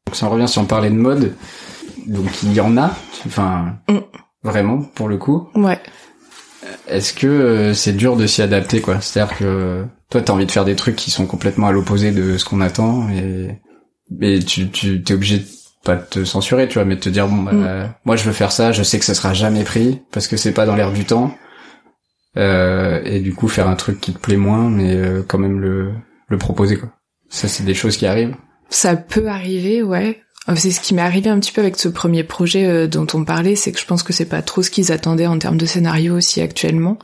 Donc 0.07 0.15
si 0.15 0.23
on 0.23 0.29
revient, 0.29 0.47
si 0.47 0.59
on 0.59 0.65
parlait 0.65 0.89
de 0.89 0.95
mode, 0.95 1.33
donc 2.07 2.27
il 2.43 2.53
y 2.53 2.61
en 2.61 2.77
a, 2.77 2.95
enfin 3.25 3.73
Mm. 3.89 3.97
vraiment 4.43 4.77
pour 4.93 5.09
le 5.09 5.17
coup. 5.17 5.49
Ouais. 5.55 5.79
Est-ce 6.87 7.13
que 7.13 7.27
euh, 7.27 7.73
c'est 7.73 7.93
dur 7.93 8.15
de 8.15 8.27
s'y 8.27 8.41
adapter, 8.41 8.79
quoi? 8.81 9.01
C'est-à-dire 9.01 9.37
que 9.37 9.83
toi, 10.09 10.21
t'as 10.21 10.33
envie 10.33 10.45
de 10.45 10.51
faire 10.51 10.65
des 10.65 10.75
trucs 10.75 10.95
qui 10.95 11.11
sont 11.11 11.25
complètement 11.25 11.67
à 11.67 11.71
l'opposé 11.71 12.11
de 12.11 12.37
ce 12.37 12.45
qu'on 12.45 12.61
attend, 12.61 13.09
et, 13.09 13.59
et 14.21 14.39
tu, 14.39 14.69
tu 14.69 15.01
t'es 15.03 15.13
obligé 15.13 15.39
de 15.39 15.45
pas 15.83 15.95
te 15.97 16.23
censurer, 16.25 16.67
tu 16.67 16.75
vois, 16.75 16.85
mais 16.85 16.95
de 16.95 16.99
te 17.01 17.09
dire 17.09 17.27
bon, 17.27 17.43
bah, 17.43 17.51
Mm. 17.53 17.93
moi, 18.05 18.15
je 18.15 18.23
veux 18.23 18.31
faire 18.31 18.51
ça, 18.51 18.71
je 18.71 18.83
sais 18.83 18.99
que 18.99 19.05
ça 19.05 19.13
sera 19.13 19.33
jamais 19.33 19.63
pris 19.63 20.01
parce 20.11 20.27
que 20.27 20.37
c'est 20.37 20.51
pas 20.53 20.65
dans 20.65 20.75
l'air 20.75 20.91
du 20.91 21.05
temps, 21.05 21.35
euh, 22.37 23.01
et 23.05 23.19
du 23.21 23.33
coup 23.33 23.47
faire 23.47 23.67
un 23.67 23.75
truc 23.75 23.99
qui 24.01 24.13
te 24.13 24.19
plaît 24.19 24.37
moins, 24.37 24.69
mais 24.69 24.93
euh, 24.95 25.23
quand 25.27 25.37
même 25.37 25.59
le 25.59 25.91
le 26.27 26.37
proposer, 26.37 26.77
quoi. 26.77 26.89
Ça, 27.29 27.47
c'est 27.47 27.63
des 27.63 27.75
choses 27.75 27.97
qui 27.97 28.05
arrivent. 28.07 28.35
Ça 28.69 28.95
peut 28.95 29.27
arriver, 29.27 29.83
ouais. 29.83 30.21
Euh, 30.47 30.53
C'est 30.55 30.71
ce 30.71 30.79
qui 30.79 30.93
m'est 30.93 31.01
arrivé 31.01 31.29
un 31.29 31.39
petit 31.39 31.51
peu 31.51 31.61
avec 31.61 31.75
ce 31.77 31.87
premier 31.87 32.23
projet 32.23 32.65
euh, 32.65 32.87
dont 32.87 33.07
on 33.13 33.23
parlait, 33.23 33.55
c'est 33.55 33.71
que 33.71 33.79
je 33.79 33.85
pense 33.85 34.03
que 34.03 34.13
c'est 34.13 34.25
pas 34.25 34.41
trop 34.41 34.61
ce 34.61 34.69
qu'ils 34.69 34.91
attendaient 34.91 35.25
en 35.27 35.39
termes 35.39 35.57
de 35.57 35.65
scénario 35.65 36.15
aussi 36.15 36.39
actuellement. 36.41 36.99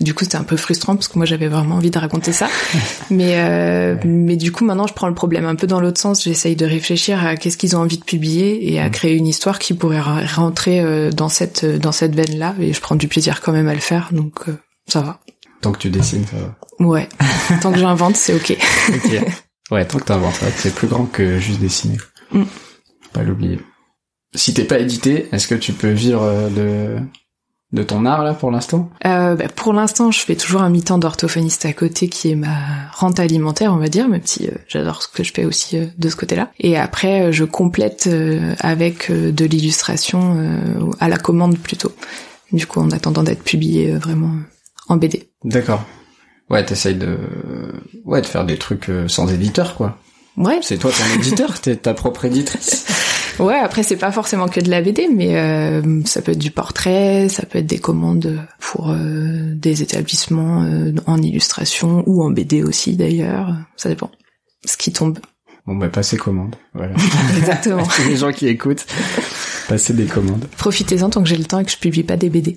Du 0.00 0.14
coup, 0.14 0.24
c'était 0.24 0.36
un 0.36 0.44
peu 0.44 0.56
frustrant 0.56 0.94
parce 0.94 1.08
que 1.08 1.18
moi 1.18 1.26
j'avais 1.26 1.48
vraiment 1.48 1.74
envie 1.76 1.90
de 1.90 1.98
raconter 1.98 2.32
ça. 2.32 2.48
mais 3.10 3.32
euh, 3.38 3.96
mais 4.04 4.36
du 4.36 4.52
coup, 4.52 4.64
maintenant 4.64 4.86
je 4.86 4.94
prends 4.94 5.08
le 5.08 5.14
problème 5.14 5.44
un 5.44 5.54
peu 5.56 5.66
dans 5.66 5.80
l'autre 5.80 6.00
sens. 6.00 6.22
J'essaye 6.24 6.56
de 6.56 6.64
réfléchir 6.66 7.24
à 7.24 7.36
qu'est-ce 7.36 7.58
qu'ils 7.58 7.76
ont 7.76 7.80
envie 7.80 7.98
de 7.98 8.04
publier 8.04 8.72
et 8.72 8.80
à 8.80 8.88
créer 8.90 9.14
une 9.16 9.26
histoire 9.26 9.58
qui 9.58 9.74
pourrait 9.74 10.00
ra- 10.00 10.24
rentrer 10.24 10.80
euh, 10.80 11.10
dans 11.10 11.28
cette 11.28 11.64
dans 11.66 11.92
cette 11.92 12.14
veine-là. 12.14 12.54
Et 12.60 12.72
je 12.72 12.80
prends 12.80 12.96
du 12.96 13.08
plaisir 13.08 13.40
quand 13.40 13.52
même 13.52 13.68
à 13.68 13.74
le 13.74 13.80
faire, 13.80 14.08
donc 14.12 14.48
euh, 14.48 14.56
ça 14.86 15.00
va. 15.02 15.18
Tant 15.60 15.72
que 15.72 15.78
tu 15.78 15.90
dessines, 15.90 16.24
ça 16.30 16.36
va. 16.36 16.86
Ouais. 16.86 17.08
Tant 17.60 17.72
que 17.72 17.78
j'invente, 17.78 18.14
c'est 18.16 18.32
ok. 18.34 18.56
Ok. 18.94 19.20
ouais, 19.72 19.84
tant 19.84 19.98
que 19.98 20.04
t'inventes, 20.04 20.38
c'est 20.56 20.72
plus 20.74 20.86
grand 20.86 21.04
que 21.06 21.38
juste 21.40 21.58
dessiner. 21.60 21.96
Mm. 22.32 22.42
Pas 23.12 23.22
l'oublier. 23.22 23.60
Si 24.34 24.52
t'es 24.54 24.64
pas 24.64 24.78
édité, 24.78 25.28
est-ce 25.32 25.48
que 25.48 25.54
tu 25.54 25.72
peux 25.72 25.90
vivre 25.90 26.22
euh, 26.22 26.48
de 26.50 27.00
de 27.72 27.82
ton 27.82 28.06
art 28.06 28.24
là 28.24 28.34
pour 28.34 28.50
l'instant? 28.50 28.90
Euh, 29.04 29.34
bah, 29.34 29.48
pour 29.54 29.72
l'instant, 29.72 30.10
je 30.10 30.20
fais 30.20 30.36
toujours 30.36 30.62
un 30.62 30.70
mi-temps 30.70 30.98
d'orthophoniste 30.98 31.66
à 31.66 31.72
côté 31.72 32.08
qui 32.08 32.30
est 32.30 32.34
ma 32.34 32.88
rente 32.92 33.20
alimentaire, 33.20 33.72
on 33.72 33.76
va 33.76 33.88
dire, 33.88 34.08
même 34.08 34.22
si 34.24 34.48
euh, 34.48 34.52
j'adore 34.66 35.02
ce 35.02 35.08
que 35.08 35.22
je 35.22 35.32
fais 35.32 35.44
aussi 35.44 35.76
euh, 35.76 35.86
de 35.98 36.08
ce 36.08 36.16
côté-là. 36.16 36.50
Et 36.58 36.78
après, 36.78 37.32
je 37.32 37.44
complète 37.44 38.08
avec 38.60 39.10
de 39.10 39.44
l'illustration 39.44 40.36
à 41.00 41.08
la 41.08 41.18
commande 41.18 41.58
plutôt. 41.58 41.92
Du 42.52 42.66
coup, 42.66 42.80
en 42.80 42.90
attendant 42.90 43.22
d'être 43.22 43.42
publié 43.42 43.92
vraiment 43.92 44.32
en 44.88 44.96
BD. 44.96 45.28
D'accord. 45.44 45.84
Ouais, 46.48 46.64
t'essayes 46.64 46.94
de, 46.94 47.18
ouais, 48.04 48.22
de 48.22 48.26
faire 48.26 48.44
des 48.44 48.56
trucs 48.56 48.90
sans 49.06 49.30
éditeur, 49.32 49.74
quoi. 49.74 49.98
Ouais. 50.38 50.60
C'est 50.62 50.78
toi 50.78 50.90
ton 50.90 51.20
éditeur, 51.20 51.60
t'es 51.60 51.76
ta 51.76 51.94
propre 51.94 52.24
éditrice. 52.24 52.86
Ouais, 53.38 53.54
après 53.54 53.84
c'est 53.84 53.96
pas 53.96 54.10
forcément 54.10 54.48
que 54.48 54.58
de 54.58 54.68
la 54.68 54.82
BD, 54.82 55.06
mais 55.14 55.38
euh, 55.38 56.02
ça 56.04 56.22
peut 56.22 56.32
être 56.32 56.38
du 56.38 56.50
portrait, 56.50 57.28
ça 57.28 57.46
peut 57.46 57.60
être 57.60 57.68
des 57.68 57.78
commandes 57.78 58.36
pour 58.58 58.90
euh, 58.90 59.54
des 59.54 59.80
établissements 59.82 60.64
euh, 60.64 60.90
en 61.06 61.22
illustration 61.22 62.02
ou 62.06 62.24
en 62.24 62.32
BD 62.32 62.64
aussi 62.64 62.96
d'ailleurs, 62.96 63.54
ça 63.76 63.90
dépend. 63.90 64.10
Ce 64.66 64.76
qui 64.76 64.90
tombe. 64.90 65.20
Bon, 65.68 65.76
bah, 65.76 65.88
passez 65.88 66.16
commande. 66.16 66.56
Voilà. 66.72 66.94
Exactement. 67.38 67.86
Les 68.08 68.16
gens 68.16 68.32
qui 68.32 68.48
écoutent, 68.48 68.86
passez 69.68 69.92
des 69.92 70.06
commandes. 70.06 70.46
Profitez-en 70.56 71.10
tant 71.10 71.22
que 71.22 71.28
j'ai 71.28 71.36
le 71.36 71.44
temps 71.44 71.58
et 71.58 71.64
que 71.64 71.70
je 71.70 71.76
publie 71.76 72.02
pas 72.02 72.16
des 72.16 72.30
BD. 72.30 72.56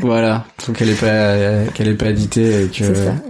Voilà. 0.00 0.44
Tant 0.66 0.72
qu'elle 0.72 0.90
est 0.90 1.00
pas, 1.00 1.06
euh, 1.06 1.66
qu'elle 1.74 1.86
est 1.86 1.94
pas 1.94 2.10
éditée 2.10 2.64
et 2.64 2.66
que 2.66 2.82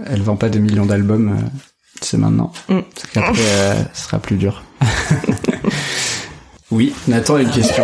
elle 0.07 0.23
vend 0.23 0.35
pas 0.35 0.49
de 0.49 0.57
millions 0.57 0.87
d'albums, 0.87 1.37
euh, 1.37 1.59
c'est 2.03 2.17
maintenant. 2.17 2.51
Mm. 2.69 2.79
Parce 2.93 3.07
qu'après, 3.13 3.41
euh, 3.41 3.83
ce 3.93 4.03
sera 4.03 4.19
plus 4.19 4.35
dur. 4.37 4.63
oui, 6.71 6.93
Nathan 7.07 7.35
a 7.35 7.41
une 7.41 7.49
question. 7.49 7.83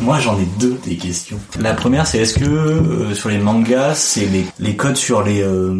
Moi, 0.00 0.18
j'en 0.18 0.38
ai 0.38 0.46
deux 0.58 0.78
des 0.84 0.96
questions. 0.96 1.38
La 1.58 1.74
première, 1.74 2.06
c'est 2.06 2.18
est-ce 2.18 2.38
que 2.38 2.44
euh, 2.44 3.14
sur 3.14 3.28
les 3.28 3.38
mangas, 3.38 3.94
c'est 3.94 4.26
les, 4.26 4.46
les 4.58 4.74
codes 4.74 4.96
sur 4.96 5.22
les 5.22 5.42
euh, 5.42 5.74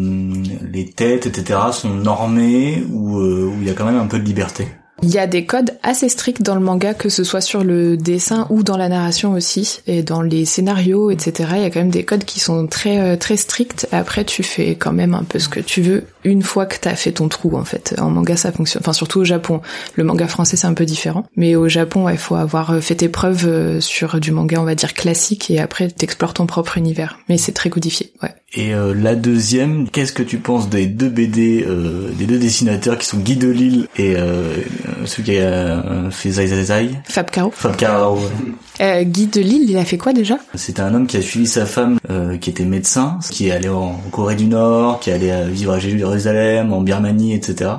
les 0.71 0.89
têtes, 0.91 1.25
etc. 1.25 1.59
sont 1.71 1.89
normés 1.89 2.83
ou 2.91 3.19
euh, 3.19 3.45
où 3.45 3.61
il 3.61 3.67
y 3.67 3.71
a 3.71 3.73
quand 3.73 3.85
même 3.85 3.97
un 3.97 4.07
peu 4.07 4.19
de 4.19 4.25
liberté? 4.25 4.67
Il 5.03 5.09
y 5.09 5.17
a 5.17 5.25
des 5.25 5.45
codes 5.45 5.71
assez 5.81 6.09
stricts 6.09 6.43
dans 6.43 6.53
le 6.53 6.61
manga, 6.61 6.93
que 6.93 7.09
ce 7.09 7.23
soit 7.23 7.41
sur 7.41 7.63
le 7.63 7.97
dessin 7.97 8.45
ou 8.51 8.61
dans 8.61 8.77
la 8.77 8.87
narration 8.87 9.33
aussi, 9.33 9.81
et 9.87 10.03
dans 10.03 10.21
les 10.21 10.45
scénarios, 10.45 11.09
etc. 11.09 11.49
Il 11.55 11.61
y 11.61 11.65
a 11.65 11.71
quand 11.71 11.79
même 11.79 11.89
des 11.89 12.03
codes 12.03 12.23
qui 12.23 12.39
sont 12.39 12.67
très 12.67 12.99
euh, 12.99 13.17
très 13.17 13.35
stricts. 13.35 13.87
Après, 13.91 14.23
tu 14.25 14.43
fais 14.43 14.75
quand 14.75 14.93
même 14.93 15.15
un 15.15 15.23
peu 15.23 15.39
ce 15.39 15.49
que 15.49 15.59
tu 15.59 15.81
veux 15.81 16.03
une 16.23 16.43
fois 16.43 16.67
que 16.67 16.77
t'as 16.79 16.95
fait 16.95 17.13
ton 17.13 17.29
trou, 17.29 17.57
en 17.57 17.65
fait. 17.65 17.95
En 17.99 18.11
manga, 18.11 18.35
ça 18.35 18.51
fonctionne. 18.51 18.83
Enfin, 18.83 18.93
surtout 18.93 19.21
au 19.21 19.25
Japon. 19.25 19.61
Le 19.95 20.03
manga 20.03 20.27
français, 20.27 20.55
c'est 20.55 20.67
un 20.67 20.75
peu 20.75 20.85
différent. 20.85 21.25
Mais 21.35 21.55
au 21.55 21.67
Japon, 21.67 22.07
il 22.07 22.17
faut 22.17 22.35
avoir 22.35 22.71
euh, 22.71 22.79
fait 22.79 22.95
tes 22.95 23.09
preuves 23.09 23.47
euh, 23.47 23.81
sur 23.81 24.19
du 24.19 24.31
manga, 24.31 24.61
on 24.61 24.65
va 24.65 24.75
dire 24.75 24.93
classique, 24.93 25.49
et 25.49 25.59
après, 25.59 25.87
t'explores 25.87 26.35
ton 26.35 26.45
propre 26.45 26.77
univers. 26.77 27.17
Mais 27.27 27.39
c'est 27.39 27.53
très 27.53 27.71
codifié, 27.71 28.13
ouais. 28.21 28.35
Et 28.53 28.73
euh, 28.73 28.93
la 28.93 29.15
deuxième, 29.15 29.89
qu'est-ce 29.89 30.11
que 30.11 30.23
tu 30.23 30.37
penses 30.37 30.67
des 30.67 30.85
deux 30.85 31.07
BD, 31.07 31.63
euh, 31.65 32.11
des 32.11 32.25
deux 32.25 32.37
dessinateurs 32.37 32.97
qui 32.97 33.05
sont 33.05 33.17
Guy 33.17 33.37
Delisle 33.37 33.87
et 33.95 34.15
euh, 34.17 34.57
celui 35.05 35.23
qui 35.23 35.37
a 35.37 35.43
euh, 35.43 36.11
fait 36.11 36.31
Zai 36.31 36.47
Zai 36.47 36.63
Zai? 36.65 36.89
Fab 37.05 37.31
Caro. 37.31 37.51
Fab 37.51 37.77
Caro, 37.77 38.17
ouais. 38.17 38.29
Euh, 38.81 39.03
Guy 39.03 39.27
de 39.27 39.41
Lille, 39.41 39.69
il 39.69 39.77
a 39.77 39.85
fait 39.85 39.97
quoi 39.97 40.11
déjà? 40.13 40.37
C'était 40.55 40.81
un 40.81 40.93
homme 40.95 41.05
qui 41.07 41.17
a 41.17 41.21
suivi 41.21 41.45
sa 41.47 41.65
femme, 41.65 41.99
euh, 42.09 42.37
qui 42.37 42.49
était 42.49 42.65
médecin, 42.65 43.19
qui 43.29 43.47
est 43.47 43.51
allé 43.51 43.69
en 43.69 43.93
Corée 44.11 44.35
du 44.35 44.45
Nord, 44.45 44.99
qui 44.99 45.09
est 45.11 45.13
allé 45.13 45.29
euh, 45.29 45.45
vivre 45.47 45.73
à 45.73 45.79
Jérusalem, 45.79 46.73
en 46.73 46.81
Birmanie, 46.81 47.33
etc. 47.35 47.71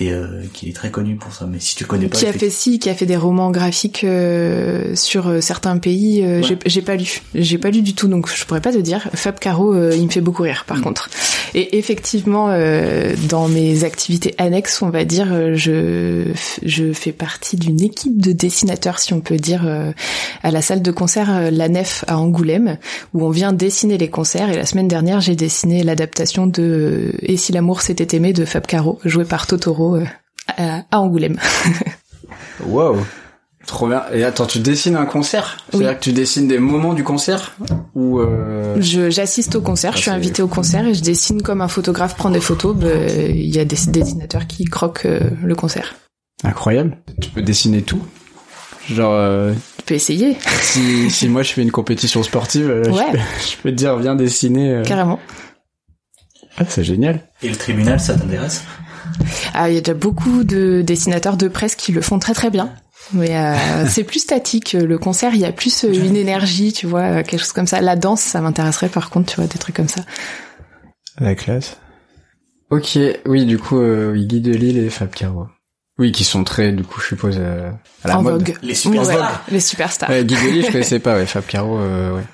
Et 0.00 0.10
euh, 0.10 0.42
qui 0.54 0.70
est 0.70 0.72
très 0.72 0.90
connu 0.90 1.16
pour 1.16 1.34
ça. 1.34 1.46
Mais 1.46 1.58
si 1.60 1.76
tu 1.76 1.84
connais 1.84 2.06
pas, 2.08 2.16
qui 2.16 2.24
a 2.24 2.30
effectivement- 2.30 2.50
fait 2.50 2.56
si, 2.56 2.78
qui 2.78 2.88
a 2.88 2.94
fait 2.94 3.04
des 3.04 3.16
romans 3.16 3.50
graphiques 3.50 4.04
euh, 4.04 4.94
sur 4.94 5.28
euh, 5.28 5.40
certains 5.42 5.76
pays. 5.76 6.22
euh, 6.24 6.40
Ouais. 6.40 6.56
j'ai- 6.64 6.80
pas 6.82 6.96
lu, 6.96 7.20
j'ai 7.34 7.58
pas 7.58 7.68
lu 7.70 7.82
du 7.82 7.94
tout, 7.94 8.08
donc 8.08 8.30
je 8.34 8.46
pourrais 8.46 8.62
pas 8.62 8.72
te 8.72 8.78
dire. 8.78 9.08
Fab 9.14 9.38
Caro, 9.38 9.74
euh, 9.74 9.92
il 9.94 10.04
me 10.06 10.10
fait 10.10 10.22
beaucoup 10.22 10.44
rire, 10.44 10.64
par 10.66 10.78
Mm. 10.78 10.82
contre. 10.82 11.10
Et 11.54 11.76
effectivement, 11.76 12.46
euh, 12.48 13.14
dans 13.28 13.48
mes 13.48 13.84
activités 13.84 14.34
annexes, 14.38 14.80
on 14.80 14.88
va 14.88 15.04
dire, 15.04 15.26
je 15.54 16.24
je 16.64 16.92
fais 16.94 17.12
partie 17.12 17.56
d'une 17.56 17.82
équipe 17.82 18.18
de 18.20 18.32
dessinateurs, 18.32 18.98
si 18.98 19.12
on 19.12 19.20
peut 19.20 19.36
dire, 19.36 19.64
euh, 19.66 19.92
à 20.42 20.50
la 20.50 20.62
salle 20.62 20.82
de 20.82 20.90
concert 20.90 21.30
euh, 21.30 21.50
La 21.50 21.68
Nef 21.68 22.04
à 22.08 22.18
Angoulême, 22.18 22.78
où 23.14 23.24
on 23.24 23.30
vient 23.30 23.52
dessiner 23.52 23.98
les 23.98 24.08
concerts. 24.08 24.50
Et 24.50 24.56
la 24.56 24.66
semaine 24.66 24.88
dernière, 24.88 25.20
j'ai 25.20 25.36
dessiné 25.36 25.82
l'adaptation 25.82 26.46
de 26.46 27.12
Et 27.20 27.36
si 27.36 27.52
l'amour 27.52 27.80
s'était 27.82 28.16
aimé 28.16 28.32
de 28.32 28.44
Fab 28.44 28.66
Caro, 28.66 28.98
joué 29.04 29.24
par 29.24 29.46
Totoro 29.46 29.96
euh, 29.96 30.04
à, 30.48 30.98
Angoulême. 30.98 31.38
Wow. 32.66 32.96
Trop 33.66 33.86
bien. 33.88 34.02
Et 34.12 34.24
attends, 34.24 34.46
tu 34.46 34.58
dessines 34.58 34.96
un 34.96 35.06
concert? 35.06 35.58
C'est-à-dire 35.70 35.90
Oui. 35.90 35.94
que 35.96 36.00
tu 36.00 36.12
dessines 36.12 36.48
des 36.48 36.58
moments 36.58 36.94
du 36.94 37.04
concert? 37.04 37.54
Ou 37.94 38.18
euh... 38.18 38.76
Je 38.80 39.08
j'assiste 39.10 39.54
au 39.54 39.60
concert, 39.60 39.92
Ah, 39.94 39.96
je 39.96 40.02
suis 40.02 40.10
invitée 40.10 40.42
au 40.42 40.48
concert 40.48 40.86
et 40.86 40.94
je 40.94 41.02
dessine 41.02 41.42
comme 41.42 41.60
un 41.60 41.68
photographe 41.68 42.16
prend 42.16 42.30
des 42.30 42.40
photos. 42.40 42.74
bah, 42.74 42.88
Il 43.28 43.54
y 43.54 43.60
a 43.60 43.64
des 43.64 43.76
dessinateurs 43.88 44.46
qui 44.48 44.64
croquent 44.64 45.06
euh, 45.06 45.20
le 45.44 45.54
concert. 45.54 45.94
incroyable 46.42 46.98
Tu 47.20 47.30
peux 47.30 47.42
dessiner 47.42 47.82
tout. 47.82 48.02
Genre, 48.90 49.12
euh, 49.12 49.52
peux 49.92 49.96
essayer, 49.96 50.36
si, 50.60 51.10
si 51.10 51.28
moi 51.28 51.42
je 51.42 51.52
fais 51.52 51.62
une 51.62 51.70
compétition 51.70 52.22
sportive, 52.22 52.68
euh, 52.70 52.90
Ouais. 52.90 53.04
je, 53.06 53.12
peux, 53.12 53.18
je 53.50 53.56
peux 53.62 53.70
te 53.70 53.74
dire 53.76 53.96
viens 53.98 54.14
dessiner. 54.14 54.70
euh. 54.70 54.82
carrément. 54.84 55.18
Ah, 56.56 56.64
c'est 56.68 56.84
génial. 56.84 57.20
Et 57.42 57.48
le 57.48 57.56
tribunal, 57.56 58.00
ça 58.00 58.14
t'intéresse? 58.14 58.64
Ah, 59.54 59.68
il 59.68 59.74
y 59.74 59.78
a 59.78 59.80
déjà 59.80 59.94
beaucoup 59.94 60.44
de 60.44 60.82
dessinateurs 60.86 61.36
de 61.36 61.48
presse 61.48 61.74
qui 61.74 61.92
le 61.92 62.00
font 62.02 62.18
très 62.18 62.34
très 62.34 62.50
bien. 62.50 62.72
Mais 63.12 63.36
euh, 63.36 63.86
c'est 63.88 64.04
plus 64.04 64.20
statique. 64.20 64.72
Le 64.72 64.98
concert, 64.98 65.34
il 65.34 65.40
y 65.40 65.44
a 65.44 65.52
plus 65.52 65.82
une 65.84 66.16
énergie, 66.16 66.72
tu 66.72 66.86
vois, 66.86 67.22
quelque 67.22 67.40
chose 67.40 67.52
comme 67.52 67.66
ça. 67.66 67.80
La 67.80 67.96
danse, 67.96 68.20
ça 68.20 68.40
m'intéresserait 68.40 68.88
par 68.88 69.10
contre, 69.10 69.30
tu 69.32 69.36
vois, 69.36 69.46
des 69.46 69.58
trucs 69.58 69.76
comme 69.76 69.88
ça. 69.88 70.02
La 71.18 71.34
classe. 71.34 71.76
Ok, 72.70 72.98
oui, 73.26 73.44
du 73.44 73.58
coup, 73.58 73.78
euh, 73.78 74.14
Guy 74.16 74.40
Delisle 74.40 74.78
et 74.78 74.88
Fab 74.90 75.10
Caro. 75.10 75.46
Oui, 76.02 76.10
qui 76.10 76.24
sont 76.24 76.42
très, 76.42 76.72
du 76.72 76.82
coup, 76.82 77.00
je 77.00 77.06
suppose, 77.06 77.36
euh, 77.38 77.70
à 78.02 78.08
la 78.08 78.18
en 78.18 78.22
mode. 78.24 78.32
vogue. 78.32 78.56
Les 78.60 78.74
superstars. 78.74 79.44
Ouais, 79.46 79.52
les 79.52 79.60
superstars. 79.60 80.10
Ouais, 80.10 80.24
Guy 80.24 80.34
Delisle, 80.34 80.66
je 80.66 80.72
connaissais 80.72 80.98
pas, 80.98 81.14
ouais, 81.14 81.26
Fab 81.26 81.46
Caro, 81.46 81.78
euh, 81.78 82.16
ouais. 82.16 82.24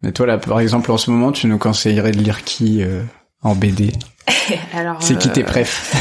Mais 0.00 0.12
toi, 0.12 0.24
là, 0.24 0.38
par 0.38 0.60
exemple, 0.60 0.90
en 0.90 0.96
ce 0.96 1.10
moment, 1.10 1.30
tu 1.30 1.46
nous 1.46 1.58
conseillerais 1.58 2.12
de 2.12 2.16
lire 2.16 2.42
qui 2.42 2.82
euh, 2.82 3.02
en 3.42 3.54
BD 3.54 3.92
Alors, 4.72 5.02
C'est 5.02 5.18
qui 5.18 5.28
tes 5.28 5.42
euh, 5.42 5.46
préf? 5.46 5.94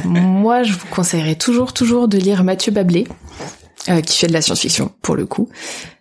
Moi, 0.06 0.64
je 0.64 0.72
vous 0.72 0.86
conseillerais 0.90 1.36
toujours, 1.36 1.72
toujours 1.72 2.08
de 2.08 2.18
lire 2.18 2.42
Mathieu 2.42 2.72
Bablé, 2.72 3.06
euh, 3.88 4.00
qui 4.00 4.18
fait 4.18 4.26
de 4.26 4.32
la 4.32 4.42
science-fiction, 4.42 4.90
pour 5.02 5.14
le 5.14 5.24
coup, 5.24 5.48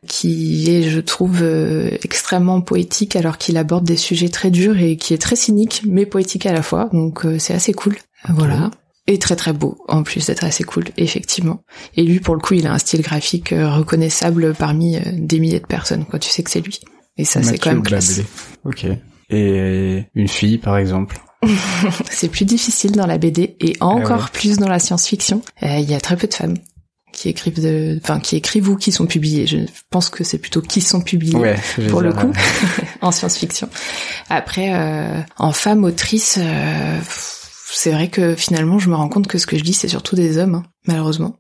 qui 0.08 0.76
est, 0.76 0.90
je 0.90 1.00
trouve, 1.00 1.44
euh, 1.44 1.92
extrêmement 2.04 2.60
poétique, 2.62 3.16
alors 3.16 3.38
qu'il 3.38 3.56
aborde 3.58 3.84
des 3.86 3.98
sujets 3.98 4.30
très 4.30 4.50
durs 4.50 4.80
et 4.80 4.98
qui 4.98 5.14
est 5.14 5.22
très 5.22 5.36
cynique, 5.36 5.84
mais 5.86 6.08
poétique 6.08 6.48
à 6.48 6.54
la 6.54 6.64
fois. 6.64 6.90
Donc, 6.92 7.24
euh, 7.24 7.38
c'est 7.38 7.54
assez 7.54 7.74
cool. 7.74 7.98
Voilà. 8.30 8.72
Et 9.08 9.20
très 9.20 9.36
très 9.36 9.54
beau, 9.54 9.78
en 9.88 10.02
plus 10.02 10.26
d'être 10.26 10.44
assez 10.44 10.64
cool, 10.64 10.86
effectivement. 10.98 11.62
Et 11.96 12.04
lui, 12.04 12.20
pour 12.20 12.34
le 12.34 12.42
coup, 12.42 12.56
il 12.56 12.66
a 12.66 12.74
un 12.74 12.80
style 12.80 13.02
graphique 13.02 13.52
euh, 13.52 13.70
reconnaissable 13.70 14.56
parmi 14.56 14.98
euh, 14.98 15.02
des 15.14 15.40
milliers 15.40 15.60
de 15.60 15.68
personnes, 15.68 16.06
quoi. 16.06 16.18
Tu 16.18 16.30
sais 16.30 16.42
que 16.42 16.50
c'est 16.50 16.62
lui. 16.62 16.80
Et 17.18 17.24
ça, 17.24 17.44
c'est 17.44 17.60
quand 17.60 17.72
même 17.72 17.84
classe. 17.84 18.22
Ok. 18.64 18.88
Et 19.30 20.04
une 20.16 20.28
fille, 20.28 20.58
par 20.58 20.78
exemple. 20.78 21.18
C'est 22.10 22.30
plus 22.30 22.46
difficile 22.46 22.92
dans 22.92 23.06
la 23.06 23.18
BD 23.18 23.56
et 23.60 23.76
encore 23.80 24.24
ouais. 24.24 24.30
plus 24.34 24.58
dans 24.58 24.68
la 24.68 24.80
science-fiction. 24.80 25.42
Euh, 25.64 25.78
Il 25.80 25.90
y 25.90 25.94
a 25.94 26.00
très 26.00 26.18
peu 26.18 26.28
de 26.28 26.34
femmes 26.34 26.56
qui 27.12 27.30
écrivent 27.30 27.62
de, 27.62 27.98
enfin 28.04 28.20
qui 28.20 28.36
écrivent 28.36 28.70
ou 28.70 28.76
qui 28.76 28.92
sont 28.92 29.06
publiées. 29.06 29.48
Je 29.48 29.60
pense 29.90 30.10
que 30.10 30.24
c'est 30.24 30.38
plutôt 30.38 30.62
qui 30.62 30.82
sont 30.82 31.02
publiées 31.02 31.36
Ouais, 31.38 31.56
pour 31.90 32.02
le 32.02 32.12
coup 32.12 32.32
en 33.02 33.12
science-fiction. 33.12 33.70
Après, 34.30 34.74
euh, 34.74 35.22
en 35.38 35.54
femme 35.54 35.86
autrice, 35.86 36.38
euh, 36.42 37.00
c'est 37.76 37.92
vrai 37.92 38.08
que 38.10 38.36
finalement 38.36 38.80
je 38.80 38.90
me 38.90 38.96
rends 38.96 39.10
compte 39.10 39.28
que 39.28 39.38
ce 39.38 39.46
que 39.48 39.58
je 39.58 39.64
lis 39.64 39.74
c'est 39.74 39.88
surtout 39.88 40.16
des 40.16 40.38
hommes, 40.38 40.56
hein, 40.56 40.64
malheureusement. 40.88 41.38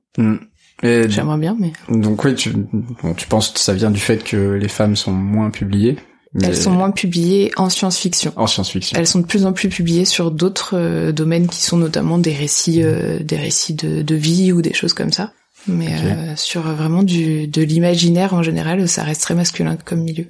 Et 0.83 1.09
J'aimerais 1.09 1.37
bien, 1.37 1.55
mais 1.59 1.71
donc 1.89 2.23
oui, 2.25 2.35
tu, 2.35 2.51
bon, 2.51 3.13
tu 3.15 3.27
penses 3.27 3.49
que 3.49 3.59
ça 3.59 3.73
vient 3.73 3.91
du 3.91 3.99
fait 3.99 4.23
que 4.23 4.53
les 4.53 4.67
femmes 4.67 4.95
sont 4.95 5.11
moins 5.13 5.49
publiées 5.49 5.97
mais- 6.33 6.47
elles 6.47 6.57
sont 6.57 6.71
moins 6.71 6.91
publiées 6.91 7.51
en 7.55 7.69
science-fiction. 7.69 8.33
en 8.35 8.45
science-fiction. 8.45 8.97
Elles 8.99 9.07
sont 9.07 9.19
de 9.19 9.25
plus 9.25 9.45
en 9.45 9.53
plus 9.53 9.69
publiées 9.69 10.03
sur 10.03 10.31
d'autres 10.31 10.75
euh, 10.77 11.13
domaines 11.13 11.47
qui 11.47 11.63
sont 11.63 11.77
notamment 11.77 12.17
des 12.17 12.33
récits, 12.33 12.83
euh, 12.83 13.19
des 13.19 13.37
récits 13.37 13.73
de, 13.73 14.01
de 14.01 14.15
vie 14.15 14.51
ou 14.51 14.61
des 14.61 14.73
choses 14.73 14.91
comme 14.93 15.13
ça. 15.13 15.31
Mais 15.67 15.87
euh, 15.93 16.35
sur 16.35 16.61
vraiment 16.61 17.03
du, 17.03 17.47
de 17.47 17.61
l'imaginaire 17.61 18.33
en 18.33 18.43
général, 18.43 18.85
ça 18.89 19.03
reste 19.03 19.21
très 19.21 19.33
masculin 19.33 19.77
comme 19.77 20.01
milieu. 20.01 20.27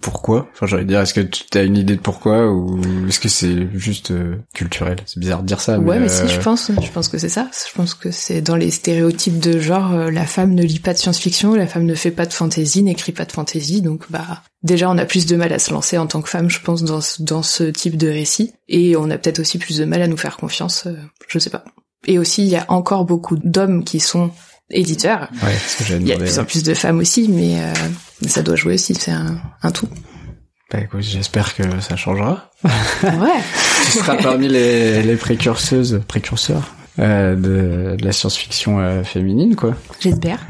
Pourquoi? 0.00 0.48
Enfin, 0.52 0.66
j'allais 0.66 0.84
dire, 0.84 1.00
est-ce 1.00 1.14
que 1.14 1.20
tu 1.20 1.58
as 1.58 1.62
une 1.62 1.76
idée 1.76 1.96
de 1.96 2.00
pourquoi 2.00 2.50
ou 2.50 2.80
est-ce 3.08 3.20
que 3.20 3.28
c'est 3.28 3.68
juste 3.74 4.10
euh, 4.10 4.36
culturel? 4.54 4.96
C'est 5.06 5.18
bizarre 5.18 5.42
de 5.42 5.46
dire 5.46 5.60
ça. 5.60 5.78
ouais, 5.78 5.98
mais 5.98 6.10
euh, 6.10 6.26
si, 6.26 6.32
je 6.32 6.40
pense, 6.40 6.70
je 6.80 6.90
pense 6.90 7.08
que 7.08 7.18
c'est 7.18 7.28
ça. 7.28 7.48
Je 7.68 7.74
pense 7.74 7.94
que 7.94 8.10
c'est 8.10 8.40
dans 8.40 8.56
les 8.56 8.70
stéréotypes 8.70 9.38
de 9.38 9.58
genre, 9.58 9.92
euh, 9.92 10.10
la 10.10 10.26
femme 10.26 10.54
ne 10.54 10.62
lit 10.62 10.80
pas 10.80 10.92
de 10.92 10.98
science-fiction, 10.98 11.54
la 11.54 11.66
femme 11.66 11.84
ne 11.84 11.94
fait 11.94 12.10
pas 12.10 12.26
de 12.26 12.32
fantasy, 12.32 12.82
n'écrit 12.82 13.12
pas 13.12 13.24
de 13.24 13.32
fantasy, 13.32 13.82
donc 13.82 14.10
bah 14.10 14.42
déjà 14.62 14.90
on 14.90 14.98
a 14.98 15.04
plus 15.04 15.26
de 15.26 15.36
mal 15.36 15.52
à 15.52 15.58
se 15.58 15.72
lancer 15.72 15.98
en 15.98 16.06
tant 16.06 16.22
que 16.22 16.28
femme, 16.28 16.50
je 16.50 16.60
pense, 16.60 16.82
dans 16.82 17.00
ce, 17.00 17.22
dans 17.22 17.42
ce 17.42 17.64
type 17.64 17.96
de 17.96 18.08
récit, 18.08 18.52
et 18.68 18.96
on 18.96 19.10
a 19.10 19.18
peut-être 19.18 19.40
aussi 19.40 19.58
plus 19.58 19.78
de 19.78 19.84
mal 19.84 20.02
à 20.02 20.08
nous 20.08 20.16
faire 20.16 20.36
confiance, 20.36 20.86
euh, 20.86 20.96
je 21.28 21.38
sais 21.38 21.50
pas. 21.50 21.64
Et 22.06 22.18
aussi, 22.18 22.42
il 22.42 22.48
y 22.48 22.56
a 22.56 22.66
encore 22.68 23.04
beaucoup 23.04 23.36
d'hommes 23.36 23.84
qui 23.84 24.00
sont 24.00 24.30
éditeurs. 24.70 25.28
Ouais, 25.42 25.52
c'est 25.52 25.68
ce 25.68 25.78
que 25.78 25.84
j'allais 25.84 26.02
Il 26.02 26.08
y 26.08 26.12
a 26.12 26.16
de 26.16 26.22
plus 26.22 26.38
en 26.38 26.44
plus 26.44 26.62
de 26.62 26.74
femmes 26.74 26.98
aussi, 26.98 27.28
mais 27.28 27.60
euh, 27.60 27.72
ça 28.26 28.42
doit 28.42 28.56
jouer 28.56 28.74
aussi, 28.74 28.94
c'est 28.94 29.10
un, 29.10 29.38
un 29.62 29.70
tout. 29.70 29.88
Bah 30.72 30.80
écoute, 30.80 31.02
j'espère 31.02 31.54
que 31.54 31.62
ça 31.80 31.96
changera. 31.96 32.50
Ouais. 33.02 33.40
tu 33.84 33.98
seras 33.98 34.16
parmi 34.16 34.48
les, 34.48 35.02
les 35.02 35.16
précurseuses, 35.16 36.00
précurseurs 36.08 36.74
euh, 36.98 37.34
de, 37.36 37.96
de 37.96 38.04
la 38.04 38.12
science-fiction 38.12 38.80
euh, 38.80 39.04
féminine, 39.04 39.56
quoi. 39.56 39.74
J'espère. 40.00 40.40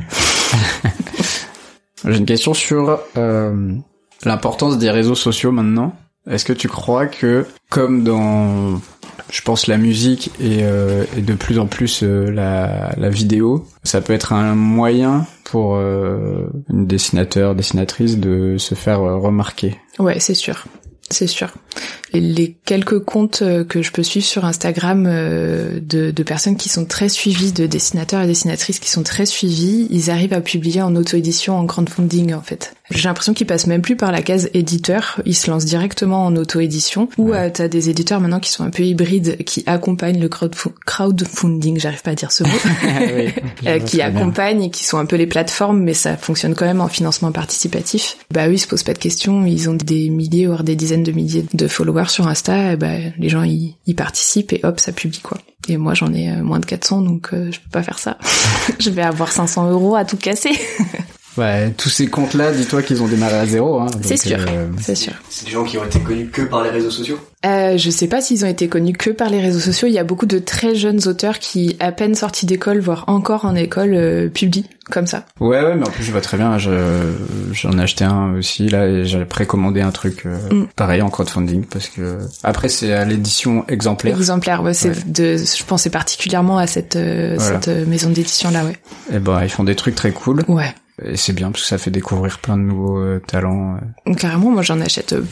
J'ai 2.07 2.17
une 2.19 2.27
question 2.27 2.55
sur 2.55 3.01
l'importance 4.25 4.79
des 4.79 4.91
réseaux 4.91 5.15
sociaux 5.15 5.53
maintenant. 5.53 5.97
Est-ce 6.31 6.45
que 6.45 6.53
tu 6.55 6.69
crois 6.69 7.07
que, 7.07 7.47
comme 7.71 8.03
dans, 8.05 8.81
je 9.35 9.43
pense, 9.43 9.67
la 9.67 9.79
musique 9.79 10.31
et, 10.41 10.61
euh, 10.63 11.05
de 11.17 11.35
plus 11.35 11.59
en 11.59 11.67
plus 11.67 12.05
euh, 12.05 12.31
la, 12.31 12.95
la 12.97 13.09
vidéo, 13.09 13.67
ça 13.83 14.01
peut 14.01 14.13
être 14.13 14.33
un 14.33 14.55
moyen 14.55 15.27
pour 15.43 15.75
euh, 15.75 16.47
une 16.71 16.87
dessinateur, 16.87 17.57
dessinatrice 17.57 18.17
de 18.19 18.59
se 18.59 18.77
faire 18.77 19.01
euh, 19.03 19.17
remarquer 19.17 19.77
Ouais, 19.99 20.21
c'est 20.21 20.35
sûr. 20.35 20.67
C'est 21.11 21.27
sûr. 21.27 21.53
Les, 22.13 22.57
quelques 22.65 23.01
comptes 23.01 23.43
euh, 23.43 23.65
que 23.65 23.83
je 23.83 23.93
peux 23.93 24.03
suivre 24.03 24.25
sur 24.25 24.45
Instagram 24.45 25.07
euh, 25.07 25.81
de, 25.81 26.11
de 26.11 26.23
personnes 26.23 26.57
qui 26.57 26.69
sont 26.69 26.87
très 26.87 27.09
suivies, 27.09 27.53
de 27.53 27.67
dessinateurs 27.67 28.23
et 28.23 28.27
dessinatrices 28.27 28.79
qui 28.79 28.89
sont 28.89 29.03
très 29.03 29.27
suivies, 29.27 29.87
ils 29.91 30.11
arrivent 30.11 30.33
à 30.33 30.41
publier 30.41 30.81
en 30.81 30.97
auto-édition, 30.97 31.59
en 31.59 31.67
crowdfunding 31.67 32.33
en 32.35 32.41
fait. 32.41 32.75
J'ai 32.91 33.09
l'impression 33.09 33.33
qu'ils 33.33 33.47
passent 33.47 33.67
même 33.67 33.81
plus 33.81 33.97
par 33.97 34.13
la 34.13 34.21
case 34.21 34.51
éditeur, 34.53 35.21
ils 35.25 35.35
se 35.35 35.51
lancent 35.51 35.65
directement 35.65 36.27
en 36.27 36.37
auto-édition. 36.37 37.09
Ou 37.17 37.33
euh, 37.33 37.49
t'as 37.53 37.67
des 37.69 37.89
éditeurs 37.89 38.21
maintenant 38.21 38.41
qui 38.41 38.51
sont 38.51 38.63
un 38.63 38.71
peu 38.71 38.83
hybrides, 38.83 39.43
qui 39.45 39.63
accompagnent 39.67 40.21
le 40.21 40.29
crowdfu- 40.29 40.75
crowdfunding, 40.85 41.81
j'arrive 41.81 42.03
pas 42.03 42.11
à 42.11 42.15
dire 42.15 42.31
ce 42.31 42.45
mot, 42.45 42.51
euh, 43.67 43.79
qui 43.81 44.03
accompagnent 44.03 44.65
et 44.65 44.71
qui 44.71 44.85
sont 44.85 44.99
un 44.99 45.07
peu 45.07 45.17
les 45.17 45.27
plateformes, 45.27 45.81
mais 45.81 45.95
ça 45.95 46.17
fonctionne 46.19 46.55
quand 46.55 46.67
même 46.67 46.81
en 46.83 46.89
financement 46.89 47.33
participatif. 47.33 48.19
Bah 48.33 48.49
eux, 48.49 48.53
ils 48.55 48.59
se 48.59 48.67
posent 48.67 48.83
pas 48.83 48.93
de 48.95 48.99
questions, 48.99 49.45
ils 49.47 49.71
ont 49.71 49.75
des 49.75 50.11
milliers 50.11 50.47
voire 50.47 50.63
des 50.65 50.77
dizaines 50.77 51.03
de 51.05 51.13
milliers 51.13 51.47
de 51.55 51.69
followers 51.69 52.09
sur 52.09 52.29
Insta, 52.29 52.73
et 52.73 52.77
bah 52.77 52.93
les 53.19 53.29
gens 53.31 53.43
ils, 53.43 53.77
ils 53.87 53.97
participent 53.97 54.53
et 54.53 54.61
hop 54.63 54.79
ça 54.79 54.93
publie 54.93 55.21
quoi. 55.21 55.39
Et 55.69 55.79
moi 55.79 55.95
j'en 55.95 56.13
ai 56.13 56.31
euh, 56.31 56.43
moins 56.43 56.61
de 56.61 56.67
400 56.67 57.01
donc 57.01 57.31
euh, 57.33 57.51
je 57.51 57.59
peux 57.61 57.71
pas 57.71 57.83
faire 57.83 57.99
ça. 57.99 58.19
je 58.79 58.91
vais 58.91 59.03
avoir 59.03 59.33
500 59.33 59.71
euros 59.71 59.97
à 59.97 60.05
tout 60.05 60.19
casser. 60.19 60.53
Ouais, 61.37 61.71
tous 61.77 61.89
ces 61.89 62.07
comptes-là, 62.07 62.53
dis-toi 62.53 62.83
qu'ils 62.83 63.03
ont 63.03 63.09
démarré 63.09 63.35
à 63.39 63.47
zéro. 63.47 63.81
Hein, 63.81 63.87
C'est 64.03 64.17
sûr, 64.17 64.39
euh, 64.39 64.67
c'est 64.81 64.95
sûr. 64.95 65.13
C'est 65.29 65.47
des 65.47 65.51
gens 65.51 65.65
qui 65.65 65.79
ont 65.79 65.85
été 65.85 65.99
connus 66.01 66.29
que 66.29 66.43
par 66.43 66.63
les 66.63 66.71
réseaux 66.71 66.91
sociaux? 66.91 67.19
Euh, 67.45 67.77
je 67.77 67.91
sais 67.91 68.07
pas 68.09 68.21
s'ils 68.23 68.45
ont 68.45 68.49
été 68.49 68.69
connus 68.69 68.95
que 68.95 69.11
par 69.11 69.29
les 69.29 69.41
réseaux 69.41 69.59
sociaux. 69.61 69.87
Il 69.89 69.93
y 69.95 69.99
a 69.99 70.05
beaucoup 70.05 70.25
de 70.27 70.39
très 70.39 70.75
jeunes 70.75 71.01
auteurs 71.09 71.39
qui, 71.41 71.77
à 71.81 71.93
peine 71.93 72.15
sortis 72.15 72.47
d'école, 72.47 72.79
voire 72.79 73.05
encore 73.09 73.45
en 73.45 73.55
école, 73.55 73.95
euh, 73.95 74.29
publient 74.29 74.65
comme 74.91 75.07
ça. 75.07 75.27
Ouais, 75.41 75.61
ouais, 75.63 75.75
mais 75.75 75.87
en 75.87 75.91
plus 75.91 76.05
je 76.05 76.13
vois 76.13 76.21
très 76.23 76.37
bien. 76.37 76.57
Je 76.59 76.71
j'en 77.53 77.79
ai 77.79 77.83
acheté 77.83 78.05
un 78.05 78.35
aussi 78.39 78.69
là 78.69 78.87
et 78.87 79.05
j'ai 79.05 79.25
précommandé 79.25 79.81
un 79.81 79.91
truc 79.91 80.25
euh, 80.27 80.37
Mm. 80.51 80.67
pareil 80.77 81.03
en 81.03 81.11
crowdfunding 81.11 81.65
parce 81.65 81.89
que 81.89 82.19
après 82.45 82.69
c'est 82.69 82.93
à 82.95 83.05
l'édition 83.05 83.65
exemplaire. 83.69 84.15
Exemplaire, 84.17 84.63
ouais, 84.63 84.75
c'est 84.75 84.89
Ouais. 84.91 84.95
de, 85.07 85.37
je 85.37 85.65
pensais 85.65 85.91
particulièrement 85.91 86.59
à 86.59 86.67
cette, 86.67 86.97
euh, 86.97 87.35
Voilà. 87.39 87.61
cette 87.63 87.89
maison 87.89 88.09
d'édition 88.11 88.51
là, 88.51 88.65
ouais. 88.65 88.77
Et 89.15 89.19
ben 89.19 89.43
ils 89.43 89.51
font 89.51 89.65
des 89.65 89.75
trucs 89.75 89.95
très 89.97 90.13
cool 90.13 90.43
Ouais. 90.49 90.73
Et 91.03 91.17
c'est 91.17 91.33
bien 91.33 91.51
parce 91.51 91.63
que 91.63 91.69
ça 91.69 91.79
fait 91.79 91.91
découvrir 91.91 92.39
plein 92.39 92.57
de 92.57 92.63
nouveaux 92.63 92.99
euh, 92.99 93.21
talents. 93.27 93.77
euh. 94.09 94.15
Carrément, 94.15 94.51
moi 94.51 94.63
j'en 94.63 94.81
achète 94.81 95.13
euh, 95.15 95.25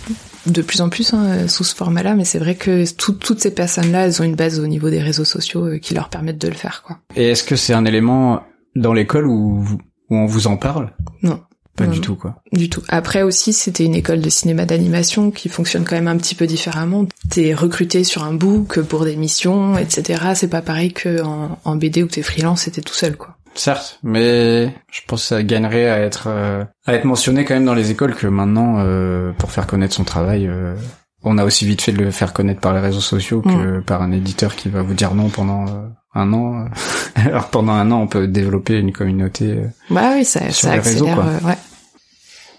de 0.47 0.63
plus 0.63 0.81
en 0.81 0.89
plus 0.89 1.13
hein, 1.15 1.47
sous 1.49 1.65
ce 1.65 1.75
format-là, 1.75 2.15
mais 2.15 2.25
c'est 2.25 2.39
vrai 2.39 2.55
que 2.57 2.91
tout- 2.95 3.13
toutes 3.13 3.41
ces 3.41 3.53
personnes-là, 3.55 4.07
elles 4.07 4.21
ont 4.21 4.25
une 4.25 4.35
base 4.37 4.59
au 4.59 4.67
niveau 4.67 4.91
des 4.91 5.01
réseaux 5.01 5.25
sociaux 5.25 5.67
euh, 5.67 5.79
qui 5.79 5.95
leur 5.95 6.09
permettent 6.09 6.41
de 6.41 6.49
le 6.49 6.55
faire, 6.55 6.83
quoi. 6.85 6.99
Et 7.17 7.29
est-ce 7.31 7.45
que 7.45 7.57
c'est 7.57 7.75
un 7.75 7.85
élément 7.85 8.43
dans 8.75 8.93
l'école 8.93 9.27
où 9.27 9.65
où 10.11 10.17
on 10.17 10.27
vous 10.27 10.47
en 10.47 10.57
parle? 10.57 10.93
Non. 11.23 11.41
Pas 11.75 11.87
Non, 11.87 11.93
du 11.93 12.01
tout 12.03 12.17
quoi. 12.17 12.43
Du 12.53 12.69
tout. 12.69 12.83
Après 12.89 13.23
aussi, 13.23 13.55
c'était 13.55 13.87
une 13.87 13.95
école 13.95 14.21
de 14.21 14.29
cinéma 14.29 14.67
d'animation 14.67 15.31
qui 15.31 15.49
fonctionne 15.49 15.85
quand 15.85 15.95
même 15.97 16.07
un 16.09 16.19
petit 16.19 16.35
peu 16.35 16.47
différemment. 16.47 17.07
T'es 17.31 17.55
recruté 17.55 18.05
sur 18.05 18.25
un 18.25 18.35
book 18.35 18.83
pour 18.83 19.07
des 19.07 19.17
missions, 19.17 19.79
etc. 19.79 20.23
C'est 20.35 20.49
pas 20.49 20.61
pareil 20.61 20.93
que 20.93 21.23
en, 21.23 21.59
en 21.65 21.77
BD 21.77 22.03
où 22.03 22.09
t'es 22.09 22.21
freelance 22.21 22.69
et 22.69 22.73
t'es 22.73 22.83
tout 22.83 22.93
seul, 22.93 23.17
quoi. 23.17 23.39
Certes, 23.55 23.99
mais 24.03 24.75
je 24.91 25.01
pense 25.07 25.23
que 25.23 25.27
ça 25.29 25.43
gagnerait 25.43 25.89
à 25.91 25.99
être 25.99 26.25
euh, 26.29 26.65
à 26.87 26.95
être 26.95 27.05
mentionné 27.05 27.45
quand 27.45 27.55
même 27.55 27.67
dans 27.67 27.75
les 27.75 27.91
écoles 27.91 28.15
que 28.15 28.27
maintenant 28.27 28.77
euh, 28.79 29.33
pour 29.37 29.51
faire 29.53 29.67
connaître 29.67 29.95
son 29.95 30.05
travail 30.05 30.47
euh, 30.47 30.75
on 31.23 31.37
a 31.39 31.45
aussi 31.45 31.67
vite 31.67 31.83
fait 31.83 31.93
de 31.93 31.99
le 32.03 32.11
faire 32.11 32.33
connaître 32.33 32.61
par 32.61 32.73
les 32.73 32.81
réseaux 32.81 33.01
sociaux 33.01 33.43
que 33.43 33.81
par 33.81 34.01
un 34.03 34.11
éditeur 34.11 34.57
qui 34.57 34.69
va 34.71 34.81
vous 34.83 34.95
dire 34.95 35.15
non 35.15 35.29
pendant 35.29 35.67
euh, 35.69 35.87
un 36.15 36.33
an. 36.33 36.65
Alors 37.15 37.49
pendant 37.51 37.73
un 37.73 37.91
an, 37.93 38.01
on 38.01 38.07
peut 38.09 38.27
développer 38.27 38.79
une 38.79 38.93
communauté. 38.93 39.45
euh, 39.53 39.67
Bah 39.91 40.11
oui, 40.15 40.25
ça, 40.25 40.41
Sur 40.51 40.69
ça 40.69 40.75
les 40.77 40.81
réseaux, 40.81 41.07
accélère. 41.07 41.15
quoi. 41.15 41.25
euh, 41.27 41.47
ouais. 41.49 41.59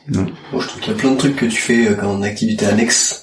non. 0.09 0.25
Bon, 0.51 0.59
je 0.61 0.67
trouve 0.69 0.81
qu'il 0.81 0.93
y 0.93 0.95
a 0.95 0.99
plein 0.99 1.11
de 1.11 1.17
trucs 1.17 1.35
que 1.35 1.45
tu 1.47 1.57
fais 1.61 1.87
euh, 1.89 1.95
comme 1.95 2.23
activité 2.23 2.65
annexe 2.67 3.22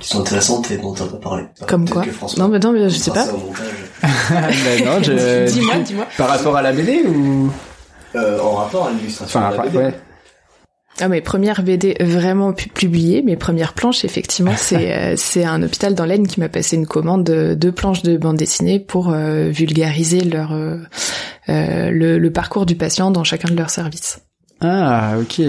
qui 0.00 0.08
sont 0.08 0.20
intéressantes 0.20 0.70
et 0.70 0.76
dont 0.78 0.92
t'as 0.94 1.06
pas 1.06 1.16
parlé. 1.16 1.44
Comme 1.66 1.88
quoi 1.88 2.02
que 2.04 2.10
François 2.10 2.42
Non, 2.44 2.48
mais 2.50 2.58
non, 2.58 2.72
mais 2.72 2.88
je 2.88 2.96
sais 2.96 3.10
pas. 3.10 3.24
ça 3.26 3.34
au 3.34 3.38
montage. 3.38 3.66
Ben 4.30 4.84
non, 4.84 5.02
je- 5.02 5.46
dis-moi, 5.52 5.74
dis-moi. 5.78 6.06
Par 6.16 6.28
rapport 6.28 6.56
à 6.56 6.62
la 6.62 6.72
BD 6.72 7.02
ou? 7.06 7.50
Euh, 8.16 8.38
en 8.40 8.52
rapport 8.52 8.86
à 8.88 8.90
l'illustration. 8.92 9.38
enfin 9.40 9.50
de 9.50 9.54
la 9.56 9.60
après, 9.62 9.70
BD. 9.70 9.84
ouais. 9.84 9.94
Ah, 11.02 11.08
mes 11.08 11.20
premières 11.22 11.62
BD 11.62 11.96
vraiment 12.00 12.52
pu- 12.52 12.68
publiées, 12.68 13.22
mes 13.22 13.36
premières 13.36 13.72
planches, 13.72 14.04
effectivement, 14.04 14.52
c'est 14.56 14.92
euh, 14.92 15.14
c'est 15.16 15.44
un 15.44 15.62
hôpital 15.62 15.94
dans 15.94 16.04
l'Aisne 16.04 16.26
qui 16.26 16.40
m'a 16.40 16.48
passé 16.48 16.76
une 16.76 16.86
commande 16.86 17.24
de 17.24 17.54
deux 17.54 17.72
planches 17.72 18.02
de 18.02 18.16
bande 18.16 18.36
dessinée 18.36 18.80
pour 18.80 19.10
euh, 19.10 19.48
vulgariser 19.50 20.20
leur 20.22 20.52
le, 21.48 22.18
le 22.18 22.30
parcours 22.32 22.66
du 22.66 22.76
patient 22.76 23.10
dans 23.10 23.24
chacun 23.24 23.48
de 23.50 23.56
leurs 23.56 23.70
services. 23.70 24.20
Ah, 24.60 25.14
ok. 25.20 25.40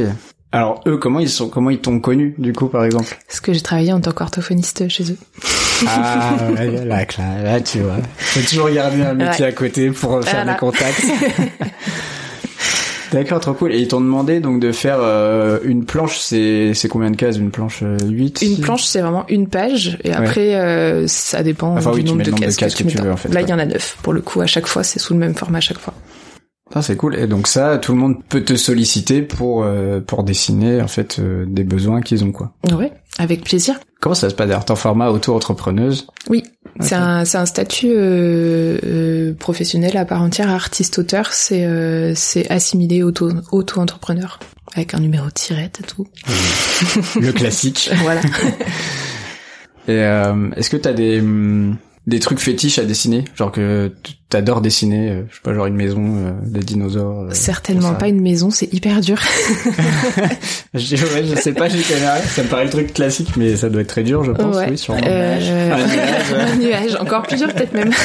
Alors 0.53 0.81
eux, 0.85 0.97
comment 0.97 1.19
ils 1.19 1.29
sont, 1.29 1.47
comment 1.49 1.69
ils 1.69 1.79
t'ont 1.79 1.99
connu 2.01 2.35
du 2.37 2.51
coup, 2.51 2.67
par 2.67 2.83
exemple? 2.83 3.17
Parce 3.27 3.39
que 3.39 3.53
j'ai 3.53 3.61
travaillé 3.61 3.93
en 3.93 4.01
tant 4.01 4.11
qu'orthophoniste 4.11 4.89
chez 4.89 5.03
eux. 5.11 5.17
Ah, 5.87 6.35
là, 6.53 6.65
là, 6.85 7.05
là, 7.43 7.61
tu 7.61 7.79
vois. 7.79 7.95
Faut 8.17 8.41
toujours 8.41 8.69
garder 8.69 9.01
un 9.01 9.13
métier 9.13 9.45
Ouais. 9.45 9.49
à 9.49 9.53
côté 9.53 9.89
pour 9.91 10.21
faire 10.23 10.43
Voilà. 10.43 10.53
des 10.53 10.59
contacts. 10.59 11.05
D'accord, 13.11 13.41
trop 13.41 13.53
cool. 13.53 13.73
Et 13.73 13.79
ils 13.79 13.87
t'ont 13.89 13.99
demandé 13.99 14.39
donc 14.39 14.61
de 14.61 14.71
faire 14.71 14.97
euh, 14.99 15.59
une 15.65 15.83
planche, 15.85 16.17
c'est 16.19 16.73
c'est 16.73 16.87
combien 16.87 17.11
de 17.11 17.17
cases? 17.17 17.37
Une 17.37 17.51
planche 17.51 17.79
euh, 17.83 17.97
8 18.05 18.41
Une 18.41 18.59
planche, 18.61 18.85
c'est 18.85 19.01
vraiment 19.01 19.25
une 19.27 19.47
page, 19.49 19.97
et 20.05 20.13
après, 20.13 20.55
euh, 20.55 21.07
ça 21.07 21.43
dépend 21.43 21.75
Enfin, 21.75 21.91
du 21.91 21.97
oui, 21.97 22.03
tu 22.03 22.07
nombre 22.09 22.17
mets 22.19 22.23
de 22.25 22.29
nombre 22.31 22.39
de 22.41 22.45
cases 22.45 22.55
cases 22.55 22.75
que 22.75 22.83
mets 22.83 22.91
tu 22.91 22.97
veux, 22.99 23.11
en 23.11 23.17
fait, 23.17 23.27
Là, 23.29 23.41
ouais. 23.41 23.45
il 23.45 23.49
y 23.49 23.53
en 23.53 23.59
a 23.59 23.65
neuf. 23.65 23.97
Pour 24.01 24.13
le 24.13 24.21
coup, 24.21 24.39
à 24.39 24.47
chaque 24.47 24.65
fois, 24.67 24.83
c'est 24.83 24.99
sous 24.99 25.13
le 25.13 25.19
même 25.19 25.35
format 25.35 25.57
à 25.57 25.61
chaque 25.61 25.79
fois. 25.79 25.93
Ah, 26.73 26.81
c'est 26.81 26.95
cool. 26.95 27.15
Et 27.15 27.27
donc 27.27 27.47
ça, 27.47 27.77
tout 27.77 27.91
le 27.91 27.97
monde 27.97 28.23
peut 28.29 28.43
te 28.43 28.55
solliciter 28.55 29.21
pour 29.21 29.63
euh, 29.63 29.99
pour 29.99 30.23
dessiner 30.23 30.81
en 30.81 30.87
fait 30.87 31.19
euh, 31.19 31.45
des 31.47 31.63
besoins 31.63 32.01
qu'ils 32.01 32.23
ont 32.23 32.31
quoi. 32.31 32.53
Ouais, 32.71 32.93
avec 33.17 33.43
plaisir. 33.43 33.79
Comment 33.99 34.15
ça 34.15 34.29
se 34.29 34.35
passe 34.35 34.47
d'ailleurs 34.47 34.65
en 34.69 34.75
format 34.75 35.09
auto-entrepreneuse? 35.09 36.07
Oui, 36.29 36.43
c'est 36.79 36.95
un 36.95 37.23
c'est 37.25 37.37
un 37.37 37.45
statut 37.45 37.91
euh, 37.91 38.77
euh, 38.83 39.33
professionnel 39.33 39.95
à 39.97 40.05
part 40.05 40.21
entière, 40.21 40.49
artiste-auteur, 40.49 41.27
c'est 41.31 41.65
euh, 41.65 42.13
c'est 42.15 42.49
assimilé 42.49 43.03
auto 43.03 43.29
auto-entrepreneur 43.51 44.39
avec 44.73 44.93
un 44.93 44.99
numéro 44.99 45.25
de 45.27 45.31
tirette 45.31 45.81
et 45.81 45.83
tout. 45.83 46.07
le 47.19 47.31
classique. 47.31 47.91
voilà. 48.01 48.21
Et 49.87 49.97
euh, 49.97 50.49
est-ce 50.55 50.69
que 50.69 50.77
t'as 50.77 50.93
des 50.93 51.19
hum, 51.19 51.75
des 52.07 52.19
trucs 52.19 52.39
fétiches 52.39 52.79
à 52.79 52.83
dessiner, 52.85 53.25
genre 53.35 53.51
que 53.51 53.91
t'adores 54.29 54.61
dessiner, 54.61 55.09
euh, 55.11 55.21
je 55.29 55.35
sais 55.35 55.41
pas, 55.43 55.53
genre 55.53 55.67
une 55.67 55.75
maison, 55.75 56.15
euh, 56.17 56.31
des 56.45 56.61
dinosaures. 56.61 57.19
euh, 57.21 57.29
Certainement 57.31 57.93
pas 57.93 58.07
une 58.07 58.21
maison, 58.21 58.49
c'est 58.49 58.73
hyper 58.73 59.01
dur. 59.01 59.19
Je, 60.73 60.95
ouais, 60.95 61.23
je 61.29 61.35
sais 61.35 61.51
pas, 61.51 61.65
rien. 61.65 62.15
Ça 62.29 62.43
me 62.43 62.47
paraît 62.47 62.63
le 62.63 62.69
truc 62.69 62.93
classique, 62.93 63.35
mais 63.35 63.57
ça 63.57 63.69
doit 63.69 63.81
être 63.81 63.89
très 63.89 64.03
dur, 64.03 64.23
je 64.23 64.31
pense. 64.31 64.55
Ouais. 64.55 64.67
Oui. 64.71 64.81
Euh, 65.05 65.37
Un 65.73 65.77
nuage. 65.77 66.33
un 66.33 66.55
nuage, 66.55 66.95
encore 67.01 67.23
plus 67.23 67.35
dur 67.37 67.53
peut-être 67.53 67.73
même. 67.73 67.91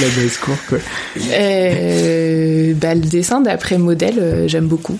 La 0.00 0.08
base 0.16 0.36
court, 0.38 0.56
quoi. 0.68 0.78
Euh, 1.30 2.74
bah, 2.74 2.94
le 2.94 3.00
dessin 3.00 3.40
d'après 3.40 3.78
modèle, 3.78 4.18
euh, 4.18 4.48
j'aime 4.48 4.66
beaucoup. 4.68 4.98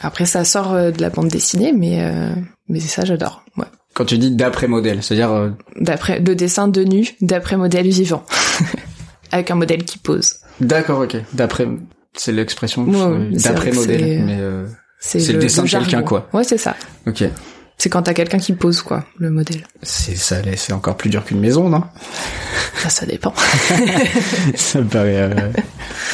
Après, 0.00 0.26
ça 0.26 0.44
sort 0.44 0.72
euh, 0.74 0.90
de 0.90 1.00
la 1.00 1.10
bande 1.10 1.28
dessinée, 1.28 1.72
mais 1.72 2.00
euh, 2.02 2.30
mais 2.68 2.80
c'est 2.80 2.88
ça, 2.88 3.04
j'adore. 3.04 3.44
Ouais. 3.56 3.64
Quand 3.96 4.04
tu 4.04 4.18
dis 4.18 4.30
d'après 4.30 4.68
modèle, 4.68 5.02
c'est-à-dire 5.02 5.32
euh, 5.32 5.48
D'après 5.80 6.20
le 6.20 6.34
dessin 6.34 6.68
de 6.68 6.84
nu, 6.84 7.08
d'après 7.22 7.56
modèle 7.56 7.88
vivant, 7.88 8.26
avec 9.32 9.50
un 9.50 9.54
modèle 9.54 9.84
qui 9.84 9.96
pose. 9.96 10.34
d'accord, 10.60 11.00
ok. 11.00 11.16
D'après, 11.32 11.66
c'est 12.12 12.32
l'expression. 12.32 12.84
Ouais, 12.84 13.30
d'après 13.32 13.72
modèle, 13.72 14.22
mais 14.22 14.36
euh, 14.38 14.66
C'est 15.00 15.32
le 15.32 15.38
dessin 15.38 15.62
de 15.62 15.68
quelqu'un, 15.70 16.02
quoi. 16.02 16.28
Ouais, 16.34 16.44
c'est 16.44 16.58
ça. 16.58 16.76
ok. 17.06 17.24
C'est 17.78 17.90
quand 17.90 18.02
t'as 18.02 18.14
quelqu'un 18.14 18.38
qui 18.38 18.54
pose, 18.54 18.80
quoi, 18.82 19.04
le 19.18 19.30
modèle. 19.30 19.66
C'est 19.82 20.16
ça, 20.16 20.36
c'est 20.56 20.72
encore 20.72 20.96
plus 20.96 21.10
dur 21.10 21.24
qu'une 21.24 21.40
maison, 21.40 21.68
non? 21.68 21.82
Ça, 22.78 22.88
ça 22.88 23.06
dépend. 23.06 23.34
Ça 24.54 24.80
me 24.80 24.86
paraît 24.88 25.20
euh, 25.20 25.50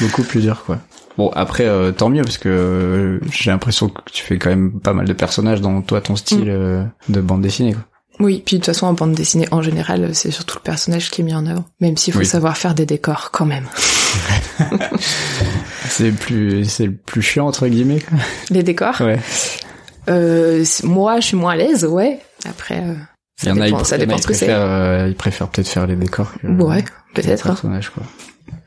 beaucoup 0.00 0.22
plus 0.24 0.40
dur, 0.40 0.62
quoi. 0.66 0.78
Bon, 1.18 1.30
après, 1.34 1.66
euh, 1.66 1.92
tant 1.92 2.08
mieux, 2.08 2.22
parce 2.22 2.38
que 2.38 2.48
euh, 2.48 3.20
j'ai 3.30 3.50
l'impression 3.50 3.88
que 3.88 4.00
tu 4.12 4.22
fais 4.24 4.38
quand 4.38 4.48
même 4.50 4.80
pas 4.80 4.92
mal 4.92 5.06
de 5.06 5.12
personnages 5.12 5.60
dans 5.60 5.82
toi, 5.82 6.00
ton 6.00 6.16
style 6.16 6.44
Mm. 6.46 6.48
euh, 6.48 6.84
de 7.08 7.20
bande 7.20 7.42
dessinée, 7.42 7.74
quoi. 7.74 7.82
Oui, 8.20 8.42
puis 8.44 8.56
de 8.56 8.60
toute 8.60 8.66
façon, 8.66 8.86
en 8.86 8.92
bande 8.92 9.14
dessinée, 9.14 9.46
en 9.52 9.62
général, 9.62 10.14
c'est 10.14 10.30
surtout 10.30 10.56
le 10.58 10.62
personnage 10.62 11.10
qui 11.10 11.22
est 11.22 11.24
mis 11.24 11.34
en 11.34 11.46
avant. 11.46 11.64
Même 11.80 11.96
s'il 11.96 12.12
faut 12.12 12.20
Oui. 12.20 12.26
savoir 12.26 12.56
faire 12.56 12.74
des 12.74 12.86
décors, 12.86 13.30
quand 13.32 13.46
même. 13.46 13.66
C'est 15.88 16.10
le 16.10 16.12
plus, 16.16 16.64
c'est 16.66 16.86
le 16.86 16.92
plus 16.94 17.22
chiant, 17.22 17.46
entre 17.46 17.66
guillemets, 17.68 18.00
quoi. 18.00 18.18
Les 18.50 18.62
décors? 18.62 19.00
Ouais. 19.00 19.18
Euh, 20.08 20.64
Moi, 20.84 21.20
je 21.20 21.26
suis 21.26 21.36
moins 21.36 21.52
à 21.52 21.56
l'aise, 21.56 21.84
ouais. 21.84 22.20
Après, 22.48 22.78
euh, 22.78 22.94
Il 23.42 23.44
ça 23.44 23.48
y 23.50 23.52
en 23.52 23.64
dépend, 23.64 23.84
ça 23.84 23.96
il 23.96 24.00
y 24.00 24.02
en 24.02 24.04
a, 24.04 24.06
dépend 24.06 24.16
ils 24.18 24.22
ce 24.22 24.26
que 24.28 24.34
c'est. 24.34 24.50
euh, 24.50 25.08
ils 25.08 25.14
préfèrent 25.14 25.48
peut-être 25.48 25.68
faire 25.68 25.86
les 25.86 25.96
décors 25.96 26.32
que 26.40 26.46
Ouais, 26.46 26.84
peut-être. 27.14 27.50
hein. 27.50 27.56
quoi. 27.62 28.02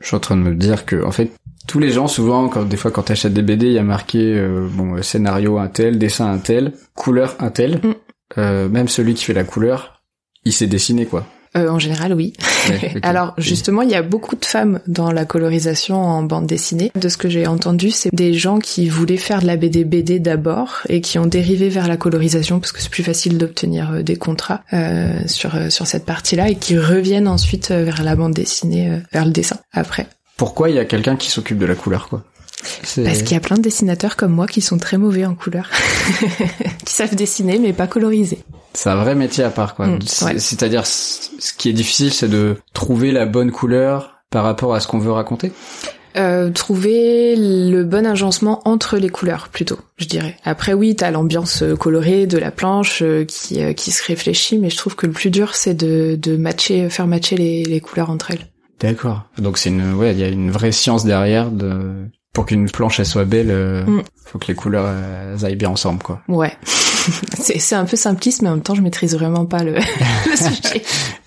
Je 0.00 0.06
suis 0.06 0.16
en 0.16 0.20
train 0.20 0.36
de 0.36 0.42
me 0.42 0.54
dire 0.54 0.84
que, 0.86 1.04
en 1.04 1.10
fait, 1.10 1.30
tous 1.66 1.78
les 1.80 1.90
gens 1.90 2.06
souvent 2.06 2.48
quand 2.48 2.64
des 2.64 2.76
fois 2.76 2.90
quand 2.92 3.02
t'achètes 3.02 3.34
des 3.34 3.42
BD 3.42 3.66
il 3.66 3.72
y 3.72 3.78
a 3.78 3.82
marqué 3.82 4.18
euh, 4.36 4.68
bon 4.70 4.94
euh, 4.94 5.02
scénario 5.02 5.58
un 5.58 5.66
tel 5.66 5.98
dessin 5.98 6.30
un 6.30 6.38
tel 6.38 6.72
couleur 6.94 7.34
un 7.40 7.50
tel 7.50 7.80
Mm. 7.82 7.94
Euh, 8.38 8.68
même 8.68 8.86
celui 8.86 9.14
qui 9.14 9.24
fait 9.24 9.32
la 9.32 9.42
couleur 9.42 10.02
il 10.44 10.52
sait 10.52 10.68
dessiner 10.68 11.06
quoi 11.06 11.26
Euh, 11.56 11.68
en 11.68 11.78
général, 11.78 12.12
oui. 12.12 12.32
Ouais. 12.68 12.94
Alors 13.02 13.34
justement, 13.38 13.82
il 13.82 13.90
y 13.90 13.94
a 13.94 14.02
beaucoup 14.02 14.36
de 14.36 14.44
femmes 14.44 14.80
dans 14.86 15.12
la 15.12 15.24
colorisation 15.24 15.96
en 15.96 16.22
bande 16.22 16.46
dessinée. 16.46 16.92
De 16.94 17.08
ce 17.08 17.16
que 17.16 17.28
j'ai 17.28 17.46
entendu, 17.46 17.90
c'est 17.90 18.14
des 18.14 18.34
gens 18.34 18.58
qui 18.58 18.88
voulaient 18.88 19.16
faire 19.16 19.40
de 19.40 19.46
la 19.46 19.56
BD 19.56 19.84
BD 19.84 20.18
d'abord 20.18 20.80
et 20.88 21.00
qui 21.00 21.18
ont 21.18 21.26
dérivé 21.26 21.68
vers 21.68 21.88
la 21.88 21.96
colorisation 21.96 22.60
parce 22.60 22.72
que 22.72 22.80
c'est 22.80 22.90
plus 22.90 23.02
facile 23.02 23.38
d'obtenir 23.38 23.92
euh, 23.92 24.02
des 24.02 24.16
contrats 24.16 24.62
euh, 24.72 25.20
sur 25.26 25.54
euh, 25.54 25.70
sur 25.70 25.86
cette 25.86 26.04
partie-là 26.04 26.50
et 26.50 26.54
qui 26.56 26.78
reviennent 26.78 27.28
ensuite 27.28 27.70
vers 27.70 28.02
la 28.02 28.16
bande 28.16 28.34
dessinée, 28.34 28.90
euh, 28.90 28.98
vers 29.12 29.24
le 29.24 29.30
dessin 29.30 29.58
après. 29.72 30.06
pourquoi 30.36 30.70
il 30.70 30.76
y 30.76 30.78
a 30.78 30.84
quelqu'un 30.84 31.16
qui 31.16 31.30
s'occupe 31.30 31.58
de 31.58 31.66
la 31.66 31.74
couleur 31.74 32.08
quoi? 32.08 32.22
Parce 32.62 33.22
qu'il 33.22 33.32
y 33.32 33.36
a 33.36 33.40
plein 33.40 33.56
de 33.56 33.62
dessinateurs 33.62 34.16
comme 34.16 34.32
moi 34.32 34.46
qui 34.46 34.60
sont 34.60 34.78
très 34.78 34.96
mauvais 34.96 35.24
en 35.24 35.34
couleur, 35.34 35.70
qui 36.84 36.92
savent 36.92 37.14
dessiner 37.14 37.58
mais 37.58 37.72
pas 37.72 37.86
coloriser. 37.86 38.38
C'est 38.76 38.90
un 38.90 38.96
vrai 38.96 39.14
métier 39.14 39.42
à 39.44 39.50
part 39.50 39.74
quoi 39.74 39.86
Mm, 39.86 39.98
ouais. 40.22 40.38
c'est-à-dire 40.38 40.86
ce 40.86 41.52
qui 41.56 41.68
est 41.68 41.72
difficile 41.72 42.12
c'est 42.12 42.28
de 42.28 42.56
trouver 42.72 43.10
la 43.12 43.26
bonne 43.26 43.50
couleur 43.50 44.18
par 44.30 44.44
rapport 44.44 44.74
à 44.74 44.80
ce 44.80 44.86
qu'on 44.88 44.98
veut 44.98 45.12
raconter 45.12 45.52
Euh, 46.16 46.50
trouver 46.50 47.36
le 47.36 47.84
bon 47.84 48.06
agencement 48.06 48.62
entre 48.64 48.96
les 48.96 49.10
couleurs 49.10 49.48
plutôt, 49.52 49.78
je 49.98 50.06
dirais. 50.06 50.34
Après 50.44 50.72
oui, 50.72 50.96
t'as 50.96 51.10
l'ambiance 51.10 51.62
euh, 51.62 51.76
colorée 51.76 52.26
de 52.26 52.38
la 52.38 52.50
planche 52.50 53.02
euh, 53.02 53.24
qui 53.26 53.62
euh, 53.62 53.74
qui 53.74 53.90
se 53.90 54.02
réfléchit, 54.02 54.56
mais 54.56 54.70
je 54.70 54.78
trouve 54.78 54.94
que 54.96 55.06
le 55.06 55.12
plus 55.12 55.28
dur 55.30 55.54
c'est 55.54 55.74
de 55.74 56.16
de 56.16 56.36
matcher, 56.38 56.88
faire 56.88 57.06
matcher 57.06 57.36
les, 57.36 57.64
les 57.64 57.80
couleurs 57.80 58.08
entre 58.08 58.30
elles. 58.30 58.46
D'accord. 58.80 59.24
Donc 59.38 59.58
c'est 59.58 59.68
une 59.68 59.92
ouais, 59.94 60.12
il 60.12 60.18
y 60.18 60.24
a 60.24 60.28
une 60.28 60.50
vraie 60.50 60.72
science 60.72 61.04
derrière 61.04 61.50
de 61.50 62.06
pour 62.32 62.46
qu'une 62.46 62.70
planche 62.70 62.98
elle 63.00 63.06
soit 63.06 63.24
belle, 63.26 63.50
euh, 63.50 63.84
Mm. 63.84 64.02
faut 64.24 64.38
que 64.38 64.46
les 64.48 64.54
couleurs 64.54 64.86
elles 64.88 65.44
aillent 65.44 65.56
bien 65.56 65.70
ensemble 65.70 66.02
quoi. 66.02 66.22
Ouais, 66.28 66.52
c'est 67.40 67.58
c'est 67.58 67.74
un 67.74 67.84
peu 67.84 67.96
simpliste, 67.96 68.42
mais 68.42 68.48
en 68.48 68.52
même 68.54 68.62
temps 68.62 68.74
je 68.74 68.82
maîtrise 68.82 69.14
vraiment 69.14 69.46
pas 69.46 69.62
le, 69.62 69.74
le 70.26 70.36
sujet. 70.36 70.82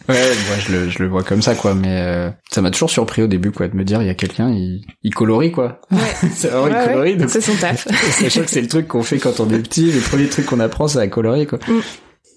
Ouais, 0.07 0.15
moi 0.47 0.57
je 0.65 0.71
le 0.71 0.89
je 0.89 0.99
le 1.03 1.07
vois 1.09 1.23
comme 1.23 1.41
ça 1.41 1.55
quoi, 1.55 1.75
mais 1.75 2.01
euh, 2.01 2.29
ça 2.51 2.61
m'a 2.61 2.71
toujours 2.71 2.89
surpris 2.89 3.21
au 3.21 3.27
début 3.27 3.51
quoi 3.51 3.67
de 3.67 3.75
me 3.75 3.83
dire 3.83 4.01
il 4.01 4.07
y 4.07 4.11
a 4.11 4.15
quelqu'un 4.15 4.49
il 4.49 4.81
il 5.03 5.13
colorie 5.13 5.51
quoi. 5.51 5.81
Ouais, 5.91 5.99
c'est 6.33 6.47
vraiment 6.47 6.65
Ouais, 6.65 6.71
il 6.71 6.77
ouais, 6.77 6.93
colorie 6.93 7.17
donc 7.17 7.29
c'est 7.29 7.41
son 7.41 7.55
taf. 7.55 7.87
sachant 8.19 8.41
que 8.41 8.49
c'est 8.49 8.61
le 8.61 8.67
truc 8.67 8.87
qu'on 8.87 9.03
fait 9.03 9.19
quand 9.19 9.39
on 9.39 9.49
est 9.51 9.59
petit, 9.59 9.91
le 9.91 9.99
premier 9.99 10.27
truc 10.27 10.45
qu'on 10.47 10.59
apprend 10.59 10.87
c'est 10.87 10.99
à 10.99 11.07
colorier 11.07 11.45
quoi. 11.45 11.59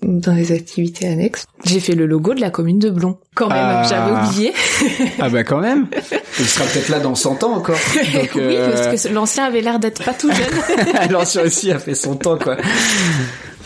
Dans 0.02 0.32
les 0.34 0.50
activités 0.52 1.06
annexes, 1.06 1.44
j'ai 1.64 1.78
fait 1.78 1.94
le 1.94 2.06
logo 2.06 2.34
de 2.34 2.40
la 2.40 2.50
commune 2.50 2.78
de 2.80 2.90
Blon. 2.90 3.18
Quand 3.36 3.48
même, 3.48 3.58
Ah. 3.60 3.86
j'avais 3.88 4.12
oublié. 4.28 4.52
Ah 5.20 5.28
bah 5.28 5.44
quand 5.44 5.60
même. 5.60 5.86
Il 6.40 6.44
sera 6.46 6.64
peut-être 6.66 6.88
là 6.88 6.98
dans 6.98 7.14
100 7.14 7.44
ans 7.44 7.52
encore. 7.54 7.76
Donc, 8.14 8.30
oui, 8.34 8.40
euh, 8.42 8.84
parce 8.90 9.04
que 9.04 9.08
l'ancien 9.12 9.44
avait 9.44 9.60
l'air 9.60 9.78
d'être 9.78 10.02
pas 10.04 10.12
tout 10.14 10.30
jeune. 10.32 11.10
L'ancien 11.10 11.42
aussi 11.42 11.70
a 11.70 11.78
fait 11.78 11.94
son 11.94 12.16
temps, 12.16 12.36
quoi. 12.36 12.56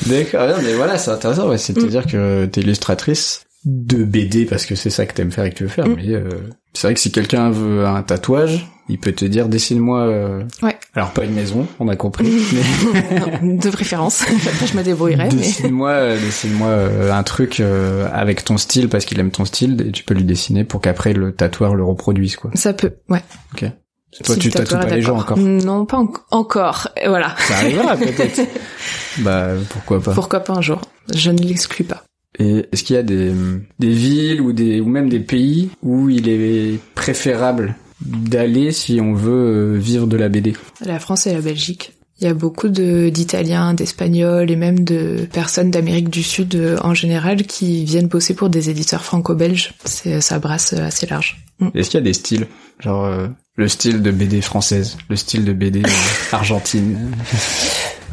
D'accord, 0.07 0.59
mais 0.63 0.75
voilà, 0.75 0.99
c'est 0.99 1.11
intéressant, 1.11 1.49
ouais. 1.49 1.59
C'est-à-dire 1.59 2.07
que 2.07 2.45
t'es 2.47 2.61
illustratrice 2.61 3.46
de 3.67 4.05
BD 4.05 4.47
parce 4.47 4.65
que 4.65 4.75
c'est 4.77 4.91
ça 4.91 5.05
que 5.07 5.13
t'aimes 5.13 5.33
faire 5.33 5.45
et 5.45 5.51
que 5.51 5.57
tu 5.57 5.65
veux 5.65 5.69
faire. 5.69 5.87
Mm. 5.89 5.95
Mais 5.97 6.15
euh, 6.15 6.29
c'est 6.73 6.87
vrai 6.87 6.95
que 6.95 7.01
si 7.01 7.11
quelqu'un 7.13 7.51
veut 7.51 7.85
un 7.85 8.01
tatouage, 8.03 8.67
il 8.89 8.99
peut 8.99 9.11
te 9.13 9.25
dire 9.25 9.49
dessine-moi. 9.49 10.01
euh, 10.07 10.43
Ouais. 10.63 10.79
Alors 10.95 11.11
pas 11.11 11.25
une 11.25 11.33
maison, 11.35 11.67
on 11.81 11.89
a 11.89 11.97
compris. 11.97 12.29
mais 13.11 13.21
Non, 13.21 13.55
de 13.57 13.71
préférence. 13.71 14.23
Après, 14.23 14.67
je 14.69 14.77
me 14.77 14.83
débrouillerai, 14.85 15.25
mais. 15.25 15.37
dessine-moi, 15.37 15.91
euh, 15.91 16.21
dessine-moi 16.21 16.69
euh, 16.69 17.13
un 17.13 17.23
truc 17.25 17.59
euh, 17.61 18.09
avec 18.13 18.45
ton 18.45 18.57
style 18.57 18.89
parce 18.89 19.05
qu'il 19.05 19.19
aime 19.19 19.33
ton 19.33 19.45
style 19.45 19.85
et 19.89 19.91
tu 19.91 20.05
peux 20.05 20.15
lui 20.15 20.25
dessiner 20.25 20.63
pour 20.65 20.81
qu'après 20.81 21.13
le 21.13 21.33
tatoueur 21.33 21.75
le 21.75 21.83
reproduise, 21.85 22.37
quoi. 22.37 22.53
Ça 22.55 22.73
peut, 22.73 22.93
ouais. 23.09 23.23
Ok. 23.53 23.65
Toi, 24.25 24.35
Si 24.37 24.39
tu 24.41 24.51
tatoues 24.51 24.77
pas 24.79 24.87
les 24.87 25.03
gens 25.03 25.19
encore. 25.19 25.37
Non, 25.39 25.85
pas 25.85 25.99
en- 25.99 26.13
encore. 26.31 26.89
Et 27.03 27.09
Voilà. 27.09 27.35
Ça 27.41 27.57
arrivera 27.57 27.97
peut-être. 27.99 28.41
bah 29.19 29.49
pourquoi 29.69 30.01
pas. 30.01 30.13
Pourquoi 30.13 30.41
pas 30.41 30.55
un 30.55 30.63
jour 30.63 30.81
Je 31.15 31.31
ne 31.33 31.39
l'exclus 31.39 31.85
pas. 31.85 32.05
Et 32.39 32.67
est-ce 32.71 32.85
qu'il 32.85 32.97
y 32.97 32.99
a 32.99 33.03
des, 33.03 33.33
des 33.79 33.91
villes 33.91 34.41
ou 34.41 34.53
des 34.53 34.81
ou 34.81 34.87
même 34.87 35.09
des 35.09 35.21
pays 35.21 35.71
où 35.83 36.11
il 36.11 36.29
est 36.29 36.79
préférable 36.95 37.77
d'aller 38.01 38.73
si 38.73 39.01
on 39.01 39.15
veut 39.15 39.75
euh, 39.75 39.79
vivre 39.79 40.07
de 40.07 40.17
la 40.17 40.29
BD 40.29 40.55
La 40.85 40.99
France 40.99 41.27
et 41.27 41.33
la 41.33 41.41
Belgique. 41.41 41.95
Il 42.19 42.27
y 42.27 42.31
a 42.31 42.35
beaucoup 42.35 42.69
de 42.69 43.11
d'Italiens, 43.11 43.75
d'Espagnols 43.75 44.51
et 44.51 44.57
même 44.57 44.85
de 44.85 45.27
personnes 45.33 45.71
d'Amérique 45.71 46.09
du 46.09 46.23
Sud 46.23 46.55
euh, 46.55 46.79
en 46.83 46.95
général 46.95 47.45
qui 47.45 47.85
viennent 47.85 48.09
bosser 48.09 48.35
pour 48.35 48.49
des 48.49 48.71
éditeurs 48.71 49.05
franco-belges. 49.05 49.75
C'est 49.85 50.21
ça 50.21 50.39
brasse 50.39 50.73
euh, 50.73 50.87
assez 50.87 51.07
large. 51.07 51.47
Est-ce 51.75 51.91
qu'il 51.91 51.99
y 51.99 52.03
a 52.03 52.05
des 52.05 52.15
styles? 52.15 52.47
Genre 52.81 53.05
euh, 53.05 53.29
le 53.57 53.69
style 53.69 54.03
de 54.03 54.11
BD 54.11 54.41
française, 54.41 54.99
le 55.09 55.17
style 55.17 55.45
de 55.45 55.53
BD 55.53 55.83
euh, 55.83 55.89
argentine? 56.33 57.13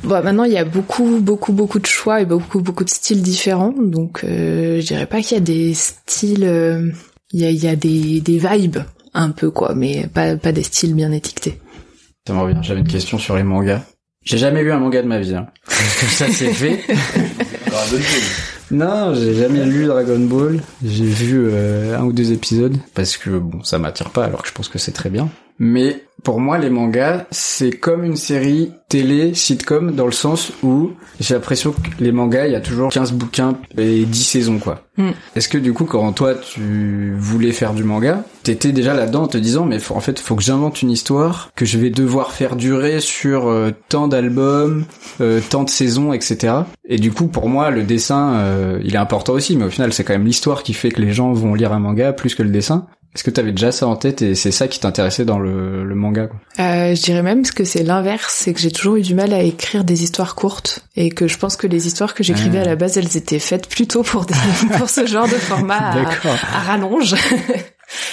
Bon, 0.04 0.22
maintenant 0.24 0.44
il 0.44 0.52
y 0.52 0.58
a 0.58 0.66
beaucoup, 0.66 1.20
beaucoup, 1.22 1.54
beaucoup 1.54 1.80
de 1.80 1.86
choix 1.86 2.22
et 2.22 2.26
beaucoup, 2.26 2.60
beaucoup 2.62 2.84
de 2.84 2.90
styles 2.90 3.22
différents. 3.22 3.74
Donc, 3.78 4.24
euh, 4.24 4.82
je 4.82 4.86
dirais 4.88 5.06
pas 5.06 5.22
qu'il 5.22 5.38
y 5.38 5.42
a 5.42 5.44
des 5.44 5.74
styles. 5.74 6.44
euh, 6.44 6.92
Il 7.32 7.40
y 7.42 7.46
a, 7.46 7.50
il 7.50 7.64
y 7.64 7.68
a 7.68 7.76
des, 7.76 8.20
des 8.22 8.38
vibes 8.38 8.78
un 9.14 9.30
peu 9.32 9.50
quoi, 9.50 9.74
mais 9.76 10.08
pas, 10.14 10.36
pas 10.36 10.52
des 10.52 10.64
styles 10.64 10.94
bien 10.94 11.12
étiquetés. 11.12 11.60
Ça 12.28 12.34
me 12.34 12.40
revient. 12.40 12.60
J'avais 12.62 12.82
une 12.82 12.88
question 12.88 13.18
sur 13.18 13.36
les 13.36 13.44
mangas. 13.44 13.82
J'ai 14.24 14.38
jamais 14.38 14.62
lu 14.64 14.72
un 14.72 14.80
manga 14.80 15.02
de 15.02 15.08
ma 15.08 15.20
vie. 15.20 15.36
Hein. 15.36 15.48
Comme 15.68 16.10
ça 16.10 16.26
c'est 16.32 16.54
fait. 16.54 16.80
Non, 18.72 19.14
j'ai 19.14 19.36
jamais 19.36 19.66
lu 19.66 19.86
Dragon 19.86 20.20
Ball. 20.20 20.62
J'ai 20.84 21.04
vu 21.06 21.48
euh, 21.50 21.98
un 21.98 22.04
ou 22.06 22.14
deux 22.14 22.32
épisodes 22.32 22.76
parce 22.94 23.18
que 23.18 23.30
bon, 23.32 23.64
ça 23.64 23.78
m'attire 23.78 24.10
pas 24.10 24.26
alors 24.26 24.42
que 24.42 24.48
je 24.48 24.54
pense 24.54 24.70
que 24.70 24.80
c'est 24.80 24.92
très 24.94 25.10
bien. 25.10 25.30
Mais 25.60 26.04
pour 26.24 26.40
moi, 26.40 26.58
les 26.58 26.70
mangas, 26.70 27.26
c'est 27.32 27.72
comme 27.72 28.04
une 28.04 28.16
série 28.16 28.72
télé, 28.90 29.34
sitcom, 29.34 29.92
dans 29.92 30.06
le 30.06 30.12
sens 30.12 30.52
où 30.64 30.92
j'ai 31.20 31.34
l'impression 31.34 31.72
que 31.72 31.80
les 32.00 32.12
mangas, 32.12 32.46
il 32.48 32.54
y 32.54 32.56
a 32.56 32.62
toujours 32.62 32.90
15 32.90 33.12
bouquins 33.14 33.58
et 33.78 34.06
10 34.06 34.24
saisons, 34.24 34.60
quoi. 34.60 34.84
Mm. 34.98 35.10
Est-ce 35.36 35.50
que 35.50 35.58
du 35.58 35.74
coup, 35.74 35.86
quand 35.86 36.12
toi, 36.14 36.36
tu 36.36 37.14
voulais 37.18 37.52
faire 37.52 37.74
du 37.74 37.84
manga, 37.84 38.24
t'étais 38.44 38.72
déjà 38.72 38.94
là-dedans 38.94 39.24
en 39.24 39.28
te 39.28 39.38
disant, 39.38 39.66
mais 39.66 39.80
faut- 39.80 39.96
en 39.96 40.00
fait, 40.00 40.20
faut 40.20 40.36
que 40.36 40.44
j'invente 40.44 40.82
une 40.82 40.92
histoire 40.92 41.50
que 41.56 41.66
je 41.66 41.78
vais 41.80 41.90
devoir 41.90 42.32
faire 42.32 42.56
durer 42.56 43.00
sur 43.00 43.48
euh, 43.48 43.72
tant 43.90 44.08
d'albums, 44.08 44.86
euh, 45.22 45.42
tant 45.50 45.64
de 45.64 45.70
saisons, 45.70 46.14
etc. 46.14 46.54
Et 46.88 46.98
du 47.00 47.12
coup, 47.12 47.28
pour 47.28 47.50
moi, 47.50 47.72
le 47.72 47.84
dessin, 47.84 48.34
euh, 48.36 48.80
il 48.84 48.94
est 48.94 49.00
important 49.00 49.34
aussi, 49.34 49.58
mais 49.58 49.66
au 49.66 49.70
final, 49.70 49.92
c'est 49.92 50.04
quand 50.04 50.14
même 50.14 50.26
l'histoire 50.26 50.62
qui 50.64 50.74
fait 50.74 50.90
que 50.92 51.02
les 51.02 51.12
gens 51.14 51.34
vont 51.34 51.56
lire 51.56 51.74
un 51.74 51.80
manga 51.80 52.14
plus 52.14 52.36
que 52.36 52.44
le 52.44 52.50
dessin. 52.50 52.86
Est-ce 53.16 53.24
que 53.24 53.30
t'avais 53.30 53.52
déjà 53.52 53.72
ça 53.72 53.86
en 53.88 53.96
tête 53.96 54.24
et 54.24 54.34
c'est 54.34 54.52
ça 54.52 54.68
qui 54.68 54.80
t'intéressait 54.80 55.24
dans 55.24 55.38
le, 55.38 55.84
le 55.84 55.96
manga 55.96 56.26
quoi? 56.28 56.40
Euh, 56.60 56.96
je 56.96 57.02
dirais 57.02 57.22
même 57.22 57.44
que 57.44 57.64
c'est 57.64 57.84
l'inverse, 57.84 58.34
c'est 58.36 58.54
que 58.54 58.60
j'ai 58.60 58.72
toujours 58.72 58.96
eu 58.96 59.02
du 59.02 59.14
mal 59.14 59.34
à 59.34 59.44
écrire 59.44 59.84
des 59.84 60.02
histoires 60.04 60.34
courtes 60.34 60.80
et 60.96 61.12
que 61.12 61.28
je 61.28 61.38
pense 61.38 61.56
que 61.56 61.68
les 61.68 61.86
histoires 61.86 62.16
que 62.16 62.24
j'écrivais 62.24 62.58
Ah. 62.60 62.64
à 62.64 62.66
la 62.66 62.76
base, 62.76 62.98
elles 62.98 63.16
étaient 63.16 63.38
faites 63.38 63.68
plutôt 63.70 64.02
pour 64.02 64.26
des, 64.26 64.34
pour 64.78 64.90
ce 64.90 65.06
genre 65.06 65.28
de 65.28 65.36
format 65.36 65.92
à, 65.92 66.60
rallonge. 66.60 67.14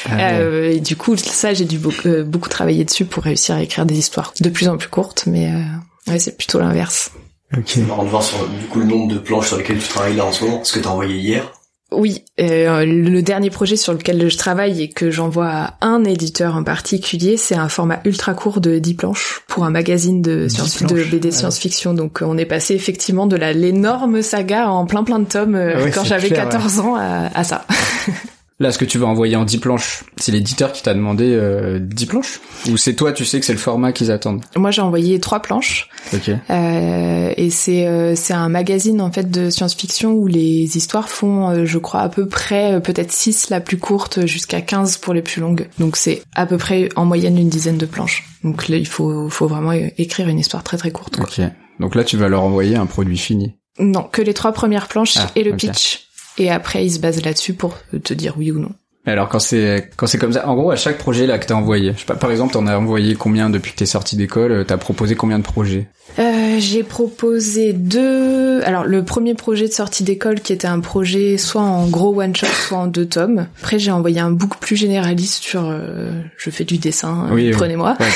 Ah 0.05 0.17
ouais. 0.17 0.19
Euh, 0.35 0.73
et 0.73 0.81
du 0.81 0.97
coup, 0.97 1.17
ça, 1.17 1.55
j'ai 1.55 1.65
dû 1.65 1.79
beaucoup, 1.79 2.09
euh, 2.09 2.23
beaucoup 2.23 2.51
travailler 2.51 2.85
dessus 2.85 3.07
pour 3.07 3.23
réussir 3.23 3.55
à 3.55 3.63
écrire 3.63 3.87
des 3.87 3.99
histoires 3.99 4.35
de 4.41 4.51
plus 4.51 4.69
en 4.69 4.77
plus 4.77 4.89
courtes, 4.89 5.25
mais 5.27 5.51
euh, 5.51 6.13
ouais, 6.13 6.19
c'est 6.19 6.37
plutôt 6.37 6.59
l'inverse. 6.59 7.13
Ok. 7.57 7.63
C'est 7.67 7.87
marrant 7.87 8.05
de 8.05 8.11
voir 8.11 8.23
sur, 8.23 8.37
du 8.49 8.67
coup, 8.67 8.81
le 8.81 8.85
nombre 8.85 9.13
de 9.15 9.19
planches 9.19 9.49
sur 9.49 9.57
lesquelles 9.57 9.79
tu 9.79 9.89
travailles 9.89 10.17
là 10.17 10.27
en 10.27 10.33
ce 10.33 10.45
moment, 10.45 10.63
ce 10.63 10.75
que 10.75 10.81
t'as 10.81 10.91
envoyé 10.91 11.17
hier. 11.17 11.51
Oui, 11.93 12.25
euh, 12.41 12.85
le 12.85 13.21
dernier 13.21 13.51
projet 13.51 13.77
sur 13.77 13.93
lequel 13.93 14.31
je 14.31 14.37
travaille 14.37 14.83
et 14.83 14.89
que 14.89 15.11
j'envoie 15.11 15.49
à 15.49 15.75
un 15.81 16.05
éditeur 16.05 16.55
en 16.55 16.63
particulier, 16.63 17.37
c'est 17.37 17.57
un 17.57 17.69
format 17.69 18.01
ultra 18.05 18.33
court 18.35 18.61
de 18.61 18.79
10 18.79 18.95
planches 18.95 19.43
pour 19.49 19.65
un 19.65 19.71
magazine 19.71 20.23
de, 20.23 20.47
10 20.47 20.51
science, 20.55 20.83
de 20.85 21.05
BD 21.05 21.33
science-fiction. 21.33 21.95
Donc 21.95 22.23
euh, 22.23 22.27
on 22.27 22.39
est 22.39 22.47
passé 22.47 22.75
effectivement 22.75 23.27
de 23.27 23.37
la 23.37 23.53
l'énorme 23.53 24.23
saga 24.23 24.71
en 24.71 24.87
plein 24.87 25.03
plein 25.03 25.19
de 25.19 25.25
tomes 25.25 25.57
euh, 25.57 25.75
Ah 25.77 25.83
ouais, 25.83 25.91
quand 25.91 26.05
j'avais 26.05 26.29
clair, 26.29 26.49
14 26.49 26.81
ans 26.81 26.95
à, 26.97 27.31
à 27.35 27.45
ça. 27.45 27.67
Là, 28.61 28.73
ce 28.73 28.79
que 28.79 28.85
tu 28.85 28.99
vas 28.99 29.07
envoyer 29.07 29.37
en 29.37 29.45
10 29.47 29.57
planches, 29.59 30.05
c'est 30.19 30.33
l'éditeur 30.33 30.73
qui 30.73 30.83
t'a 30.83 30.93
demandé 30.93 31.25
euh, 31.33 31.79
10 31.81 32.07
planches 32.07 32.41
Ou 32.71 32.77
c'est 32.77 32.95
toi, 32.95 33.13
tu 33.13 33.25
sais 33.25 33.41
que 33.41 33.47
c'est 33.47 33.55
le 33.55 33.59
format 33.59 33.93
qu'ils 33.93 34.11
attendent 34.11 34.45
Moi 34.55 34.71
j'ai 34.71 34.83
envoyé 34.83 35.19
trois 35.19 35.41
planches 35.41 35.89
Ok. 36.13 36.31
euh, 36.51 37.33
et 37.37 37.49
c'est 37.51 37.87
euh, 37.87 38.15
c'est 38.17 38.35
un 38.35 38.49
magazine 38.51 39.01
en 39.01 39.11
fait 39.11 39.31
de 39.31 39.49
science-fiction 39.49 40.13
où 40.13 40.27
les 40.27 40.77
histoires 40.77 41.09
font 41.09 41.49
euh, 41.49 41.65
je 41.65 41.79
crois 41.79 42.01
à 42.01 42.09
peu 42.11 42.29
près 42.29 42.75
euh, 42.75 42.81
peut-être 42.81 43.13
6 43.13 43.49
la 43.51 43.61
plus 43.61 43.79
courte 43.79 44.27
jusqu'à 44.27 44.61
15 44.61 44.99
pour 44.99 45.15
les 45.15 45.23
plus 45.23 45.41
longues. 45.41 45.67
Donc 45.79 45.97
c'est 45.97 46.23
à 46.35 46.45
peu 46.45 46.59
près 46.59 46.91
en 46.97 47.07
moyenne 47.07 47.39
une 47.39 47.49
dizaine 47.49 47.79
de 47.79 47.87
planches. 47.87 48.25
Donc 48.45 48.69
là 48.69 48.77
il 48.77 48.87
faut 48.87 49.31
faut 49.31 49.47
vraiment 49.47 49.73
écrire 49.73 50.29
une 50.29 50.39
histoire 50.39 50.63
très 50.63 50.77
très 50.77 50.91
courte. 50.91 51.17
quoi. 51.17 51.25
Ok. 51.25 51.41
Donc 51.81 51.95
là, 51.95 52.05
tu 52.05 52.19
vas 52.19 52.29
leur 52.29 52.43
envoyer 52.43 52.77
un 52.77 52.85
produit 52.85 53.17
fini. 53.17 53.55
Non, 53.79 54.03
que 54.03 54.21
les 54.21 54.35
trois 54.35 54.53
premières 54.53 54.87
planches 54.87 55.15
Ah, 55.17 55.31
et 55.35 55.43
le 55.45 55.57
pitch. 55.57 56.10
Et 56.41 56.51
après 56.51 56.85
ils 56.85 56.91
se 56.93 56.99
basent 56.99 57.25
là-dessus 57.25 57.55
pour 57.55 57.77
te 58.03 58.15
dire 58.15 58.35
oui 58.37 58.51
ou 58.51 58.59
non. 58.59 58.71
Alors 59.07 59.29
quand 59.29 59.39
c'est 59.39 59.91
quand 59.97 60.07
c'est 60.07 60.19
comme 60.19 60.33
ça, 60.35 60.47
en 60.47 60.55
gros, 60.55 60.71
à 60.71 60.77
chaque 60.77 60.99
projet 60.99 61.27
là 61.27 61.39
que 61.39 61.47
t'as 61.47 61.55
envoyé, 61.55 61.93
je 61.95 62.01
sais 62.01 62.05
pas, 62.05 62.17
par 62.17 62.31
exemple, 62.31 62.53
t'en 62.53 62.67
as 62.67 62.77
envoyé 62.77 63.15
combien 63.15 63.49
depuis 63.49 63.73
que 63.73 63.77
t'es 63.79 63.87
sorti 63.87 64.15
d'école 64.15 64.53
euh, 64.53 64.65
T'as 64.65 64.77
proposé 64.77 65.15
combien 65.15 65.39
de 65.39 65.43
projets? 65.43 65.87
Euh, 66.19 66.57
j'ai 66.59 66.83
proposé 66.83 67.73
deux. 67.73 68.61
Alors 68.63 68.85
le 68.85 69.03
premier 69.03 69.35
projet 69.35 69.69
de 69.69 69.73
sortie 69.73 70.05
d'école 70.05 70.41
qui 70.41 70.53
était 70.53 70.69
un 70.69 70.81
projet 70.81 71.39
soit 71.39 71.63
en 71.63 71.87
gros 71.87 72.21
one 72.21 72.37
shot, 72.37 72.47
soit 72.47 72.79
en 72.79 72.87
deux 72.89 73.07
tomes. 73.07 73.47
Après 73.63 73.79
j'ai 73.79 73.91
envoyé 73.91 74.21
un 74.21 74.31
book 74.31 74.57
plus 74.61 74.77
généraliste 74.77 75.43
sur 75.43 75.63
euh, 75.65 76.11
je 76.37 76.51
fais 76.51 76.65
du 76.65 76.77
dessin, 76.77 77.29
Oui, 77.33 77.53
prenez-moi. 77.53 77.97
Ouais, 77.99 78.07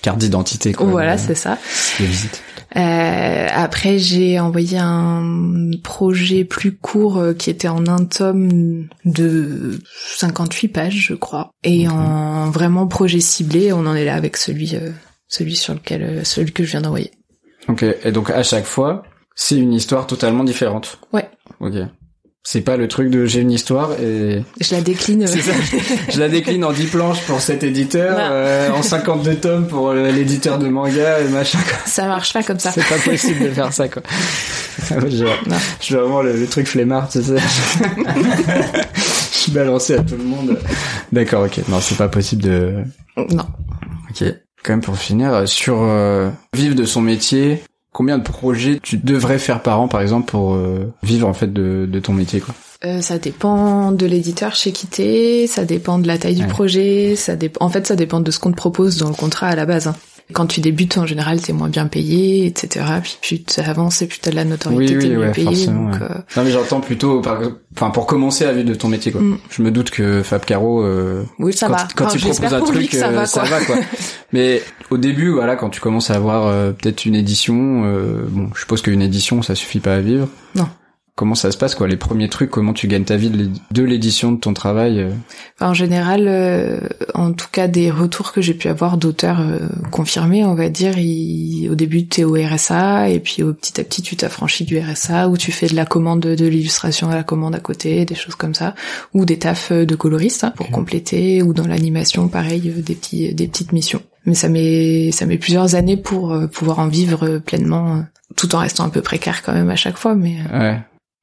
carte 0.00 0.18
d'identité. 0.18 0.74
Voilà, 0.80 1.18
c'est 1.18 1.34
ça. 1.34 1.58
de 2.00 2.04
visite. 2.06 2.42
Euh, 2.76 3.46
après, 3.52 3.98
j'ai 3.98 4.38
envoyé 4.38 4.78
un 4.78 5.70
projet 5.82 6.44
plus 6.44 6.76
court 6.76 7.18
euh, 7.18 7.32
qui 7.32 7.48
était 7.48 7.68
en 7.68 7.86
un 7.86 8.04
tome 8.04 8.88
de 9.04 9.80
58 10.16 10.68
pages, 10.68 11.06
je 11.08 11.14
crois, 11.14 11.50
et 11.64 11.88
en 11.88 12.50
vraiment 12.50 12.86
projet 12.86 13.20
ciblé. 13.20 13.72
On 13.72 13.86
en 13.86 13.94
est 13.94 14.04
là 14.04 14.14
avec 14.14 14.36
celui, 14.36 14.76
euh, 14.76 14.90
celui 15.26 15.56
sur 15.56 15.74
lequel, 15.74 16.02
euh, 16.02 16.24
celui 16.24 16.52
que 16.52 16.64
je 16.64 16.72
viens 16.72 16.82
d'envoyer. 16.82 17.12
Ok. 17.68 17.82
Et 17.82 18.12
donc, 18.12 18.30
à 18.30 18.42
chaque 18.42 18.66
fois, 18.66 19.04
c'est 19.34 19.56
une 19.56 19.72
histoire 19.72 20.06
totalement 20.06 20.44
différente. 20.44 20.98
Ouais. 21.12 21.28
Ok. 21.60 21.74
C'est 22.48 22.60
pas 22.60 22.76
le 22.76 22.86
truc 22.86 23.10
de 23.10 23.26
j'ai 23.26 23.40
une 23.40 23.50
histoire 23.50 23.94
et 24.00 24.44
Je 24.60 24.72
la 24.76 24.80
décline. 24.80 25.26
ça. 25.26 25.36
je 26.08 26.20
la 26.20 26.28
décline 26.28 26.64
en 26.64 26.72
10 26.72 26.86
planches 26.86 27.20
pour 27.22 27.40
cet 27.40 27.64
éditeur, 27.64 28.16
Non. 28.16 28.24
euh, 28.30 28.70
en 28.70 28.82
52 28.82 29.34
tomes 29.34 29.66
pour 29.66 29.88
euh, 29.90 30.12
l'éditeur 30.12 30.56
de 30.60 30.68
manga 30.68 31.18
et 31.18 31.28
machin. 31.28 31.58
quoi. 31.58 31.76
ça 31.86 32.06
marche 32.06 32.32
pas 32.32 32.44
comme 32.44 32.60
ça. 32.60 32.70
C'est 32.70 32.86
pas 32.88 32.98
possible 32.98 33.40
de 33.46 33.48
faire 33.50 33.72
ça, 33.72 33.88
quoi. 33.88 34.02
je, 34.90 35.24
Non. 35.24 35.56
je 35.80 35.84
suis 35.84 35.94
vraiment 35.96 36.22
le, 36.22 36.34
le 36.36 36.46
truc 36.46 36.68
flemmard, 36.68 37.08
tu 37.08 37.20
sais. 37.20 37.34
je 39.46 39.50
balancé 39.50 39.94
à 39.94 40.02
tout 40.04 40.16
le 40.16 40.22
monde. 40.24 40.56
D'accord, 41.10 41.44
ok. 41.46 41.60
Non, 41.68 41.80
c'est 41.80 41.96
pas 41.98 42.08
possible 42.08 42.42
de... 42.42 42.74
Non. 43.16 43.46
Ok. 44.10 44.24
Quand 44.62 44.72
même 44.72 44.80
pour 44.82 44.96
finir, 44.96 45.48
sur 45.48 45.78
euh, 45.82 46.30
vivre 46.54 46.74
de 46.76 46.84
son 46.84 47.00
métier, 47.00 47.62
combien 47.96 48.18
de 48.18 48.22
projets 48.22 48.78
tu 48.82 48.98
devrais 48.98 49.38
faire 49.38 49.62
par 49.62 49.80
an, 49.80 49.88
par 49.88 50.02
exemple, 50.02 50.30
pour 50.30 50.54
euh, 50.54 50.92
vivre 51.02 51.26
en 51.26 51.32
fait 51.32 51.50
de, 51.50 51.88
de 51.90 51.98
ton 51.98 52.12
métier, 52.12 52.40
quoi? 52.40 52.54
Euh, 52.84 53.00
ça 53.00 53.18
dépend 53.18 53.90
de 53.90 54.04
l'éditeur 54.04 54.54
chez 54.54 54.70
qui 54.70 54.86
t'es, 54.86 55.46
ça 55.48 55.64
dépend 55.64 55.98
de 55.98 56.06
la 56.06 56.18
taille 56.18 56.34
du 56.34 56.42
Ouais. 56.42 56.46
projet, 56.48 57.16
ça 57.16 57.34
dépend. 57.34 57.64
En 57.64 57.70
fait, 57.70 57.86
ça 57.86 57.96
dépend 57.96 58.20
de 58.20 58.30
ce 58.30 58.38
qu'on 58.38 58.50
te 58.50 58.56
propose 58.56 58.98
dans 58.98 59.08
le 59.08 59.14
contrat 59.14 59.46
à 59.46 59.56
la 59.56 59.64
base. 59.64 59.86
hein. 59.86 59.94
Quand 60.32 60.46
tu 60.46 60.60
débutes, 60.60 60.98
en 60.98 61.06
général, 61.06 61.40
t'es 61.40 61.52
moins 61.52 61.68
bien 61.68 61.86
payé, 61.86 62.46
etc. 62.46 62.84
Puis 63.02 63.16
plus 63.22 63.44
tu 63.44 63.60
avances 63.60 64.02
et 64.02 64.06
plus 64.08 64.18
t'as 64.18 64.32
de 64.32 64.36
la 64.36 64.44
notoriété, 64.44 64.94
Oui, 64.96 65.00
t'es 65.00 65.06
oui, 65.06 65.12
mieux 65.14 65.20
ouais, 65.20 65.30
payé. 65.32 65.46
forcément, 65.46 65.90
donc, 65.90 66.00
ouais. 66.00 66.06
euh, 66.10 66.18
Non 66.36 66.42
mais 66.44 66.50
j'entends 66.50 66.80
plutôt, 66.80 67.20
par, 67.20 67.40
enfin 67.76 67.90
pour 67.90 68.06
commencer 68.06 68.44
à 68.44 68.52
vivre 68.52 68.68
de 68.68 68.74
ton 68.74 68.88
métier 68.88 69.12
quoi. 69.12 69.20
Mm. 69.20 69.38
Je 69.50 69.62
me 69.62 69.70
doute 69.70 69.90
que 69.90 70.22
Fab 70.24 70.44
Caro, 70.44 70.82
euh, 70.82 71.22
oui, 71.38 71.52
ça 71.52 71.68
quand, 71.68 71.72
va. 71.74 71.88
quand 71.94 72.04
Enfin, 72.06 72.14
il 72.16 72.20
propose 72.30 72.54
un 72.54 72.60
truc, 72.60 72.92
ça 72.92 73.08
euh, 73.08 73.12
va, 73.12 73.26
quoi. 73.26 73.44
quoi. 73.66 73.76
Mais 74.32 74.62
au 74.90 74.98
début, 74.98 75.30
voilà, 75.30 75.54
quand 75.54 75.70
tu 75.70 75.80
commences 75.80 76.10
à 76.10 76.14
avoir 76.14 76.46
euh, 76.48 76.72
peut-être 76.72 77.04
une 77.06 77.14
édition, 77.14 77.82
euh, 77.84 78.24
bon, 78.28 78.50
je 78.54 78.60
suppose 78.60 78.82
qu'une 78.82 79.02
édition 79.02 79.42
ça 79.42 79.54
suffit 79.54 79.80
pas 79.80 79.94
à 79.94 80.00
vivre. 80.00 80.28
Non. 80.56 80.66
Comment 81.16 81.34
ça 81.34 81.50
se 81.50 81.56
passe 81.56 81.74
quoi 81.74 81.88
Les 81.88 81.96
premiers 81.96 82.28
trucs, 82.28 82.50
comment 82.50 82.74
tu 82.74 82.88
gagnes 82.88 83.04
ta 83.04 83.16
vie 83.16 83.30
de 83.30 83.38
l'é- 83.38 83.50
de 83.70 83.82
l'édition 83.82 84.32
de 84.32 84.36
ton 84.38 84.52
travail 84.52 85.00
euh? 85.00 85.10
En 85.62 85.72
général, 85.72 86.26
euh, 86.28 86.78
en 87.14 87.32
tout 87.32 87.46
cas, 87.50 87.68
des 87.68 87.90
retours 87.90 88.32
que 88.32 88.42
j'ai 88.42 88.52
pu 88.52 88.68
avoir 88.68 88.98
d'auteurs 88.98 89.40
euh, 89.40 89.60
confirmés, 89.90 90.44
on 90.44 90.54
va 90.54 90.68
dire, 90.68 90.92
au 91.70 91.74
début, 91.74 92.06
t'es 92.06 92.24
au 92.24 92.34
RSA, 92.34 93.08
et 93.08 93.18
puis 93.18 93.42
au 93.42 93.54
petit 93.54 93.80
à 93.80 93.84
petit, 93.84 94.02
tu 94.02 94.14
t'affranchis 94.14 94.64
du 94.66 94.78
RSA, 94.78 95.28
ou 95.30 95.38
tu 95.38 95.52
fais 95.52 95.68
de 95.68 95.74
la 95.74 95.86
commande 95.86 96.20
de 96.20 96.46
l'illustration 96.46 97.08
à 97.08 97.14
la 97.14 97.22
commande 97.22 97.54
à 97.54 97.60
côté, 97.60 98.04
des 98.04 98.14
choses 98.14 98.34
comme 98.34 98.54
ça, 98.54 98.74
ou 99.14 99.24
des 99.24 99.38
tafs 99.38 99.72
de 99.72 99.94
coloriste 99.96 100.44
hein, 100.44 100.52
pour 100.54 100.70
compléter, 100.70 101.42
ou 101.42 101.54
dans 101.54 101.66
l'animation, 101.66 102.28
pareil, 102.28 102.60
des 102.60 102.94
petits, 102.94 103.34
des 103.34 103.48
petites 103.48 103.72
missions. 103.72 104.02
Mais 104.26 104.34
ça 104.34 104.50
met, 104.50 105.12
ça 105.12 105.24
met 105.24 105.38
plusieurs 105.38 105.76
années 105.76 105.96
pour 105.96 106.38
pouvoir 106.52 106.78
en 106.80 106.88
vivre 106.88 107.38
pleinement, 107.38 108.04
tout 108.36 108.54
en 108.54 108.58
restant 108.58 108.84
un 108.84 108.90
peu 108.90 109.00
précaire 109.00 109.42
quand 109.42 109.54
même 109.54 109.70
à 109.70 109.76
chaque 109.76 109.96
fois, 109.96 110.14
mais. 110.14 110.34
Ouais. 110.52 110.78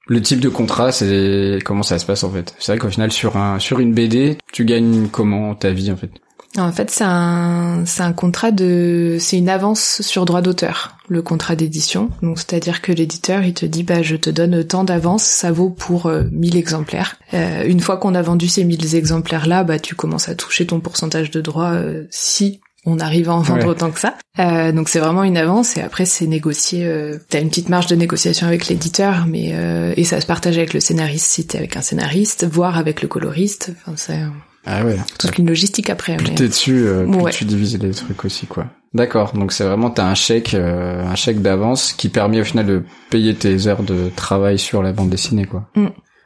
Le 0.08 0.22
type 0.22 0.42
de 0.42 0.50
contrat, 0.50 0.92
c'est 0.92 1.60
comment 1.64 1.84
ça 1.84 1.98
se 1.98 2.06
passe 2.06 2.24
en 2.24 2.32
fait? 2.32 2.54
C'est 2.60 2.74
vrai 2.74 2.80
qu'au 2.80 2.90
final, 2.90 3.12
sur 3.12 3.38
un 3.38 3.60
sur 3.60 3.80
une 3.80 3.94
BD, 3.94 4.38
tu 4.52 4.66
gagnes 4.66 5.08
comment 5.08 5.56
ta 5.56 5.72
vie 5.72 5.92
en 5.92 5.96
fait? 5.98 6.12
En 6.58 6.72
fait, 6.72 6.92
c'est 6.92 7.04
un, 7.04 7.84
c'est 7.86 8.04
un 8.04 8.14
contrat 8.14 8.52
de, 8.52 9.18
c'est 9.20 9.40
une 9.40 9.50
avance 9.50 10.02
sur 10.04 10.26
droit 10.26 10.42
d'auteur, 10.42 10.98
le 11.08 11.24
contrat 11.24 11.56
d'édition. 11.56 12.12
Donc, 12.22 12.38
c'est-à-dire 12.38 12.84
que 12.84 12.92
l'éditeur, 12.92 13.44
il 13.44 13.56
te 13.56 13.66
dit, 13.66 13.82
bah, 13.82 14.04
je 14.04 14.16
te 14.16 14.30
donne 14.30 14.64
tant 14.64 14.84
d'avance, 14.84 15.24
ça 15.24 15.52
vaut 15.52 15.72
pour 15.72 16.06
euh, 16.06 16.26
1000 16.32 16.56
exemplaires. 16.56 17.16
Euh, 17.34 17.64
une 17.66 17.80
fois 17.80 17.98
qu'on 17.98 18.14
a 18.14 18.22
vendu 18.22 18.48
ces 18.48 18.66
1000 18.66 18.96
exemplaires-là, 18.96 19.64
bah, 19.64 19.80
tu 19.80 19.96
commences 19.96 20.30
à 20.30 20.36
toucher 20.36 20.68
ton 20.68 20.80
pourcentage 20.80 21.32
de 21.32 21.42
droit 21.42 21.72
euh, 21.72 22.04
si 22.12 22.62
on 22.86 23.00
arrive 23.00 23.30
à 23.30 23.34
en 23.34 23.42
vendre 23.42 23.62
Ouais. 23.64 23.70
autant 23.70 23.92
que 23.92 24.00
ça. 24.00 24.16
Euh, 24.40 24.72
donc 24.72 24.90
c'est 24.90 25.00
vraiment 25.00 25.24
une 25.24 25.38
avance 25.38 25.78
et 25.78 25.82
après 25.82 26.06
c'est 26.06 26.28
négocié. 26.28 26.86
Euh, 26.86 27.18
T'as 27.30 27.40
une 27.42 27.50
petite 27.50 27.70
marge 27.70 27.88
de 27.88 27.96
négociation 27.96 28.48
avec 28.48 28.68
l'éditeur, 28.68 29.26
mais 29.28 29.52
euh, 29.54 29.94
et 29.96 30.04
ça 30.04 30.20
se 30.22 30.26
partage 30.26 30.58
avec 30.58 30.74
le 30.74 30.80
scénariste 30.80 31.26
si 31.28 31.46
t'es 31.48 31.58
avec 31.58 31.78
un 31.78 31.82
scénariste, 31.82 32.46
voire 32.46 32.78
avec 32.78 33.02
le 33.02 33.08
coloriste. 33.08 33.72
Enfin 33.86 33.94
c'est 33.96 34.20
Ah 34.66 34.84
ouais. 34.84 34.98
toute 35.20 35.38
une 35.38 35.48
logistique 35.48 35.90
après. 35.90 36.18
Plus 36.18 36.30
mais- 36.30 36.36
t'es 36.36 36.48
dessus, 36.48 36.84
euh, 36.86 37.06
plus 37.06 37.16
Ouais. 37.22 37.32
tu 37.32 37.46
divises 37.46 37.78
les 37.80 37.92
trucs 37.92 38.26
aussi, 38.26 38.48
quoi. 38.48 38.66
D'accord. 38.94 39.34
Donc 39.34 39.52
c'est 39.54 39.64
vraiment 39.64 39.90
t'as 39.90 40.06
un 40.06 40.16
chèque, 40.16 40.54
euh, 40.54 41.04
un 41.06 41.16
chèque 41.16 41.42
d'avance 41.42 41.94
qui 41.94 42.10
permet 42.10 42.42
au 42.42 42.44
final 42.44 42.66
de 42.66 42.84
payer 43.10 43.34
tes 43.36 43.68
heures 43.68 43.84
de 43.84 44.10
travail 44.16 44.60
sur 44.60 44.84
la 44.84 44.92
bande 44.94 45.10
dessinée, 45.10 45.46
quoi. 45.46 45.70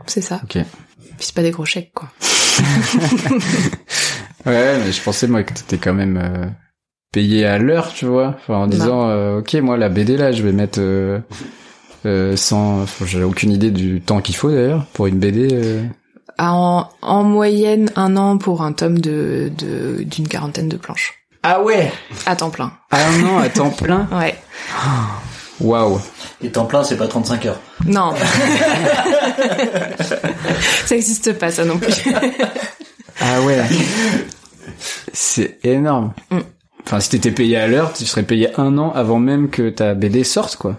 C'est 0.05 0.21
ça. 0.21 0.39
Ok. 0.43 0.53
Puis 1.17 1.25
c'est 1.27 1.33
pas 1.35 1.41
des 1.43 1.51
gros 1.51 1.65
chèques, 1.65 1.91
quoi. 1.93 2.09
Ouais, 4.47 4.77
mais 4.83 4.91
je 4.91 5.01
pensais 5.01 5.27
moi 5.27 5.43
que 5.43 5.53
t'étais 5.53 5.77
quand 5.77 5.93
même 5.93 6.17
euh, 6.17 6.45
payé 7.11 7.45
à 7.45 7.57
l'heure, 7.57 7.91
tu 7.93 8.05
vois. 8.05 8.35
Enfin 8.37 8.55
en 8.55 8.67
disant, 8.67 9.09
euh, 9.09 9.39
ok, 9.39 9.53
moi 9.55 9.77
la 9.77 9.89
BD 9.89 10.15
là, 10.17 10.31
je 10.31 10.41
vais 10.43 10.51
mettre 10.53 10.79
euh, 10.81 11.19
euh, 12.05 12.35
sans, 12.37 12.83
enfin, 12.83 13.05
j'ai 13.05 13.23
aucune 13.23 13.51
idée 13.51 13.71
du 13.71 13.99
temps 14.01 14.21
qu'il 14.21 14.35
faut 14.35 14.51
d'ailleurs 14.51 14.85
pour 14.93 15.07
une 15.07 15.19
BD. 15.19 15.49
euh. 15.53 15.83
À 16.39 16.53
En, 16.53 16.89
en 17.01 17.23
moyenne, 17.23 17.89
un 17.95 18.15
an 18.15 18.37
pour 18.37 18.61
un 18.61 18.71
tome 18.71 18.99
de 18.99 19.51
de- 19.57 20.03
d'une 20.03 20.27
quarantaine 20.27 20.69
de 20.69 20.77
planches. 20.77 21.13
Ah 21.43 21.61
ouais. 21.63 21.91
À 22.25 22.35
temps 22.35 22.49
plein. 22.49 22.71
Un 22.91 23.23
an 23.25 23.37
à 23.39 23.49
temps 23.49 23.69
plein. 23.71 24.07
Ouais. 24.11 24.35
Waouh. 25.59 25.99
Et 26.43 26.51
temps 26.51 26.65
plein, 26.65 26.83
c'est 26.83 26.97
pas 26.97 27.07
35 27.07 27.45
heures. 27.47 27.59
Non. 27.85 28.13
ça 30.85 30.95
existe 30.95 31.33
pas, 31.33 31.49
ça 31.51 31.65
non 31.65 31.77
plus. 31.79 31.93
Ah 33.19 33.41
ouais. 33.41 33.61
C'est 35.19 35.57
énorme. 35.63 36.13
Mm. 36.29 36.37
Enfin, 36.85 36.99
si 36.99 37.09
t'étais 37.09 37.31
payé 37.31 37.57
à 37.57 37.67
l'heure, 37.67 37.91
tu 37.91 38.05
serais 38.05 38.21
payé 38.23 38.49
un 38.59 38.77
an 38.77 38.91
avant 38.93 39.17
même 39.19 39.49
que 39.49 39.69
ta 39.69 39.95
BD 39.95 40.23
sorte, 40.23 40.55
quoi. 40.57 40.75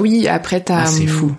Oui, 0.00 0.26
après 0.28 0.60
t'as. 0.60 0.82
Ah, 0.82 0.86
c'est 0.86 1.02
hum, 1.02 1.08
fou. 1.08 1.32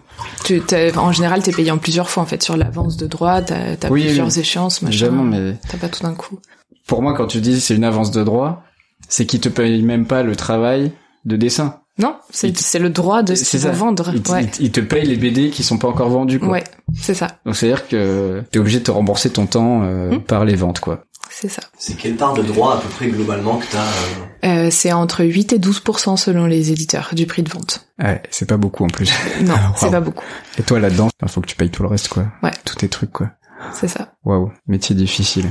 Tu, 0.45 0.61
en 0.95 1.11
général, 1.11 1.41
t'es 1.41 1.51
payé 1.51 1.71
en 1.71 1.77
plusieurs 1.79 2.09
fois 2.09 2.21
en 2.23 2.25
fait 2.27 2.43
sur 2.43 2.55
l'avance 2.55 2.95
de 2.95 3.07
droit. 3.07 3.41
T'as 3.41 3.71
as 3.81 3.89
Oui, 3.91 4.03
plusieurs 4.03 4.27
oui. 4.27 4.39
échéances, 4.39 4.81
machin. 4.83 4.93
Évidemment, 5.07 5.23
mais 5.23 5.55
T'as 5.67 5.77
pas 5.77 5.89
tout 5.89 6.03
d'un 6.03 6.13
coup. 6.13 6.39
pour 6.87 7.01
moi, 7.01 7.15
quand 7.15 7.25
tu 7.27 7.41
dis 7.41 7.59
c'est 7.59 7.75
une 7.75 7.83
avance 7.83 8.11
de 8.11 8.23
droit, 8.23 8.63
c'est 9.09 9.25
qu'ils 9.25 9.39
te 9.41 9.49
payent 9.49 9.81
même 9.81 10.05
pas 10.05 10.21
le 10.23 10.35
travail 10.35 10.91
de 11.25 11.35
dessin. 11.35 11.79
Non, 11.99 12.15
c'est 12.31 12.51
te- 12.53 12.59
c'est 12.59 12.79
le 12.79 12.89
droit 12.89 13.23
de 13.23 13.35
ce 13.35 13.43
C'est 13.45 13.57
qu'ils 13.59 13.67
vont 13.67 13.73
vendre. 13.87 14.11
Ils, 14.15 14.21
te- 14.71 14.79
Ouais. 14.79 14.85
payent 14.87 15.05
les 15.05 15.15
BD 15.15 15.49
qui 15.49 15.63
sont 15.63 15.77
pas 15.77 15.87
encore 15.87 16.09
vendus, 16.09 16.39
quoi. 16.39 16.49
Ouais, 16.49 16.63
c'est 16.99 17.13
ça, 17.13 17.27
Donc 17.45 17.55
c'est-à-dire 17.55 17.87
que 17.87 18.41
t'es 18.51 18.57
obligé 18.59 18.79
de 18.79 18.83
te 18.85 18.91
rembourser 18.91 19.29
ton 19.31 19.45
temps 19.47 19.81
euh, 19.83 20.15
Mm. 20.15 20.21
par 20.21 20.43
les 20.45 20.55
ventes, 20.55 20.79
quoi. 20.79 21.03
C'est 21.29 21.49
ça. 21.49 21.63
C'est 21.77 21.95
quelle 21.97 22.15
part 22.15 22.33
de 22.33 22.41
droit 22.43 22.75
à 22.77 22.81
peu 22.81 22.87
près 22.89 23.07
globalement 23.07 23.57
que 23.57 23.65
t'as 23.71 23.83
euh, 24.47 24.67
Euh, 24.67 24.69
c'est 24.71 24.91
entre 24.91 25.23
8 25.25 25.53
et 25.53 25.59
12% 25.59 26.17
selon 26.17 26.45
les 26.45 26.71
éditeurs 26.71 27.09
du 27.13 27.25
prix 27.25 27.43
de 27.43 27.49
vente. 27.49 27.87
Ouais, 28.01 28.21
c'est 28.31 28.47
pas 28.47 28.57
beaucoup 28.57 28.83
en 28.83 28.87
plus. 28.89 29.11
Non, 29.41 29.53
Wow. 29.53 29.59
c'est 29.77 29.91
pas 29.91 29.99
beaucoup. 30.01 30.25
Et 30.57 30.63
toi 30.63 30.79
là-dedans, 30.79 31.09
il 31.21 31.29
faut 31.29 31.41
que 31.41 31.47
tu 31.47 31.55
payes 31.55 31.69
tout 31.71 31.83
le 31.83 31.89
reste, 31.89 32.07
quoi. 32.09 32.27
Ouais. 32.43 32.51
Tous 32.65 32.75
tes 32.75 32.89
trucs, 32.89 33.11
quoi. 33.11 33.31
C'est 33.73 33.87
ça. 33.87 34.13
Waouh, 34.25 34.51
métier 34.67 34.95
difficile. 34.95 35.49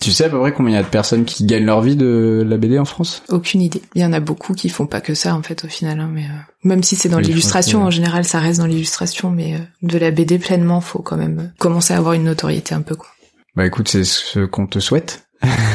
Tu 0.00 0.10
sais 0.10 0.24
à 0.24 0.28
peu 0.28 0.40
près 0.40 0.52
combien 0.52 0.72
il 0.72 0.74
y 0.74 0.80
a 0.80 0.82
de 0.82 0.88
personnes 0.88 1.24
qui 1.24 1.46
gagnent 1.46 1.64
leur 1.64 1.80
vie 1.80 1.94
de 1.94 2.44
la 2.46 2.56
BD 2.56 2.76
en 2.78 2.84
France? 2.84 3.22
Aucune 3.28 3.62
idée. 3.62 3.80
Il 3.94 4.02
y 4.02 4.04
en 4.04 4.12
a 4.12 4.18
beaucoup 4.18 4.52
qui 4.52 4.68
font 4.68 4.86
pas 4.86 5.00
que 5.00 5.14
ça 5.14 5.34
en 5.36 5.42
fait 5.42 5.64
au 5.64 5.68
final. 5.68 6.00
hein, 6.00 6.10
mais 6.12 6.24
euh, 6.24 6.38
même 6.64 6.82
si 6.82 6.96
c'est 6.96 7.08
dans 7.08 7.18
Oui, 7.18 7.24
l'illustration, 7.24 7.84
en 7.84 7.90
général, 7.90 8.24
ça 8.24 8.40
reste 8.40 8.58
dans 8.58 8.66
l'illustration. 8.66 9.30
Mais 9.30 9.54
euh, 9.54 9.58
de 9.82 9.98
la 9.98 10.10
BD 10.10 10.40
pleinement, 10.40 10.80
faut 10.80 10.98
quand 10.98 11.16
même 11.16 11.52
commencer 11.58 11.94
à 11.94 11.98
avoir 11.98 12.14
une 12.14 12.24
notoriété 12.24 12.74
un 12.74 12.82
peu 12.82 12.96
quoi. 12.96 13.06
Bah 13.54 13.66
écoute, 13.66 13.88
c'est 13.88 14.04
ce 14.04 14.40
qu'on 14.40 14.66
te 14.66 14.78
souhaite. 14.78 15.26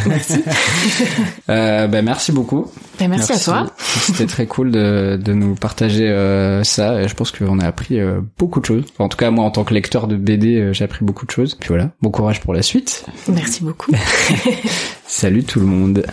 Merci. 0.07 0.43
Euh, 1.49 1.87
bah 1.87 2.01
merci 2.01 2.33
beaucoup. 2.33 2.69
Et 2.99 3.07
merci, 3.07 3.31
à 3.31 3.39
toi. 3.39 3.67
C'était 3.77 4.25
très 4.25 4.47
cool 4.47 4.69
de, 4.69 5.17
de 5.21 5.31
nous 5.31 5.55
partager 5.55 6.09
euh, 6.09 6.61
ça. 6.65 7.01
Et 7.01 7.07
je 7.07 7.15
pense 7.15 7.31
qu'on 7.31 7.59
a 7.59 7.65
appris 7.65 8.01
euh, 8.01 8.19
beaucoup 8.37 8.59
de 8.59 8.65
choses. 8.65 8.83
Enfin, 8.91 9.05
en 9.05 9.07
tout 9.07 9.15
cas, 9.17 9.31
moi, 9.31 9.45
en 9.45 9.51
tant 9.51 9.63
que 9.63 9.73
lecteur 9.73 10.07
de 10.07 10.17
BD, 10.17 10.55
euh, 10.55 10.73
j'ai 10.73 10.83
appris 10.83 11.05
beaucoup 11.05 11.25
de 11.25 11.31
choses. 11.31 11.55
Puis 11.55 11.69
voilà, 11.69 11.91
bon 12.01 12.11
courage 12.11 12.41
pour 12.41 12.53
la 12.53 12.63
suite. 12.63 13.05
Merci 13.29 13.63
beaucoup. 13.63 13.93
Salut 15.07 15.45
tout 15.45 15.61
le 15.61 15.67
monde. 15.67 16.05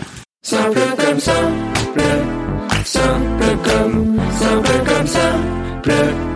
Simple 0.42 0.78
comme 0.98 1.18
simple, 1.18 2.00
simple 2.84 3.58
comme, 3.64 4.16
simple 5.10 6.33